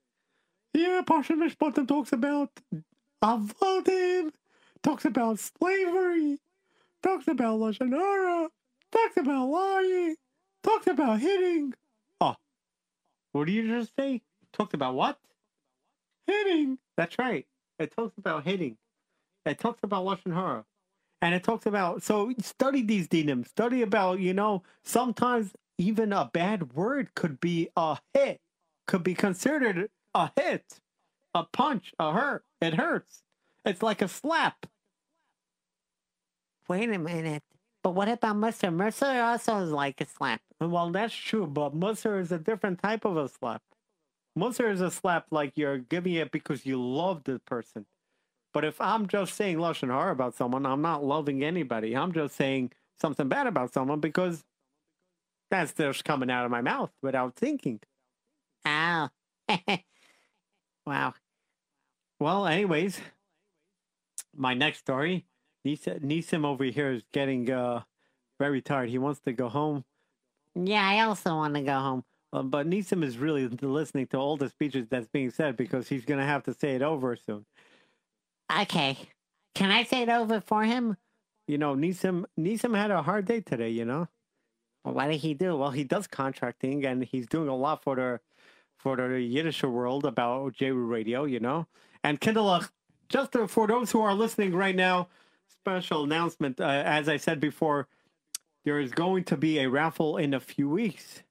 Yeah, 0.72 1.02
Parshas 1.04 1.36
Mishpatim 1.36 1.86
talks 1.86 2.12
about 2.12 2.50
avodim, 3.22 4.30
talks 4.82 5.04
about 5.04 5.38
slavery, 5.38 6.38
talks 7.02 7.28
about 7.28 7.58
lashon 7.58 7.90
hara, 7.90 8.48
talks 8.90 9.16
about 9.18 9.46
lying, 9.46 10.16
talks 10.62 10.86
about 10.86 11.20
hitting. 11.20 11.74
Oh, 12.22 12.36
what 13.32 13.46
did 13.46 13.52
you 13.52 13.68
just 13.68 13.94
say? 13.94 14.22
Talked 14.54 14.72
about 14.72 14.94
what? 14.94 15.18
Hitting. 16.26 16.78
That's 16.96 17.18
right. 17.18 17.46
It 17.78 17.94
talks 17.94 18.16
about 18.16 18.44
hitting. 18.44 18.78
It 19.44 19.58
talks 19.58 19.80
about 19.82 20.04
lashon 20.06 20.32
hara, 20.32 20.64
and 21.22 21.34
it 21.34 21.42
talks 21.44 21.66
about 21.66 22.02
so 22.02 22.32
study 22.40 22.82
these 22.82 23.08
dinim. 23.08 23.46
Study 23.46 23.82
about 23.82 24.20
you 24.20 24.34
know 24.34 24.62
sometimes 24.82 25.52
even 25.78 26.12
a 26.12 26.30
bad 26.32 26.74
word 26.74 27.14
could 27.14 27.40
be 27.40 27.68
a 27.76 27.98
hit, 28.14 28.40
could 28.86 29.02
be 29.02 29.14
considered 29.14 29.90
a 30.14 30.30
hit, 30.36 30.80
a 31.34 31.44
punch, 31.44 31.92
a 31.98 32.12
hurt. 32.12 32.44
It 32.60 32.74
hurts. 32.74 33.22
It's 33.64 33.82
like 33.82 34.02
a 34.02 34.08
slap. 34.08 34.66
Wait 36.68 36.90
a 36.90 36.98
minute. 36.98 37.42
But 37.82 37.94
what 37.94 38.08
about 38.08 38.36
Musser? 38.36 38.70
Musser 38.70 39.06
also 39.22 39.58
is 39.58 39.70
like 39.70 40.00
a 40.00 40.06
slap. 40.06 40.40
Well, 40.60 40.90
that's 40.90 41.14
true, 41.14 41.46
but 41.46 41.74
Musser 41.74 42.20
is 42.20 42.30
a 42.30 42.38
different 42.38 42.82
type 42.82 43.04
of 43.06 43.16
a 43.16 43.28
slap. 43.28 43.62
Musser 44.36 44.70
is 44.70 44.80
a 44.80 44.90
slap 44.90 45.26
like 45.30 45.52
you're 45.56 45.78
giving 45.78 46.14
it 46.14 46.30
because 46.30 46.66
you 46.66 46.80
love 46.80 47.24
the 47.24 47.38
person. 47.40 47.86
But 48.53 48.64
if 48.64 48.80
I'm 48.80 49.07
just 49.07 49.34
saying 49.34 49.59
lashon 49.59 49.88
hara 49.88 50.12
about 50.12 50.34
someone, 50.34 50.66
I'm 50.66 50.82
not 50.82 51.05
loving 51.05 51.44
anybody. 51.44 51.96
I'm 51.96 52.12
just 52.12 52.34
saying 52.34 52.72
something 53.01 53.28
bad 53.28 53.46
about 53.46 53.72
someone 53.72 54.01
because 54.01 54.44
that's 55.51 55.72
just 55.72 56.05
coming 56.05 56.30
out 56.30 56.44
of 56.44 56.51
my 56.51 56.61
mouth 56.61 56.90
without 57.03 57.34
thinking. 57.36 57.80
Oh. 58.64 59.09
wow. 60.86 61.14
Well, 62.18 62.46
anyways, 62.46 63.01
my 64.36 64.55
next 64.55 64.78
story, 64.78 65.26
Nisim 65.64 66.44
over 66.44 66.64
here 66.64 66.90
is 66.92 67.03
getting 67.12 67.51
uh, 67.51 67.82
very 68.38 68.61
tired. 68.61 68.90
He 68.90 68.98
wants 68.98 69.20
to 69.20 69.32
go 69.32 69.48
home. 69.48 69.84
Yeah, 70.55 70.86
I 70.86 71.01
also 71.01 71.34
want 71.34 71.55
to 71.55 71.62
go 71.62 71.78
home. 71.78 72.05
Uh, 72.32 72.42
but 72.42 72.68
Nisim 72.68 73.03
is 73.03 73.18
really 73.18 73.48
listening 73.48 74.07
to 74.09 74.16
all 74.16 74.36
the 74.36 74.48
speeches 74.48 74.86
that's 74.88 75.09
being 75.09 75.30
said 75.30 75.57
because 75.57 75.88
he's 75.88 76.05
going 76.05 76.20
to 76.20 76.26
have 76.26 76.44
to 76.44 76.55
say 76.55 76.74
it 76.74 76.82
over 76.82 77.16
soon. 77.16 77.44
Okay. 78.62 78.96
Can 79.55 79.70
I 79.70 79.84
say 79.84 80.03
it 80.03 80.09
over 80.09 80.40
for 80.40 80.64
him? 80.64 80.96
You 81.46 81.59
know, 81.59 81.74
Nisim 81.74 82.24
Nisim 82.38 82.76
had 82.76 82.90
a 82.90 83.03
hard 83.03 83.26
day 83.26 83.40
today. 83.40 83.70
You 83.70 83.84
know, 83.84 84.09
Well, 84.84 84.94
what 84.94 85.09
did 85.09 85.20
he 85.20 85.34
do? 85.34 85.57
well, 85.57 85.70
he 85.70 85.84
does 85.84 86.07
contracting 86.07 86.84
and 86.84 87.05
he's 87.05 87.26
doing 87.26 87.48
a 87.48 87.57
lot 87.57 87.82
for 87.82 87.96
the 87.96 88.20
for 88.78 88.96
the 88.96 89.20
Yiddish 89.20 89.62
world 89.62 90.05
about 90.05 90.55
JRoot 90.55 90.88
Radio. 90.88 91.24
You 91.24 91.40
know, 91.40 91.66
and 92.05 92.20
Kindlech, 92.20 92.70
just 93.09 93.34
uh, 93.36 93.46
for 93.46 93.66
those 93.66 93.90
who 93.90 94.01
are 94.01 94.14
listening 94.14 94.55
right 94.55 94.76
now, 94.76 95.09
special 95.48 96.05
announcement. 96.05 96.61
Uh, 96.61 96.64
as 96.64 97.09
I 97.09 97.16
said 97.16 97.40
before, 97.40 97.88
there 98.64 98.78
is 98.80 98.92
going 98.92 99.24
to 99.24 99.36
be 99.36 99.59
a 99.59 99.68
raffle 99.68 100.16
in 100.16 100.34
a 100.34 100.40
few 100.40 100.68
weeks, 100.68 101.22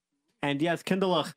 and 0.41 0.61
yes, 0.61 0.83
Kindlech, 0.83 1.33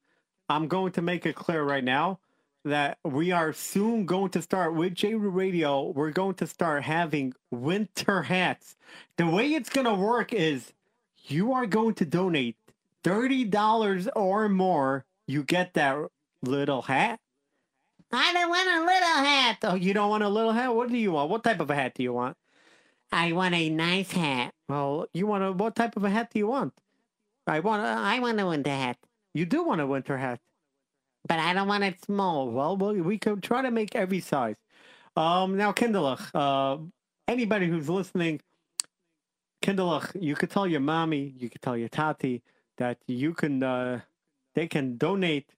I'm 0.49 0.67
going 0.69 0.93
to 0.93 1.03
make 1.03 1.25
it 1.25 1.37
clear 1.37 1.63
right 1.63 1.85
now 1.85 2.19
that 2.65 2.99
we 3.05 3.33
are 3.33 3.53
soon 3.53 4.07
going 4.07 4.31
to 4.31 4.43
start 4.43 4.75
with 4.75 4.95
JRoot 4.95 5.35
Radio. 5.35 5.91
We're 5.91 6.11
going 6.11 6.35
to 6.37 6.47
start 6.47 6.85
having 6.85 7.35
winter 7.51 8.23
hats. 8.23 8.77
The 9.17 9.27
way 9.27 9.55
it's 9.55 9.71
going 9.71 9.87
to 9.87 9.95
work 9.95 10.33
is 10.33 10.73
you 11.25 11.53
are 11.53 11.67
going 11.67 11.95
to 11.95 12.05
donate 12.05 12.57
$30 13.05 14.09
or 14.15 14.49
more. 14.49 15.05
You 15.27 15.43
get 15.43 15.75
that 15.75 15.97
little 16.43 16.83
hat. 16.83 17.21
I 18.13 18.33
don't 18.33 18.51
want 18.51 18.69
a 18.69 18.81
little 18.81 19.25
hat. 19.25 19.57
Oh, 19.63 19.75
you 19.75 19.95
don't 19.95 20.11
want 20.11 20.23
a 20.23 20.29
little 20.29 20.53
hat? 20.53 20.75
What 20.75 20.91
do 20.91 20.97
you 20.97 21.13
want? 21.13 21.31
What 21.31 21.43
type 21.45 21.61
of 21.61 21.71
a 21.71 21.75
hat 21.75 21.95
do 21.95 22.03
you 22.03 22.13
want? 22.13 22.37
I 23.11 23.33
want 23.33 23.55
a 23.55 23.71
nice 23.71 24.13
hat. 24.13 24.55
Well, 24.69 25.07
you 25.13 25.27
want 25.27 25.45
a 25.45 25.53
what 25.53 25.75
type 25.75 25.97
of 25.97 26.05
a 26.05 26.11
hat 26.11 26.31
do 26.33 26.39
you 26.39 26.47
want? 26.47 26.75
I 27.47 27.61
want. 27.61 27.83
A, 27.83 27.89
I 27.89 28.19
want 28.21 28.41
a 28.41 28.47
winter 28.47 28.71
hat. 28.71 28.99
you 29.35 29.47
do 29.47 29.63
want 29.65 29.81
a 29.81 29.87
winter 29.87 30.19
hat. 30.19 30.41
But 31.27 31.39
I 31.39 31.53
don't 31.53 31.69
want 31.69 31.85
it 31.85 32.05
small. 32.05 32.51
Well, 32.51 32.77
we, 32.77 33.01
we 33.01 33.19
could 33.19 33.43
try 33.43 33.63
to 33.63 33.71
make 33.71 33.95
every 33.95 34.21
size. 34.21 34.57
Um, 35.17 35.57
now, 35.57 35.73
Kindlech, 35.73 36.31
uh, 36.35 36.79
anybody 37.29 37.69
who's 37.69 37.89
listening, 37.89 38.41
Kindlech, 39.63 40.21
you 40.21 40.35
could 40.35 40.51
tell 40.51 40.67
your 40.67 40.81
mommy, 40.81 41.35
you 41.39 41.49
could 41.49 41.63
tell 41.63 41.77
your 41.77 41.89
tati 41.89 42.43
that 42.79 42.99
you 43.07 43.35
can 43.35 43.63
uh, 43.63 44.01
they 44.55 44.67
can 44.67 44.97
donate. 44.97 45.51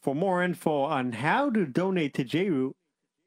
For 0.00 0.14
more 0.14 0.44
info 0.44 0.82
on 0.82 1.10
how 1.10 1.50
to 1.50 1.66
donate 1.66 2.14
to 2.14 2.24
JRoot, 2.24 2.72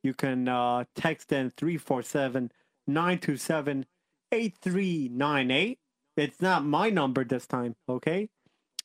you 0.03 0.13
can 0.13 0.47
uh, 0.47 0.85
text 0.95 1.33
in 1.33 1.51
347 1.51 2.49
927 2.87 3.85
8398. 4.31 5.79
It's 6.15 6.41
not 6.41 6.65
my 6.65 6.89
number 6.89 7.25
this 7.25 7.45
time, 7.45 7.75
okay? 7.89 8.29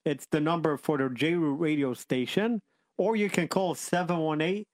It's 0.04 0.26
the 0.26 0.40
number 0.40 0.76
for 0.76 0.98
the 0.98 1.04
JRoot 1.04 1.58
radio 1.58 1.94
station. 1.94 2.60
Or 2.98 3.16
you 3.16 3.28
can 3.28 3.48
call 3.48 3.74
718 3.74 4.64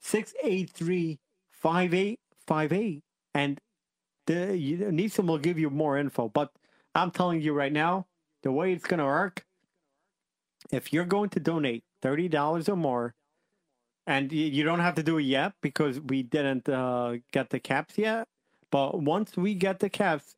683 0.00 1.18
5858. 1.52 3.02
And 3.34 3.60
the 4.26 4.56
you, 4.56 4.78
Nisim 4.78 5.26
will 5.26 5.38
give 5.38 5.58
you 5.58 5.70
more 5.70 5.98
info. 5.98 6.28
But 6.28 6.50
I'm 6.94 7.10
telling 7.10 7.40
you 7.40 7.52
right 7.52 7.72
now, 7.72 8.06
the 8.42 8.52
way 8.52 8.72
it's 8.72 8.84
going 8.84 8.98
to 8.98 9.06
work, 9.06 9.44
if 10.70 10.92
you're 10.92 11.04
going 11.04 11.30
to 11.30 11.40
donate 11.40 11.84
$30 12.02 12.68
or 12.68 12.76
more, 12.76 13.14
and 14.06 14.32
you 14.32 14.64
don't 14.64 14.80
have 14.80 14.96
to 14.96 15.02
do 15.02 15.18
it 15.18 15.22
yet 15.22 15.52
because 15.62 16.00
we 16.00 16.24
didn't 16.24 16.68
uh, 16.68 17.18
get 17.32 17.50
the 17.50 17.60
caps 17.60 17.96
yet. 17.96 18.26
But 18.70 19.00
once 19.00 19.36
we 19.36 19.54
get 19.54 19.78
the 19.78 19.88
caps, 19.88 20.34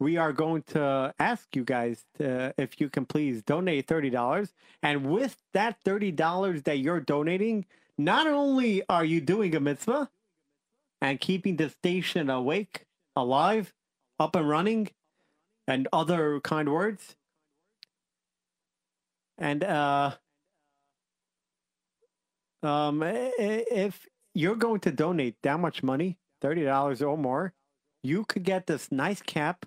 we 0.00 0.16
are 0.16 0.32
going 0.32 0.62
to 0.62 1.14
ask 1.18 1.54
you 1.54 1.64
guys 1.64 2.04
to, 2.18 2.54
if 2.58 2.80
you 2.80 2.88
can 2.88 3.06
please 3.06 3.42
donate 3.42 3.86
$30. 3.86 4.50
And 4.82 5.06
with 5.10 5.36
that 5.52 5.82
$30 5.84 6.64
that 6.64 6.78
you're 6.78 7.00
donating, 7.00 7.64
not 7.96 8.26
only 8.26 8.82
are 8.88 9.04
you 9.04 9.20
doing 9.20 9.54
a 9.54 9.60
mitzvah 9.60 10.10
and 11.00 11.20
keeping 11.20 11.56
the 11.56 11.70
station 11.70 12.28
awake, 12.28 12.86
alive, 13.14 13.72
up 14.18 14.34
and 14.36 14.48
running, 14.48 14.90
and 15.66 15.88
other 15.92 16.40
kind 16.40 16.72
words, 16.72 17.16
and 19.38 19.64
uh, 19.64 20.12
um, 22.62 23.02
if 23.02 24.06
you're 24.34 24.56
going 24.56 24.80
to 24.80 24.92
donate 24.92 25.36
that 25.42 25.58
much 25.58 25.82
money, 25.82 26.18
thirty 26.40 26.64
dollars 26.64 27.02
or 27.02 27.18
more, 27.18 27.52
you 28.02 28.24
could 28.24 28.44
get 28.44 28.66
this 28.66 28.92
nice 28.92 29.22
cap, 29.22 29.66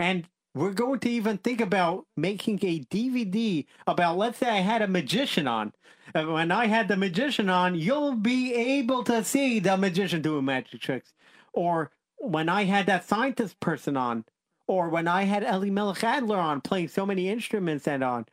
and 0.00 0.26
we're 0.54 0.72
going 0.72 0.98
to 1.00 1.10
even 1.10 1.36
think 1.36 1.60
about 1.60 2.06
making 2.16 2.58
a 2.62 2.80
DVD 2.80 3.66
about. 3.86 4.16
Let's 4.16 4.38
say 4.38 4.48
I 4.48 4.60
had 4.60 4.80
a 4.80 4.88
magician 4.88 5.46
on. 5.46 5.74
And 6.14 6.32
when 6.32 6.50
I 6.50 6.66
had 6.66 6.88
the 6.88 6.96
magician 6.96 7.50
on, 7.50 7.74
you'll 7.74 8.16
be 8.16 8.54
able 8.54 9.04
to 9.04 9.22
see 9.22 9.60
the 9.60 9.76
magician 9.76 10.22
doing 10.22 10.46
magic 10.46 10.80
tricks, 10.80 11.12
or 11.52 11.92
when 12.16 12.48
I 12.48 12.64
had 12.64 12.86
that 12.86 13.06
scientist 13.06 13.60
person 13.60 13.96
on, 13.96 14.24
or 14.66 14.88
when 14.88 15.06
I 15.06 15.24
had 15.24 15.44
Ellie 15.44 15.70
Melech 15.70 16.02
Adler 16.02 16.38
on 16.38 16.62
playing 16.62 16.88
so 16.88 17.06
many 17.06 17.28
instruments 17.28 17.86
and 17.86 18.02
on 18.02 18.26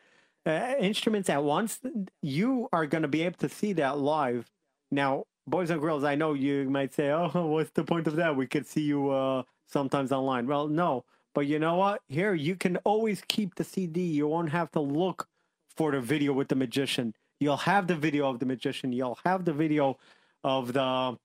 uh, 0.45 0.73
instruments 0.79 1.29
at 1.29 1.43
once, 1.43 1.79
you 2.21 2.69
are 2.71 2.87
going 2.87 3.03
to 3.03 3.07
be 3.07 3.23
able 3.23 3.37
to 3.39 3.49
see 3.49 3.73
that 3.73 3.99
live. 3.99 4.49
Now, 4.89 5.25
boys 5.45 5.69
and 5.69 5.81
girls, 5.81 6.03
I 6.03 6.15
know 6.15 6.33
you 6.33 6.69
might 6.69 6.93
say, 6.93 7.11
"Oh, 7.11 7.29
what's 7.47 7.71
the 7.71 7.83
point 7.83 8.07
of 8.07 8.15
that? 8.15 8.35
We 8.37 8.47
could 8.47 8.65
see 8.65 8.81
you 8.81 9.09
uh, 9.09 9.43
sometimes 9.67 10.11
online." 10.11 10.47
Well, 10.47 10.67
no, 10.67 11.03
but 11.37 11.45
you 11.45 11.59
know 11.59 11.75
what? 11.75 12.01
Here, 12.07 12.33
you 12.33 12.55
can 12.55 12.77
always 12.77 13.21
keep 13.27 13.53
the 13.53 13.63
CD. 13.63 14.01
You 14.01 14.27
won't 14.27 14.49
have 14.49 14.71
to 14.71 14.79
look 14.79 15.27
for 15.75 15.91
the 15.91 16.01
video 16.01 16.33
with 16.33 16.47
the 16.47 16.55
magician. 16.55 17.13
You'll 17.39 17.57
have 17.57 17.85
the 17.85 17.93
video 17.93 18.27
of 18.27 18.39
the 18.39 18.47
magician. 18.47 18.91
You'll 18.91 19.19
have 19.23 19.45
the 19.45 19.53
video 19.53 19.99
of 20.43 20.73
the 20.73 21.15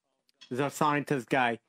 the 0.51 0.69
scientist 0.69 1.31
guy. 1.31 1.61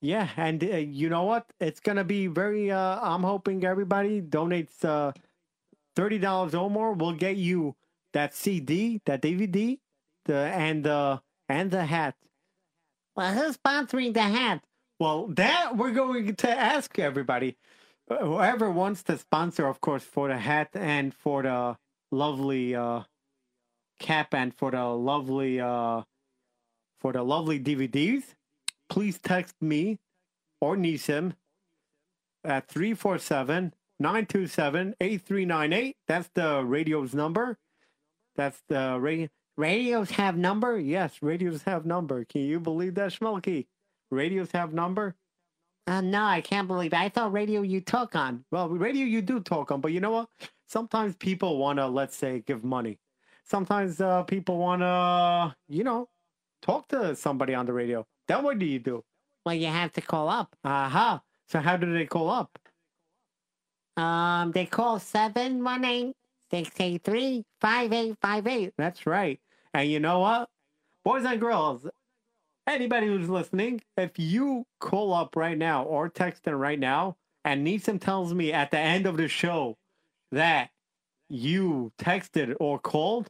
Yeah, 0.00 0.30
and 0.38 0.64
uh, 0.64 0.78
you 0.78 1.10
know 1.10 1.24
what? 1.24 1.44
It's 1.60 1.78
gonna 1.78 2.04
be 2.04 2.26
very. 2.26 2.70
Uh, 2.70 3.00
I'm 3.02 3.22
hoping 3.22 3.62
everybody 3.66 4.22
donates 4.22 4.82
uh, 4.82 5.12
thirty 5.94 6.16
dollars 6.16 6.54
or 6.54 6.70
more. 6.70 6.94
We'll 6.94 7.12
get 7.12 7.36
you 7.36 7.76
that 8.14 8.32
CD, 8.34 9.02
that 9.04 9.20
DVD, 9.20 9.78
the 10.24 10.36
and 10.36 10.84
the 10.84 11.20
and 11.50 11.70
the 11.70 11.84
hat. 11.84 12.14
Well, 13.14 13.34
who's 13.34 13.58
sponsoring 13.58 14.14
the 14.14 14.22
hat? 14.22 14.62
Well, 14.98 15.26
that 15.28 15.76
we're 15.76 15.90
going 15.90 16.36
to 16.36 16.50
ask 16.50 16.98
everybody. 16.98 17.56
Uh, 18.10 18.24
Whoever 18.24 18.70
wants 18.70 19.02
to 19.04 19.18
sponsor, 19.18 19.66
of 19.66 19.80
course, 19.80 20.02
for 20.02 20.28
the 20.28 20.38
hat 20.38 20.70
and 20.74 21.12
for 21.14 21.42
the 21.42 21.76
lovely 22.10 22.74
uh, 22.74 23.02
cap 24.00 24.32
and 24.32 24.54
for 24.54 24.70
the 24.70 24.84
lovely 24.84 25.60
uh, 25.60 26.02
for 26.98 27.12
the 27.12 27.22
lovely 27.22 27.60
DVDs, 27.60 28.22
please 28.88 29.18
text 29.18 29.54
me 29.60 29.98
or 30.60 30.76
Nisim 30.76 31.34
at 32.42 32.66
347 32.68 33.74
927 34.00 34.94
8398. 34.98 35.96
That's 36.08 36.30
the 36.34 36.64
radio's 36.64 37.14
number. 37.14 37.58
That's 38.34 38.62
the 38.68 38.98
radio. 38.98 39.28
Radios 39.58 40.10
have 40.12 40.36
number? 40.36 40.78
Yes, 40.78 41.22
radios 41.22 41.62
have 41.62 41.86
number. 41.86 42.24
Can 42.24 42.42
you 42.42 42.60
believe 42.60 42.94
that, 42.94 43.12
Schmelke? 43.12 43.66
Radios 44.10 44.52
have 44.52 44.72
number? 44.72 45.14
Uh, 45.86 46.00
no, 46.00 46.24
I 46.24 46.40
can't 46.40 46.66
believe 46.66 46.92
it. 46.92 46.98
I 46.98 47.08
thought 47.08 47.32
radio 47.32 47.62
you 47.62 47.80
talk 47.80 48.16
on. 48.16 48.44
Well, 48.50 48.68
radio 48.68 49.04
you 49.04 49.22
do 49.22 49.40
talk 49.40 49.70
on, 49.70 49.80
but 49.80 49.92
you 49.92 50.00
know 50.00 50.10
what? 50.10 50.28
Sometimes 50.66 51.14
people 51.16 51.58
want 51.58 51.78
to, 51.78 51.86
let's 51.86 52.16
say, 52.16 52.42
give 52.44 52.64
money. 52.64 52.98
Sometimes 53.44 54.00
uh, 54.00 54.24
people 54.24 54.58
want 54.58 54.82
to, 54.82 55.54
you 55.68 55.84
know, 55.84 56.08
talk 56.60 56.88
to 56.88 57.14
somebody 57.14 57.54
on 57.54 57.66
the 57.66 57.72
radio. 57.72 58.04
Then 58.26 58.42
what 58.42 58.58
do 58.58 58.66
you 58.66 58.80
do? 58.80 59.04
Well, 59.44 59.54
you 59.54 59.68
have 59.68 59.92
to 59.92 60.00
call 60.00 60.28
up. 60.28 60.56
Aha. 60.64 61.22
So 61.48 61.60
how 61.60 61.76
do 61.76 61.92
they 61.92 62.06
call 62.06 62.28
up? 62.30 62.58
Um, 63.96 64.50
they 64.50 64.66
call 64.66 64.98
718 64.98 66.12
683 66.50 67.44
5858. 67.60 68.72
That's 68.76 69.06
right. 69.06 69.40
And 69.72 69.88
you 69.88 70.00
know 70.00 70.20
what? 70.20 70.48
Boys 71.04 71.24
and 71.24 71.40
girls, 71.40 71.86
anybody 72.66 73.06
who's 73.06 73.28
listening, 73.28 73.82
if 73.96 74.18
you 74.18 74.66
call 74.80 75.12
up 75.12 75.36
right 75.36 75.56
now 75.56 75.84
or 75.84 76.08
text 76.08 76.46
in 76.46 76.54
right 76.54 76.78
now, 76.78 77.16
and 77.44 77.66
Nisim 77.66 78.00
tells 78.00 78.34
me 78.34 78.52
at 78.52 78.70
the 78.70 78.78
end 78.78 79.06
of 79.06 79.16
the 79.16 79.28
show 79.28 79.76
that 80.32 80.70
you 81.28 81.92
texted 81.98 82.54
or 82.58 82.78
called, 82.78 83.28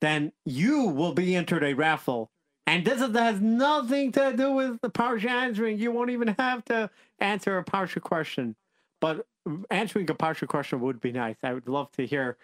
then 0.00 0.32
you 0.44 0.84
will 0.84 1.12
be 1.12 1.34
entered 1.34 1.64
a 1.64 1.74
raffle. 1.74 2.30
And 2.66 2.84
this 2.84 3.00
is, 3.00 3.14
has 3.16 3.40
nothing 3.40 4.12
to 4.12 4.34
do 4.36 4.52
with 4.52 4.80
the 4.80 4.90
Parsha 4.90 5.30
answering. 5.30 5.78
You 5.78 5.92
won't 5.92 6.10
even 6.10 6.34
have 6.38 6.64
to 6.66 6.90
answer 7.20 7.58
a 7.58 7.64
Parsha 7.64 8.00
question. 8.00 8.56
But 9.00 9.26
answering 9.70 10.10
a 10.10 10.14
Parsha 10.14 10.48
question 10.48 10.80
would 10.80 11.00
be 11.00 11.12
nice. 11.12 11.36
I 11.42 11.54
would 11.54 11.68
love 11.68 11.90
to 11.92 12.06
hear. 12.06 12.36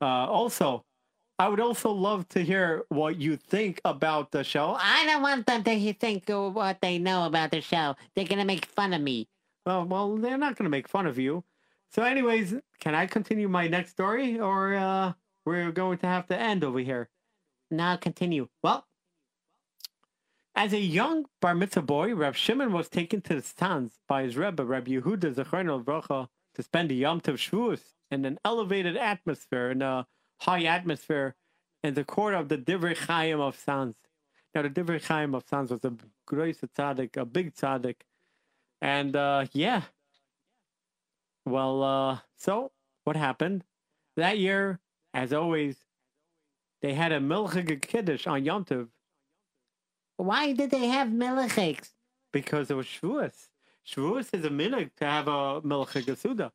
Uh, 0.00 0.04
also, 0.04 0.84
I 1.40 1.48
would 1.48 1.60
also 1.60 1.90
love 1.92 2.28
to 2.30 2.40
hear 2.40 2.84
what 2.88 3.20
you 3.20 3.36
think 3.36 3.80
about 3.84 4.32
the 4.32 4.42
show. 4.42 4.76
I 4.78 5.06
don't 5.06 5.22
want 5.22 5.46
them 5.46 5.62
to 5.62 5.92
think 5.92 6.24
what 6.28 6.80
they 6.80 6.98
know 6.98 7.26
about 7.26 7.52
the 7.52 7.60
show. 7.60 7.94
They're 8.14 8.24
going 8.24 8.40
to 8.40 8.44
make 8.44 8.66
fun 8.66 8.92
of 8.92 9.00
me. 9.00 9.28
Oh, 9.64 9.84
well, 9.84 10.16
they're 10.16 10.36
not 10.36 10.56
going 10.56 10.64
to 10.64 10.70
make 10.70 10.88
fun 10.88 11.06
of 11.06 11.16
you. 11.16 11.44
So, 11.92 12.02
anyways, 12.02 12.54
can 12.80 12.94
I 12.94 13.06
continue 13.06 13.48
my 13.48 13.68
next 13.68 13.92
story, 13.92 14.40
or 14.40 14.74
uh, 14.74 15.12
we're 15.44 15.70
going 15.70 15.98
to 15.98 16.06
have 16.06 16.26
to 16.26 16.36
end 16.36 16.64
over 16.64 16.80
here? 16.80 17.08
Now 17.70 17.96
continue. 17.96 18.48
Well, 18.62 18.86
as 20.56 20.72
a 20.72 20.80
young 20.80 21.26
bar 21.40 21.54
mitzvah 21.54 21.82
boy, 21.82 22.14
Reb 22.14 22.34
Shimon 22.34 22.72
was 22.72 22.88
taken 22.88 23.20
to 23.22 23.36
the 23.36 23.42
Sanz 23.42 24.00
by 24.08 24.24
his 24.24 24.36
Rebbe, 24.36 24.64
Reb 24.64 24.88
Yehuda 24.88 25.34
Zechron 25.34 25.84
Bracha, 25.84 26.28
to 26.54 26.62
spend 26.62 26.90
the 26.90 26.96
Yom 26.96 27.20
Tov 27.20 27.34
Shavuos 27.34 27.94
in 28.10 28.24
an 28.24 28.38
elevated 28.44 28.96
atmosphere, 28.96 29.70
in 29.70 29.82
a 29.82 30.06
high 30.40 30.64
atmosphere, 30.64 31.34
in 31.82 31.94
the 31.94 32.04
court 32.04 32.34
of 32.34 32.48
the 32.48 32.58
Divrei 32.58 32.96
Chaim 32.96 33.40
of 33.40 33.56
Sanz. 33.56 33.94
Now, 34.54 34.62
the 34.62 34.70
Divrei 34.70 35.02
Chaim 35.04 35.34
of 35.34 35.44
Sanz 35.48 35.70
was 35.70 35.84
a 35.84 35.94
great 36.26 36.60
tzaddik, 36.60 37.16
a 37.16 37.24
big 37.24 37.54
tzaddik, 37.54 37.96
and 38.80 39.14
uh, 39.16 39.46
yeah. 39.52 39.82
Well, 41.46 41.82
uh, 41.82 42.18
so 42.36 42.72
what 43.04 43.16
happened 43.16 43.64
that 44.16 44.38
year? 44.38 44.80
As 45.14 45.32
always, 45.32 45.76
they 46.82 46.92
had 46.94 47.12
a 47.12 47.18
Milchig 47.20 47.80
Kiddush 47.82 48.26
on 48.26 48.44
Yom 48.44 48.64
Tov 48.64 48.88
Why 50.16 50.52
did 50.52 50.70
they 50.70 50.86
have 50.88 51.08
milichiks? 51.08 51.90
because 52.32 52.70
it 52.70 52.74
was 52.74 52.86
Shavuos. 52.86 53.48
Shavuos 53.86 54.34
is 54.34 54.44
a 54.44 54.50
minhag 54.50 54.90
to 54.96 55.04
have 55.06 55.28
a 55.28 55.62
Milchig 55.62 56.14
Suda. 56.16 56.52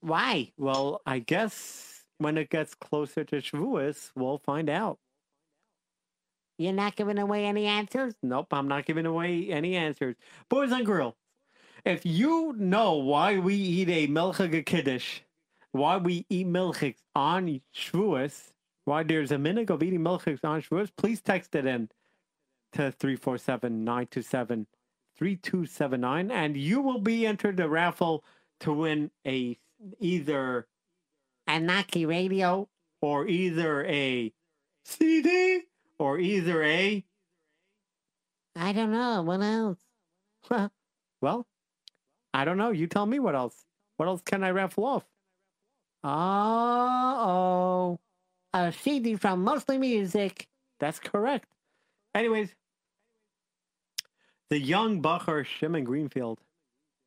Why? 0.00 0.52
Well, 0.58 1.00
I 1.06 1.20
guess 1.20 1.93
when 2.18 2.38
it 2.38 2.50
gets 2.50 2.74
closer 2.74 3.24
to 3.24 3.36
Shavuos, 3.36 4.10
we'll 4.14 4.38
find 4.38 4.68
out. 4.68 4.98
You're 6.58 6.72
not 6.72 6.94
giving 6.94 7.18
away 7.18 7.46
any 7.46 7.66
answers? 7.66 8.14
Nope, 8.22 8.46
I'm 8.52 8.68
not 8.68 8.86
giving 8.86 9.06
away 9.06 9.48
any 9.50 9.74
answers. 9.76 10.14
Boys 10.48 10.70
and 10.70 10.86
girls, 10.86 11.14
if 11.84 12.06
you 12.06 12.54
know 12.56 12.94
why 12.94 13.38
we 13.38 13.56
eat 13.56 13.88
a 13.88 14.06
Milchig 14.06 14.64
Kiddush, 14.64 15.20
why 15.72 15.96
we 15.96 16.24
eat 16.30 16.46
milchiks 16.46 17.00
on 17.16 17.60
Shavuos, 17.74 18.52
why 18.84 19.02
there's 19.02 19.32
a 19.32 19.36
minhag 19.36 19.70
of 19.70 19.82
eating 19.82 20.00
milchiks 20.00 20.44
on 20.44 20.62
Shavuos, 20.62 20.90
please 20.96 21.20
text 21.20 21.56
it 21.56 21.66
in 21.66 21.88
to 22.74 22.92
347-927-3279 25.20 26.30
and 26.30 26.56
you 26.56 26.80
will 26.80 27.00
be 27.00 27.26
entered 27.26 27.56
the 27.56 27.68
raffle 27.68 28.22
to 28.60 28.72
win 28.72 29.10
a 29.26 29.58
either 29.98 30.68
A 31.46 31.60
Naki 31.60 32.06
radio. 32.06 32.68
or 33.00 33.26
either 33.28 33.84
a 33.84 34.32
CD 34.84 35.62
or 35.98 36.18
either 36.18 36.62
a 36.62 37.04
I 38.56 38.72
don't 38.72 38.92
know. 38.92 39.22
What 39.22 39.40
else? 39.42 39.78
well, 41.20 41.46
I 42.32 42.44
don't 42.44 42.56
know. 42.58 42.70
You 42.70 42.86
tell 42.86 43.04
me 43.06 43.18
what 43.18 43.34
else. 43.34 43.64
What 43.96 44.08
else 44.08 44.22
can 44.24 44.44
I 44.44 44.50
raffle 44.50 44.84
off? 44.84 45.04
Oh, 46.04 47.98
a 48.52 48.72
CD 48.72 49.16
from 49.16 49.42
Mostly 49.42 49.78
Music. 49.78 50.48
That's 50.78 50.98
correct. 51.00 51.48
Anyways, 52.14 52.54
the 54.50 54.58
young 54.60 55.02
Bacher 55.02 55.44
Shimon 55.44 55.84
Greenfield 55.84 56.40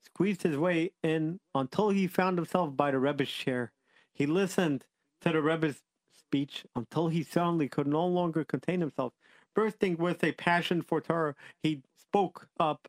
squeezed 0.05 0.43
his 0.43 0.57
way 0.57 0.91
in 1.03 1.39
until 1.55 1.89
he 1.89 2.07
found 2.07 2.37
himself 2.37 2.75
by 2.75 2.91
the 2.91 2.99
Rebbe's 2.99 3.29
chair. 3.29 3.71
He 4.17 4.25
listened 4.25 4.83
to 5.21 5.31
the 5.31 5.43
Rebbe's 5.43 5.83
speech 6.11 6.65
until 6.75 7.09
he 7.09 7.21
suddenly 7.21 7.69
could 7.69 7.85
no 7.85 8.03
longer 8.07 8.43
contain 8.43 8.79
himself. 8.79 9.13
Bursting 9.53 9.95
with 9.95 10.23
a 10.23 10.31
passion 10.31 10.81
for 10.81 10.99
Torah, 11.01 11.35
he 11.61 11.83
spoke 11.95 12.47
up 12.59 12.87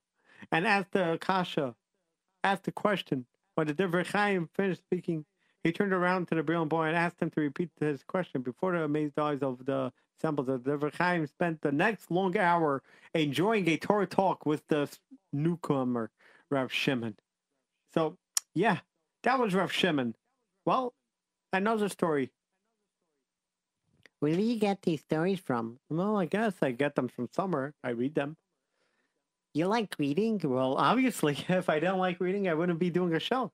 and 0.51 0.67
asked 0.67 0.93
the 0.93 1.19
Kasha, 1.21 1.75
asked 2.43 2.65
the 2.65 2.73
question. 2.73 3.27
When 3.57 3.67
the 3.67 3.75
Divrei 3.75 4.07
Chaim 4.07 4.49
finished 4.55 4.81
speaking, 4.81 5.27
he 5.63 5.71
turned 5.71 5.93
around 5.93 6.29
to 6.29 6.35
the 6.35 6.43
brilliant 6.43 6.71
boy 6.71 6.87
and 6.87 6.97
asked 6.97 7.21
him 7.21 7.29
to 7.33 7.43
repeat 7.43 7.69
his 7.79 8.03
question. 8.05 8.41
Before 8.41 8.73
the 8.73 8.85
amazed 8.85 9.19
eyes 9.19 9.43
of 9.43 9.67
the 9.67 9.93
assembled, 10.19 10.47
the 10.47 10.59
Divrei 10.59 10.95
Chaim 10.95 11.27
spent 11.27 11.61
the 11.61 11.73
next 11.73 12.11
long 12.11 12.39
hour 12.39 12.83
enjoying 13.13 13.69
a 13.69 13.77
Torah 13.77 14.07
talk 14.07 14.47
with 14.47 14.67
the 14.69 14.89
newcomer, 15.31 16.11
Rav 16.51 16.73
Shimon. 16.73 17.19
So, 17.93 18.17
yeah, 18.55 18.79
that 19.25 19.39
was 19.39 19.55
Rav 19.55 19.71
Shimon. 19.71 20.15
Well, 20.65 20.95
another 21.53 21.89
story. 21.89 22.31
Where 24.21 24.35
do 24.35 24.43
you 24.43 24.59
get 24.59 24.83
these 24.83 25.01
stories 25.01 25.39
from? 25.39 25.79
Well, 25.89 26.17
I 26.17 26.27
guess 26.27 26.55
I 26.61 26.73
get 26.73 26.97
them 26.97 27.09
from 27.09 27.29
somewhere. 27.33 27.75
I 27.85 27.91
read 27.91 28.15
them. 28.15 28.37
You 29.55 29.67
like 29.67 29.95
reading? 29.99 30.41
Well, 30.43 30.75
obviously, 30.75 31.39
if 31.49 31.69
I 31.69 31.79
don't 31.79 31.99
like 31.99 32.21
reading, 32.21 32.49
I 32.49 32.55
wouldn't 32.55 32.79
be 32.79 32.91
doing 32.91 33.15
a 33.15 33.21
show. 33.21 33.53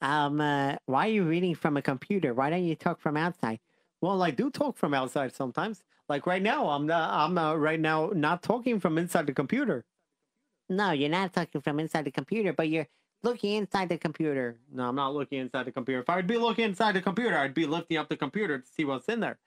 Um, 0.00 0.40
uh, 0.40 0.76
why 0.86 1.08
are 1.08 1.12
you 1.12 1.24
reading 1.24 1.54
from 1.54 1.76
a 1.76 1.82
computer? 1.82 2.34
Why 2.34 2.50
don't 2.50 2.64
you 2.64 2.76
talk 2.76 3.00
from 3.00 3.16
outside? 3.16 3.58
Well, 4.00 4.22
I 4.22 4.30
do 4.30 4.50
talk 4.50 4.76
from 4.76 4.94
outside 4.94 5.34
sometimes. 5.34 5.82
Like 6.08 6.26
right 6.26 6.42
now, 6.42 6.68
I'm 6.68 6.86
not, 6.86 7.10
I'm 7.10 7.36
uh, 7.36 7.54
right 7.54 7.80
now 7.80 8.10
not 8.14 8.42
talking 8.42 8.78
from 8.78 8.96
inside 8.96 9.26
the 9.26 9.32
computer. 9.32 9.84
No, 10.68 10.92
you're 10.92 11.08
not 11.08 11.32
talking 11.32 11.60
from 11.60 11.80
inside 11.80 12.04
the 12.04 12.10
computer, 12.10 12.52
but 12.52 12.68
you're 12.68 12.86
looking 13.22 13.54
inside 13.54 13.88
the 13.88 13.98
computer. 13.98 14.58
No, 14.72 14.88
I'm 14.88 14.94
not 14.94 15.14
looking 15.14 15.40
inside 15.40 15.66
the 15.66 15.72
computer. 15.72 16.00
If 16.00 16.10
I'd 16.10 16.26
be 16.26 16.36
looking 16.36 16.64
inside 16.64 16.92
the 16.92 17.02
computer, 17.02 17.36
I'd 17.36 17.54
be 17.54 17.66
lifting 17.66 17.96
up 17.96 18.08
the 18.08 18.16
computer 18.16 18.58
to 18.58 18.66
see 18.66 18.84
what's 18.84 19.08
in 19.08 19.20
there. 19.20 19.38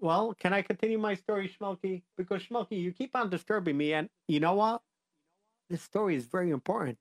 Well, 0.00 0.34
can 0.34 0.52
I 0.52 0.62
continue 0.62 0.98
my 0.98 1.14
story, 1.14 1.48
Schmelky? 1.48 2.02
Because 2.16 2.42
Schmelky, 2.42 2.80
you 2.80 2.92
keep 2.92 3.14
on 3.16 3.30
disturbing 3.30 3.76
me, 3.76 3.92
and 3.94 4.08
you 4.28 4.40
know 4.40 4.54
what? 4.54 4.82
This 5.70 5.82
story 5.82 6.14
is 6.16 6.26
very 6.26 6.50
important 6.50 6.98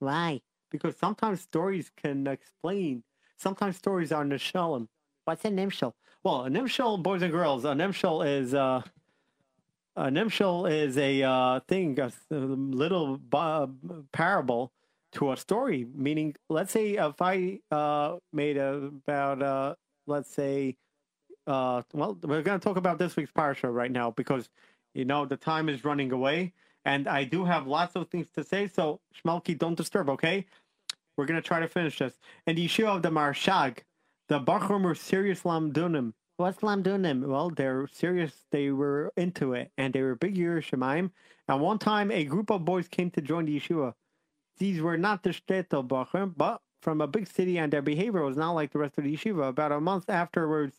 Why? 0.00 0.40
because 0.70 0.96
sometimes 0.96 1.40
stories 1.40 1.90
can 1.96 2.26
explain. 2.26 3.04
Sometimes 3.36 3.76
stories 3.76 4.10
are 4.10 4.24
nishalim. 4.24 4.88
What's 5.24 5.44
a 5.44 5.48
nimshal? 5.48 5.92
Well, 6.24 6.44
a 6.46 6.50
nimshal, 6.50 7.02
boys 7.02 7.22
and 7.22 7.30
girls, 7.30 7.64
a 7.64 7.68
nimshal 7.68 8.26
is 8.26 8.54
uh, 8.54 8.82
a 9.96 10.04
nimshal 10.04 10.70
is 10.70 10.98
a 10.98 11.22
uh, 11.22 11.60
thing, 11.68 11.98
a 11.98 12.12
little 12.30 13.20
parable 14.12 14.72
to 15.12 15.32
a 15.32 15.36
story. 15.36 15.86
Meaning, 15.94 16.34
let's 16.48 16.72
say 16.72 16.92
if 16.92 17.20
I 17.20 17.60
uh, 17.70 18.16
made 18.32 18.56
a, 18.56 18.90
about 19.06 19.42
uh, 19.42 19.74
let's 20.06 20.30
say, 20.30 20.76
uh, 21.46 21.82
well, 21.92 22.18
we're 22.22 22.42
going 22.42 22.58
to 22.58 22.64
talk 22.64 22.76
about 22.76 22.98
this 22.98 23.16
week's 23.16 23.32
parasha 23.32 23.70
right 23.70 23.90
now 23.90 24.10
because 24.10 24.48
you 24.94 25.04
know 25.04 25.26
the 25.26 25.36
time 25.36 25.68
is 25.68 25.84
running 25.84 26.12
away, 26.12 26.52
and 26.84 27.06
I 27.06 27.24
do 27.24 27.44
have 27.44 27.66
lots 27.66 27.94
of 27.96 28.08
things 28.08 28.26
to 28.34 28.44
say. 28.44 28.66
So, 28.66 29.00
Shmelky, 29.14 29.56
don't 29.56 29.76
disturb, 29.76 30.10
okay? 30.10 30.46
We're 31.16 31.26
going 31.26 31.40
to 31.40 31.46
try 31.46 31.60
to 31.60 31.68
finish 31.68 31.98
this. 31.98 32.14
And 32.46 32.58
the 32.58 32.66
Yeshua 32.66 32.96
of 32.96 33.02
the 33.02 33.10
Maharshag, 33.10 33.84
the 34.28 34.40
Bachram 34.40 34.82
were 34.82 34.96
serious 34.96 35.42
lamdunim. 35.42 36.12
What's 36.36 36.58
lamdunim? 36.58 37.26
Well, 37.26 37.50
they're 37.50 37.86
serious. 37.92 38.32
They 38.50 38.70
were 38.70 39.12
into 39.16 39.52
it, 39.52 39.70
and 39.78 39.94
they 39.94 40.02
were 40.02 40.16
big 40.16 40.36
Yerushalayim. 40.36 41.10
And 41.46 41.60
one 41.60 41.78
time, 41.78 42.10
a 42.10 42.24
group 42.24 42.50
of 42.50 42.64
boys 42.64 42.88
came 42.88 43.10
to 43.12 43.20
join 43.20 43.44
the 43.44 43.60
Yeshua. 43.60 43.94
These 44.58 44.80
were 44.80 44.96
not 44.96 45.22
the 45.22 45.30
Shtetl 45.30 45.86
Bachram, 45.86 46.34
but 46.36 46.60
from 46.84 47.00
a 47.00 47.06
big 47.06 47.26
city, 47.26 47.58
and 47.58 47.72
their 47.72 47.82
behavior 47.82 48.22
was 48.22 48.36
not 48.36 48.52
like 48.52 48.70
the 48.72 48.78
rest 48.78 48.98
of 48.98 49.04
the 49.04 49.16
yeshiva. 49.16 49.48
About 49.48 49.72
a 49.72 49.80
month 49.80 50.10
afterwards, 50.10 50.76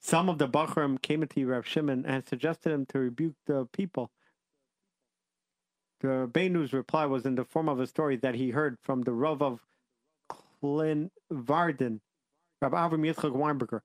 some 0.00 0.28
of 0.28 0.38
the 0.38 0.48
Bachram 0.48 1.00
came 1.00 1.24
to 1.26 1.46
Rav 1.46 1.66
Shimon 1.66 2.04
and 2.04 2.26
suggested 2.26 2.72
him 2.72 2.86
to 2.86 2.98
rebuke 2.98 3.36
the 3.46 3.66
people. 3.72 4.10
The 6.00 6.28
Beinu's 6.32 6.72
reply 6.72 7.06
was 7.06 7.24
in 7.24 7.36
the 7.36 7.44
form 7.44 7.68
of 7.68 7.78
a 7.78 7.86
story 7.86 8.16
that 8.16 8.34
he 8.34 8.50
heard 8.50 8.78
from 8.82 9.02
the 9.02 9.12
Rav 9.12 9.42
of 9.42 9.60
Kleinwardein, 10.62 12.00
Rabbi 12.60 12.76
Avram 12.76 13.06
Yitzchak 13.06 13.32
Weinberger. 13.32 13.82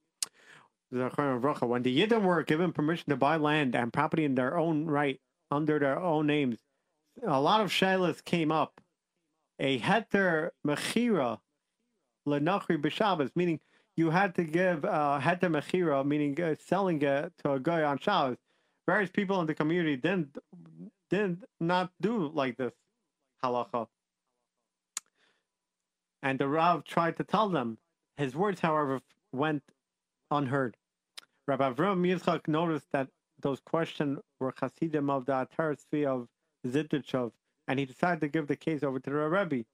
When 0.95 1.83
the 1.83 1.99
Yidden 1.99 2.21
were 2.21 2.43
given 2.43 2.71
permission 2.71 3.09
to 3.09 3.17
buy 3.17 3.35
land 3.35 3.75
and 3.75 3.91
property 3.91 4.23
in 4.23 4.35
their 4.35 4.57
own 4.57 4.85
right, 4.85 5.19
under 5.51 5.77
their 5.77 5.99
own 5.99 6.27
names, 6.27 6.59
a 7.21 7.41
lot 7.41 7.59
of 7.59 7.69
shilas 7.69 8.23
came 8.23 8.49
up. 8.49 8.79
A 9.59 9.77
heter 9.79 10.51
mechira 10.65 11.39
lenachri 12.25 12.81
b'Shabbos, 12.81 13.31
meaning 13.35 13.59
you 13.97 14.09
had 14.09 14.35
to 14.35 14.45
give 14.45 14.85
uh, 14.85 15.19
heter 15.21 15.51
mechira, 15.51 16.05
meaning 16.05 16.41
uh, 16.41 16.55
selling 16.65 17.01
it 17.01 17.33
to 17.43 17.51
a 17.51 17.59
guy 17.59 17.83
on 17.83 17.97
Shabbos. 17.97 18.37
Various 18.85 19.11
people 19.11 19.41
in 19.41 19.47
the 19.47 19.55
community 19.55 19.97
didn't 19.97 20.37
didn't 21.09 21.43
not 21.59 21.91
do 21.99 22.31
like 22.33 22.55
this 22.55 22.73
halacha. 23.43 23.87
And 26.23 26.39
the 26.39 26.47
Rav 26.47 26.85
tried 26.85 27.17
to 27.17 27.25
tell 27.25 27.49
them. 27.49 27.79
His 28.17 28.33
words, 28.33 28.61
however, 28.61 29.01
went 29.33 29.63
unheard. 30.31 30.77
Rabbi 31.47 31.71
Avram 31.71 32.01
Yitzchak 32.01 32.47
noticed 32.47 32.91
that 32.91 33.07
those 33.41 33.59
questions 33.59 34.19
were 34.39 34.53
Hasidim 34.59 35.09
of 35.09 35.25
the 35.25 35.33
Atar 35.33 35.77
of 36.07 36.27
Zidichov, 36.67 37.31
and 37.67 37.79
he 37.79 37.85
decided 37.85 38.21
to 38.21 38.27
give 38.27 38.47
the 38.47 38.55
case 38.55 38.81
over 38.81 38.99
to 38.99 39.09
the 39.09 39.15
Rebbe. 39.15 39.65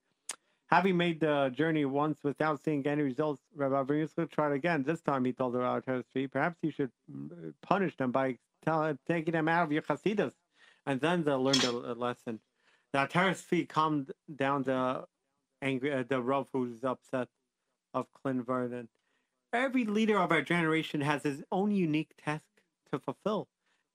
Having 0.66 0.96
made 0.96 1.20
the 1.20 1.50
journey 1.54 1.84
once 1.84 2.18
without 2.22 2.62
seeing 2.62 2.86
any 2.86 3.02
results, 3.02 3.42
Rabbi 3.56 3.74
Avram 3.74 4.06
Yitzchak 4.06 4.30
tried 4.30 4.52
again. 4.52 4.82
This 4.82 5.00
time 5.00 5.24
he 5.24 5.32
told 5.32 5.54
the 5.54 5.60
Atar 5.60 6.04
perhaps 6.30 6.58
you 6.62 6.70
should 6.70 6.90
mm, 7.10 7.54
punish 7.62 7.96
them 7.96 8.10
by 8.10 8.36
tell, 8.64 8.96
taking 9.06 9.32
them 9.32 9.48
out 9.48 9.64
of 9.64 9.72
your 9.72 9.82
Hasidus, 9.82 10.32
and 10.86 11.00
then 11.00 11.24
they'll 11.24 11.42
learn 11.42 11.58
the 11.58 11.72
lesson. 11.94 12.40
The 12.92 12.98
Atar 12.98 13.68
calmed 13.68 14.12
down 14.34 14.64
the 14.64 15.06
angry, 15.62 15.92
uh, 15.92 16.04
the 16.06 16.20
Rav 16.20 16.48
who's 16.52 16.84
upset 16.84 17.28
of 17.94 18.06
Kleinwardein. 18.12 18.88
Every 19.52 19.84
leader 19.84 20.18
of 20.18 20.32
our 20.32 20.42
generation 20.42 21.00
has 21.02 21.22
his 21.22 21.42
own 21.52 21.72
unique 21.72 22.12
task 22.22 22.44
to 22.90 22.98
fulfill. 22.98 23.48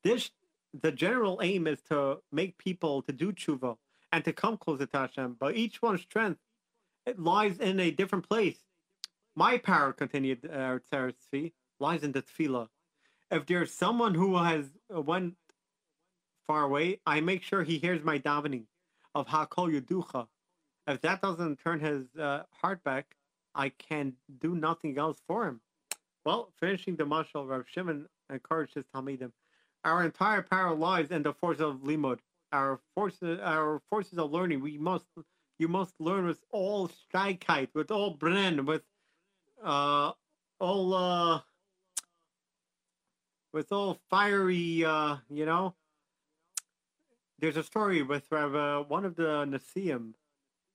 This, 0.04 0.32
the 0.80 0.92
general 0.92 1.40
aim 1.42 1.66
is 1.68 1.82
to 1.90 2.20
make 2.32 2.58
people 2.58 3.02
to 3.04 3.12
do 3.12 3.32
tshuva 3.32 3.78
and 4.12 4.24
to 4.26 4.34
come 4.34 4.58
closer 4.58 4.86
to 4.86 4.98
Hashem. 4.98 5.38
But 5.40 5.56
each 5.56 5.82
one's 5.82 6.02
strength 6.02 6.40
it 7.08 7.18
lies 7.18 7.58
in 7.58 7.80
a 7.80 7.90
different 7.90 8.28
place. 8.28 8.58
My 9.36 9.58
power, 9.58 9.94
continued 9.94 10.46
uh, 10.46 10.80
Tzara 10.92 11.14
Tzvi, 11.14 11.54
lies 11.80 12.04
in 12.04 12.12
the 12.12 12.22
tefillah. 12.22 12.68
If 13.32 13.46
there's 13.46 13.74
someone 13.74 14.14
who 14.14 14.38
has 14.38 14.66
uh, 14.94 15.02
went 15.02 15.36
far 16.48 16.64
away, 16.64 17.00
I 17.06 17.22
make 17.22 17.44
sure 17.44 17.64
he 17.64 17.78
hears 17.78 18.04
my 18.04 18.20
davening 18.20 18.66
of 19.16 19.28
Hakol 19.28 19.72
Yuducha. 19.74 20.28
If 20.88 21.02
that 21.02 21.22
doesn't 21.22 21.60
turn 21.60 21.80
his 21.80 22.04
uh, 22.20 22.44
heart 22.62 22.84
back, 22.84 23.16
I 23.58 23.70
can 23.70 24.14
do 24.40 24.56
nothing 24.56 24.98
else 25.00 25.18
for 25.28 25.48
him. 25.48 25.60
Well, 26.24 26.54
finishing 26.60 26.96
the 26.96 27.06
mashal, 27.06 27.50
Rav 27.50 27.66
Shimon 27.68 28.08
encouraged 28.32 28.76
his 28.76 28.86
Talmidim. 28.94 29.32
Our 29.84 30.06
entire 30.06 30.44
power 30.44 30.76
lies 30.76 31.10
in 31.10 31.24
the 31.24 31.34
force 31.34 31.60
of 31.60 31.78
limud. 31.78 32.20
Our 32.54 32.80
forces, 32.94 33.40
our 33.42 33.82
forces 33.90 34.20
of 34.20 34.32
learning. 34.32 34.62
We 34.62 34.78
must, 34.78 35.06
you 35.58 35.68
must 35.68 35.96
learn 36.00 36.28
with 36.28 36.44
all 36.52 36.90
strikeheit, 36.90 37.70
with 37.74 37.90
all 37.90 38.16
bren, 38.16 38.66
with 38.66 38.84
uh, 39.64 40.12
all 40.60 40.94
uh, 40.94 41.40
with 43.54 43.72
all 43.72 44.00
fiery. 44.10 44.86
Uh, 44.86 45.18
you 45.30 45.46
know, 45.46 45.74
there's 47.40 47.58
a 47.58 47.64
story 47.64 48.02
with 48.04 48.24
Rav, 48.30 48.56
uh, 48.56 48.84
one 48.84 49.04
of 49.04 49.16
the 49.16 49.46
Nasiim 49.46 50.14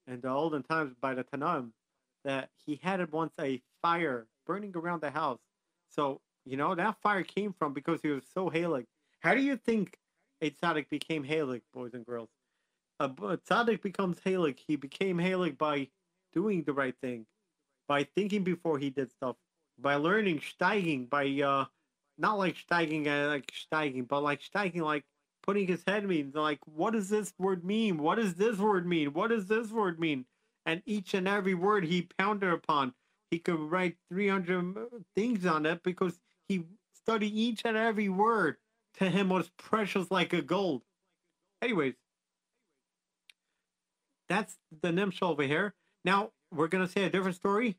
in 0.07 0.21
the 0.21 0.29
olden 0.29 0.63
times 0.63 0.95
by 1.01 1.15
the 1.15 1.25
Tanaim 1.25 1.71
that 2.25 2.51
he 2.67 2.81
had 2.83 3.13
once 3.13 3.35
a 3.41 3.63
fire 3.83 4.27
burning 4.47 4.73
around 4.77 5.03
the 5.03 5.11
house. 5.11 5.41
So, 5.91 6.21
you 6.47 6.57
know, 6.57 6.75
that 6.75 6.97
fire 7.03 7.25
came 7.25 7.55
from 7.59 7.75
because 7.75 8.01
he 8.03 8.09
was 8.11 8.25
so 8.35 8.51
halig. 8.51 8.87
How 9.21 9.35
do 9.35 9.43
you 9.43 9.57
think 9.57 9.99
a 10.43 10.51
tzaddik 10.51 10.89
became 10.91 11.25
halig, 11.25 11.63
boys 11.75 11.95
and 11.95 12.07
girls? 12.07 12.31
A 13.01 13.09
tzaddik 13.11 13.83
becomes 13.83 14.19
halig. 14.21 14.59
He 14.67 14.77
became 14.77 15.19
halig 15.19 15.59
by 15.59 15.89
doing 16.35 16.65
the 16.65 16.73
right 16.75 16.97
thing. 17.03 17.27
by 17.89 18.05
thinking 18.17 18.45
before 18.45 18.79
he 18.79 18.91
did 18.91 19.11
stuff, 19.13 19.37
by 19.79 19.97
learning 19.97 20.41
steiging, 20.41 21.09
by 21.09 21.27
uh, 21.43 21.67
not 22.19 22.39
like 22.39 22.57
steiging 22.57 23.07
uh, 23.09 23.29
like 23.29 23.53
steiging, 23.53 24.09
but 24.09 24.23
like 24.23 24.41
steiging 24.43 24.83
like 24.83 25.05
putting 25.43 25.67
his 25.67 25.83
head 25.87 26.05
means 26.07 26.35
like 26.35 26.61
what 26.67 26.93
does 26.93 27.09
this 27.11 27.33
word 27.39 27.65
mean? 27.65 27.99
What 27.99 28.17
does 28.17 28.35
this 28.35 28.59
word 28.59 28.87
mean? 28.87 29.13
What 29.13 29.31
does 29.31 29.47
this 29.49 29.71
word 29.71 30.01
mean? 30.01 30.27
And 30.65 30.83
each 30.87 31.15
and 31.15 31.27
every 31.27 31.55
word 31.55 31.85
he 31.85 32.09
pounded 32.19 32.53
upon. 32.53 32.95
He 33.31 33.39
could 33.39 33.59
write 33.59 33.97
300 34.11 35.05
things 35.17 35.47
on 35.47 35.67
it 35.67 35.83
because 35.83 36.21
he 36.49 36.65
studied 36.95 37.33
each 37.33 37.63
and 37.65 37.77
every 37.77 38.09
word. 38.09 38.57
To 38.99 39.09
him 39.09 39.31
was 39.31 39.51
precious 39.57 40.11
like 40.11 40.33
a 40.33 40.43
gold. 40.43 40.83
Anyways, 41.63 41.95
that's 44.29 44.57
the 44.83 44.89
Nimshal 44.89 45.31
over 45.31 45.43
here. 45.45 45.75
Now 46.05 46.31
we're 46.53 46.69
gonna 46.69 46.89
say 46.89 47.05
a 47.05 47.11
different 47.11 47.37
story. 47.37 47.77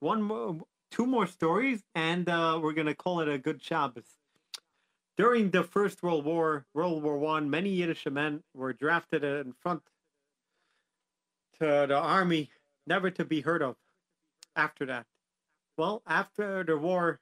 One 0.00 0.22
more, 0.22 0.60
two 0.90 1.06
more 1.06 1.26
stories, 1.26 1.82
and 1.94 2.28
uh, 2.28 2.58
we're 2.62 2.72
gonna 2.72 2.94
call 2.94 3.20
it 3.20 3.28
a 3.28 3.38
good 3.38 3.62
Shabbos. 3.62 4.16
During 5.16 5.50
the 5.50 5.62
First 5.62 6.02
World 6.02 6.24
War, 6.24 6.66
World 6.74 7.02
War 7.02 7.18
One, 7.18 7.48
many 7.50 7.70
Yiddish 7.70 8.06
men 8.06 8.42
were 8.54 8.72
drafted 8.72 9.24
in 9.24 9.54
front 9.60 9.82
to 11.60 11.86
the 11.88 11.96
army, 11.96 12.50
never 12.86 13.10
to 13.10 13.24
be 13.24 13.40
heard 13.40 13.62
of. 13.62 13.76
After 14.54 14.86
that, 14.86 15.06
well, 15.76 16.02
after 16.06 16.64
the 16.64 16.78
war, 16.78 17.20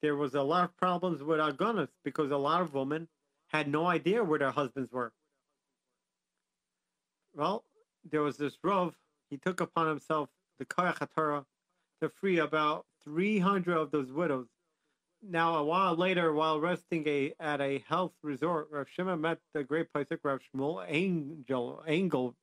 there 0.00 0.16
was 0.16 0.34
a 0.34 0.42
lot 0.42 0.64
of 0.64 0.76
problems 0.76 1.22
with 1.22 1.38
agunos 1.38 1.88
because 2.04 2.30
a 2.30 2.36
lot 2.36 2.62
of 2.62 2.72
women 2.72 3.08
had 3.48 3.68
no 3.68 3.86
idea 3.86 4.24
where 4.24 4.38
their 4.38 4.50
husbands 4.50 4.90
were. 4.92 5.12
Well, 7.34 7.64
there 8.10 8.22
was 8.22 8.38
this 8.38 8.56
Rav, 8.62 8.94
he 9.28 9.36
took 9.36 9.60
upon 9.60 9.88
himself 9.88 10.30
the 10.58 10.64
Koyach 10.64 11.44
to 12.00 12.08
free 12.08 12.38
about 12.38 12.86
300 13.04 13.76
of 13.76 13.90
those 13.90 14.10
widows. 14.10 14.46
Now, 15.22 15.56
a 15.56 15.64
while 15.64 15.96
later, 15.96 16.32
while 16.32 16.60
resting 16.60 17.06
a, 17.06 17.34
at 17.38 17.60
a 17.60 17.84
health 17.86 18.12
resort, 18.22 18.68
Rav 18.70 18.88
Shimon 18.88 19.20
met 19.20 19.38
the 19.52 19.62
great 19.62 19.92
Paisik 19.92 20.20
Rav 20.22 20.40
Shmuel 20.54 20.82
Engel, 20.88 21.82
Engel, 21.86 22.34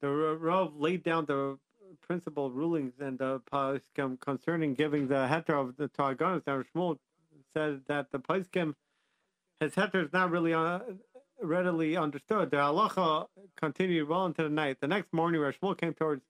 the 0.00 0.38
Rav 0.40 0.76
laid 0.76 1.02
down 1.02 1.26
the 1.26 1.58
principal 2.00 2.50
rulings 2.50 2.94
and 3.00 3.18
the 3.18 3.40
Paiskim 3.52 4.18
concerning 4.18 4.74
giving 4.74 5.08
the 5.08 5.26
heter 5.26 5.60
of 5.60 5.76
the 5.76 5.88
Targonis. 5.88 6.46
Now, 6.46 6.62
Shmuel 6.62 6.98
said 7.52 7.82
that 7.86 8.10
the 8.12 8.18
Paiskim, 8.18 8.74
his 9.60 9.74
heter 9.74 10.06
is 10.06 10.12
not 10.12 10.30
really 10.30 10.54
uh, 10.54 10.80
readily 11.42 11.98
understood. 11.98 12.50
The 12.50 12.56
halacha 12.56 13.26
continued 13.56 14.08
well 14.08 14.24
into 14.24 14.42
the 14.42 14.48
night. 14.48 14.78
The 14.80 14.88
next 14.88 15.12
morning, 15.12 15.42
Rav 15.42 15.54
Shmuel 15.60 15.76
came 15.76 15.92
towards 15.92 16.22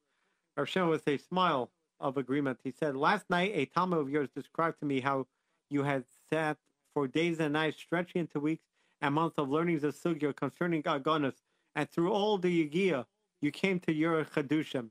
Rav 0.56 0.68
Shimon 0.68 0.88
with 0.88 1.06
a 1.06 1.18
smile 1.18 1.70
of 2.00 2.16
agreement. 2.16 2.58
He 2.64 2.72
said, 2.72 2.96
Last 2.96 3.28
night, 3.30 3.52
a 3.54 3.66
Talmud 3.66 3.98
of 3.98 4.10
yours 4.10 4.28
described 4.34 4.80
to 4.80 4.86
me 4.86 5.00
how 5.00 5.26
you 5.68 5.82
had 5.82 6.04
sat 6.30 6.56
for 6.94 7.06
days 7.06 7.40
and 7.40 7.52
nights, 7.52 7.78
stretching 7.78 8.20
into 8.22 8.40
weeks 8.40 8.64
and 9.00 9.14
months 9.14 9.38
of 9.38 9.48
learnings 9.48 9.84
of 9.84 9.94
Sugya 9.94 10.34
concerning 10.34 10.82
Agonis, 10.82 11.34
and 11.74 11.88
through 11.90 12.12
all 12.12 12.38
the 12.38 12.68
Yigia, 12.68 13.06
you 13.40 13.50
came 13.50 13.80
to 13.80 13.92
your 13.92 14.24
Chadushim. 14.24 14.90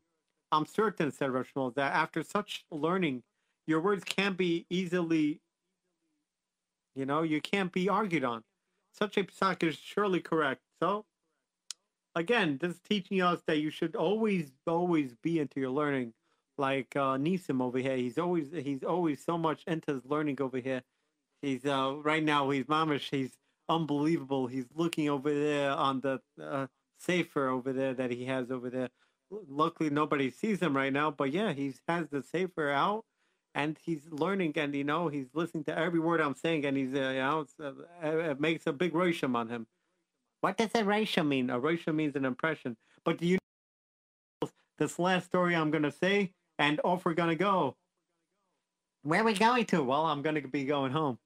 I'm 0.51 0.65
certain, 0.65 1.11
said 1.11 1.31
Rav 1.31 1.47
that 1.75 1.93
after 1.93 2.23
such 2.23 2.65
learning, 2.71 3.23
your 3.67 3.81
words 3.81 4.03
can't 4.03 4.37
be 4.37 4.65
easily, 4.69 5.41
you 6.95 7.05
know, 7.05 7.21
you 7.21 7.39
can't 7.39 7.71
be 7.71 7.87
argued 7.87 8.23
on. 8.23 8.43
Such 8.91 9.17
a 9.17 9.23
psak 9.23 9.61
is 9.61 9.77
surely 9.77 10.19
correct. 10.19 10.61
So, 10.81 11.05
again, 12.15 12.57
this 12.59 12.73
is 12.73 12.79
teaching 12.79 13.21
us 13.21 13.41
that 13.45 13.59
you 13.59 13.69
should 13.69 13.95
always, 13.95 14.51
always 14.65 15.13
be 15.21 15.39
into 15.39 15.59
your 15.59 15.69
learning. 15.69 16.13
Like 16.59 16.93
uh, 16.95 17.15
Nisim 17.17 17.61
over 17.61 17.77
here, 17.79 17.95
he's 17.95 18.17
always, 18.17 18.47
he's 18.51 18.83
always 18.83 19.23
so 19.23 19.37
much 19.37 19.63
into 19.65 19.93
his 19.93 20.05
learning 20.05 20.41
over 20.41 20.57
here. 20.57 20.83
He's 21.41 21.65
uh, 21.65 21.95
right 22.03 22.23
now, 22.23 22.49
he's 22.49 22.65
mamish, 22.65 23.09
he's 23.09 23.31
unbelievable. 23.69 24.47
He's 24.47 24.65
looking 24.75 25.09
over 25.09 25.33
there 25.33 25.71
on 25.71 26.01
the 26.01 26.19
uh, 26.43 26.67
sefer 26.97 27.47
over 27.47 27.71
there 27.71 27.93
that 27.93 28.11
he 28.11 28.25
has 28.25 28.51
over 28.51 28.69
there. 28.69 28.89
Luckily, 29.31 29.89
nobody 29.89 30.31
sees 30.31 30.59
him 30.59 30.75
right 30.75 30.91
now, 30.91 31.11
but 31.11 31.31
yeah, 31.31 31.53
he 31.53 31.73
has 31.87 32.07
the 32.09 32.21
sefer 32.21 32.71
out 32.71 33.05
and 33.55 33.77
he's 33.81 34.07
learning 34.11 34.53
and 34.57 34.75
you 34.75 34.83
know 34.83 35.07
he's 35.07 35.27
listening 35.33 35.63
to 35.65 35.77
every 35.77 35.99
word 35.99 36.21
I'm 36.21 36.35
saying 36.35 36.65
and 36.65 36.77
he's 36.77 36.93
uh, 36.93 37.09
you 37.09 37.19
know 37.19 37.45
uh, 37.61 38.31
it 38.31 38.39
makes 38.39 38.67
a 38.67 38.73
big 38.73 38.93
rosham 38.93 39.35
on 39.35 39.49
him. 39.49 39.67
What 40.41 40.57
does 40.57 40.71
a 40.75 40.83
rosham 40.83 41.27
mean? 41.27 41.49
A 41.49 41.59
rosham 41.59 41.95
means 41.95 42.15
an 42.15 42.25
impression. 42.25 42.77
But 43.03 43.17
do 43.17 43.25
you 43.25 43.37
this 44.77 44.99
last 44.99 45.25
story 45.25 45.55
I'm 45.55 45.71
gonna 45.71 45.91
say 45.91 46.33
and 46.59 46.79
off 46.83 47.05
we're 47.05 47.15
gonna 47.15 47.35
go. 47.35 47.75
Where 49.01 49.21
are 49.21 49.25
we 49.25 49.33
going 49.33 49.65
to? 49.67 49.81
Well, 49.83 50.05
I'm 50.05 50.21
gonna 50.21 50.47
be 50.47 50.65
going 50.65 50.91
home. 50.91 51.17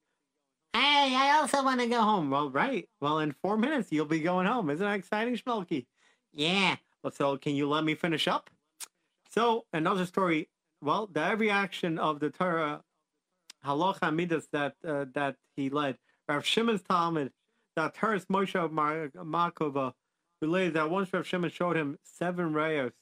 Hey, 0.72 1.14
I 1.14 1.38
also 1.40 1.62
want 1.62 1.80
to 1.80 1.86
go 1.86 2.00
home. 2.00 2.30
Well, 2.30 2.50
right. 2.50 2.88
Well, 3.00 3.18
in 3.18 3.34
four 3.42 3.58
minutes 3.58 3.92
you'll 3.92 4.06
be 4.06 4.20
going 4.20 4.46
home. 4.46 4.70
Isn't 4.70 4.84
that 4.84 4.94
exciting, 4.94 5.36
Schmelky? 5.36 5.86
Yeah. 6.32 6.76
Well, 7.02 7.12
so 7.12 7.36
can 7.36 7.54
you 7.54 7.68
let 7.68 7.84
me 7.84 7.94
finish 7.94 8.26
up? 8.26 8.48
So 9.30 9.66
another 9.72 10.06
story 10.06 10.48
well, 10.84 11.08
the 11.10 11.24
every 11.24 11.50
action 11.50 11.98
of 11.98 12.20
the 12.20 12.28
Torah 12.28 12.82
halacha 13.64 14.14
midas 14.14 14.46
that 14.52 14.74
uh, 14.86 15.06
that 15.14 15.36
he 15.56 15.70
led. 15.70 15.96
Rav 16.28 16.44
Shimon's 16.44 16.82
Talmud, 16.82 17.32
that 17.74 17.94
Torah's 17.94 18.26
Moshe 18.26 18.54
of 18.54 18.70
Makova 18.70 19.92
related 20.42 20.74
that 20.74 20.90
once 20.90 21.12
Rav 21.12 21.26
Shimon 21.26 21.50
showed 21.50 21.76
him 21.76 21.98
seven 22.02 22.52
rayos 22.52 22.92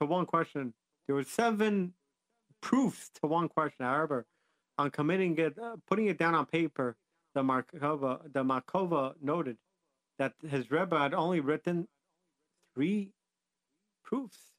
to 0.00 0.06
one 0.06 0.26
question. 0.26 0.74
There 1.06 1.16
were 1.16 1.24
seven 1.24 1.94
proofs 2.60 3.10
to 3.20 3.26
one 3.26 3.48
question. 3.48 3.84
However, 3.84 4.26
on 4.78 4.90
committing 4.90 5.36
it, 5.38 5.58
uh, 5.58 5.76
putting 5.86 6.06
it 6.06 6.18
down 6.18 6.34
on 6.34 6.46
paper, 6.46 6.96
the 7.34 7.42
Markova, 7.42 8.32
the 8.32 8.44
Makova 8.44 9.14
noted 9.20 9.58
that 10.18 10.34
his 10.48 10.70
Rebbe 10.70 10.98
had 10.98 11.14
only 11.14 11.40
written 11.40 11.88
three 12.74 13.12
proofs 14.04 14.52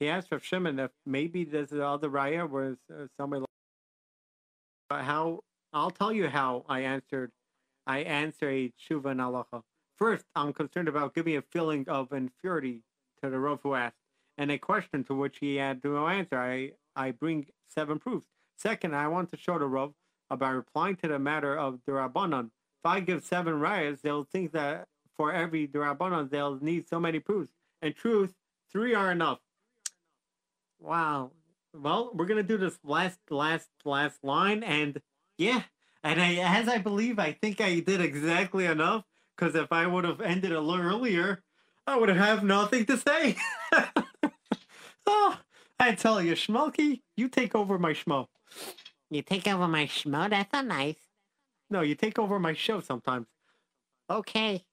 he 0.00 0.08
asked 0.08 0.32
Rav 0.32 0.42
Shimon 0.42 0.78
if 0.78 0.90
maybe 1.04 1.44
there's 1.44 1.72
other 1.72 2.08
raya 2.08 2.48
was 2.48 2.78
uh. 2.90 3.06
Like, 4.90 5.04
how 5.04 5.40
I'll 5.74 5.90
tell 5.90 6.10
you 6.10 6.26
how 6.28 6.64
I 6.68 6.80
answered. 6.80 7.30
I 7.86 7.98
answer 7.98 8.48
a 8.48 8.72
tshuva 8.80 9.10
and. 9.10 9.62
First, 9.96 10.24
I'm 10.34 10.54
concerned 10.54 10.88
about 10.88 11.14
giving 11.14 11.36
a 11.36 11.42
feeling 11.42 11.86
of 11.86 12.12
inferiority 12.12 12.82
to 13.22 13.28
the 13.28 13.38
Rav 13.38 13.60
who 13.62 13.74
asked, 13.74 13.99
and 14.40 14.50
a 14.50 14.56
question 14.56 15.04
to 15.04 15.14
which 15.14 15.36
he 15.38 15.56
had 15.56 15.84
no 15.84 16.08
answer. 16.08 16.38
I 16.38 16.72
I 16.96 17.10
bring 17.10 17.46
seven 17.68 17.98
proofs. 17.98 18.26
Second, 18.56 18.96
I 18.96 19.06
want 19.06 19.30
to 19.30 19.36
show 19.36 19.58
the 19.58 19.66
Rav 19.66 19.92
about 20.30 20.54
replying 20.54 20.96
to 20.96 21.08
the 21.08 21.18
matter 21.18 21.56
of 21.56 21.80
the 21.86 21.92
Rabbanon. 21.92 22.46
If 22.46 22.86
I 22.86 23.00
give 23.00 23.22
seven 23.22 23.54
rayas, 23.54 24.00
they'll 24.00 24.24
think 24.24 24.52
that 24.52 24.88
for 25.14 25.30
every 25.30 25.68
Rabbanon 25.68 26.30
they'll 26.30 26.58
need 26.58 26.88
so 26.88 26.98
many 26.98 27.20
proofs. 27.20 27.52
In 27.82 27.92
truth, 27.92 28.34
three 28.72 28.94
are 28.94 29.12
enough. 29.12 29.40
Wow. 30.78 31.32
Well, 31.74 32.10
we're 32.14 32.24
gonna 32.24 32.42
do 32.42 32.56
this 32.56 32.78
last, 32.82 33.18
last, 33.28 33.68
last 33.84 34.24
line, 34.24 34.62
and 34.62 35.02
yeah, 35.36 35.64
and 36.02 36.20
I, 36.20 36.36
as 36.36 36.66
I 36.66 36.78
believe, 36.78 37.18
I 37.18 37.32
think 37.32 37.60
I 37.60 37.80
did 37.80 38.00
exactly 38.00 38.64
enough. 38.64 39.04
Because 39.36 39.54
if 39.54 39.70
I 39.70 39.86
would 39.86 40.04
have 40.04 40.20
ended 40.20 40.52
a 40.52 40.60
little 40.60 40.84
earlier, 40.84 41.42
I 41.86 41.98
would 41.98 42.08
have 42.08 42.42
nothing 42.42 42.86
to 42.86 42.96
say. 42.96 43.36
oh, 45.10 45.38
I 45.78 45.94
tell 45.94 46.22
you, 46.22 46.34
Schmulky, 46.34 47.02
you 47.16 47.28
take 47.28 47.54
over 47.54 47.78
my 47.78 47.92
schmo. 47.92 48.26
You 49.10 49.22
take 49.22 49.48
over 49.48 49.66
my 49.66 49.86
schmo? 49.86 50.30
That's 50.30 50.52
not 50.52 50.66
nice. 50.66 50.96
No, 51.68 51.82
you 51.82 51.94
take 51.94 52.18
over 52.18 52.38
my 52.38 52.52
show 52.52 52.80
sometimes. 52.80 53.26
Okay. 54.08 54.64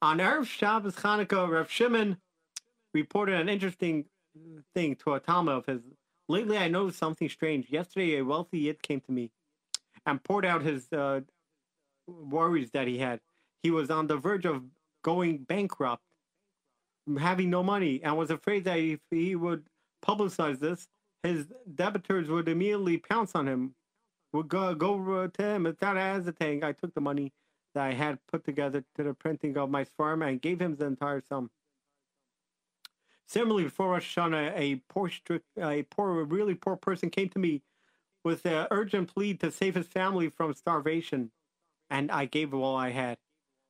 On 0.00 0.18
Erev 0.18 0.46
Shabbos 0.46 0.96
Hanukkah, 0.96 1.48
Rav 1.48 1.70
Shimon 1.70 2.16
reported 2.94 3.40
an 3.40 3.48
interesting 3.48 4.06
thing 4.74 4.96
to 4.96 5.14
a 5.14 5.20
Talmud 5.20 5.54
of 5.54 5.66
his. 5.66 5.82
Lately, 6.28 6.56
I 6.56 6.68
noticed 6.68 6.98
something 6.98 7.28
strange. 7.28 7.70
Yesterday, 7.70 8.18
a 8.18 8.24
wealthy 8.24 8.60
Yid 8.60 8.82
came 8.82 9.00
to 9.00 9.12
me 9.12 9.30
and 10.06 10.22
poured 10.22 10.44
out 10.44 10.62
his 10.62 10.92
uh, 10.92 11.20
worries 12.06 12.70
that 12.72 12.86
he 12.86 12.98
had. 12.98 13.20
He 13.62 13.70
was 13.70 13.90
on 13.90 14.06
the 14.06 14.16
verge 14.16 14.44
of 14.44 14.62
going 15.02 15.38
bankrupt, 15.38 16.02
having 17.18 17.50
no 17.50 17.62
money, 17.62 18.00
and 18.02 18.16
was 18.16 18.30
afraid 18.30 18.64
that 18.64 18.78
if 18.78 19.00
he 19.10 19.34
would 19.34 19.64
publicize 20.04 20.58
this, 20.60 20.88
his 21.22 21.46
debitors 21.74 22.28
would 22.28 22.48
immediately 22.48 22.98
pounce 22.98 23.34
on 23.34 23.46
him, 23.46 23.74
would 24.32 24.48
go, 24.48 24.74
go 24.74 25.26
to 25.28 25.42
him 25.42 25.64
without 25.64 25.96
hesitating. 25.96 26.64
I 26.64 26.72
took 26.72 26.94
the 26.94 27.00
money 27.00 27.32
that 27.74 27.84
I 27.84 27.92
had 27.92 28.18
put 28.26 28.44
together 28.44 28.84
to 28.96 29.02
the 29.02 29.14
printing 29.14 29.56
of 29.56 29.70
my 29.70 29.84
farm 29.84 30.22
and 30.22 30.40
gave 30.40 30.60
him 30.60 30.76
the 30.76 30.86
entire 30.86 31.22
sum. 31.28 31.50
Similarly, 33.26 33.64
before 33.64 33.90
Rosh 33.90 34.16
Hashanah, 34.16 34.52
a 34.56 34.82
poor, 34.88 35.10
a 35.58 35.82
poor, 35.84 36.24
really 36.24 36.54
poor 36.54 36.76
person 36.76 37.08
came 37.08 37.30
to 37.30 37.38
me 37.38 37.62
with 38.24 38.44
an 38.44 38.66
urgent 38.70 39.12
plea 39.14 39.34
to 39.34 39.50
save 39.50 39.74
his 39.74 39.86
family 39.86 40.28
from 40.28 40.54
starvation, 40.54 41.30
and 41.88 42.10
I 42.10 42.26
gave 42.26 42.52
all 42.52 42.76
I 42.76 42.90
had. 42.90 43.18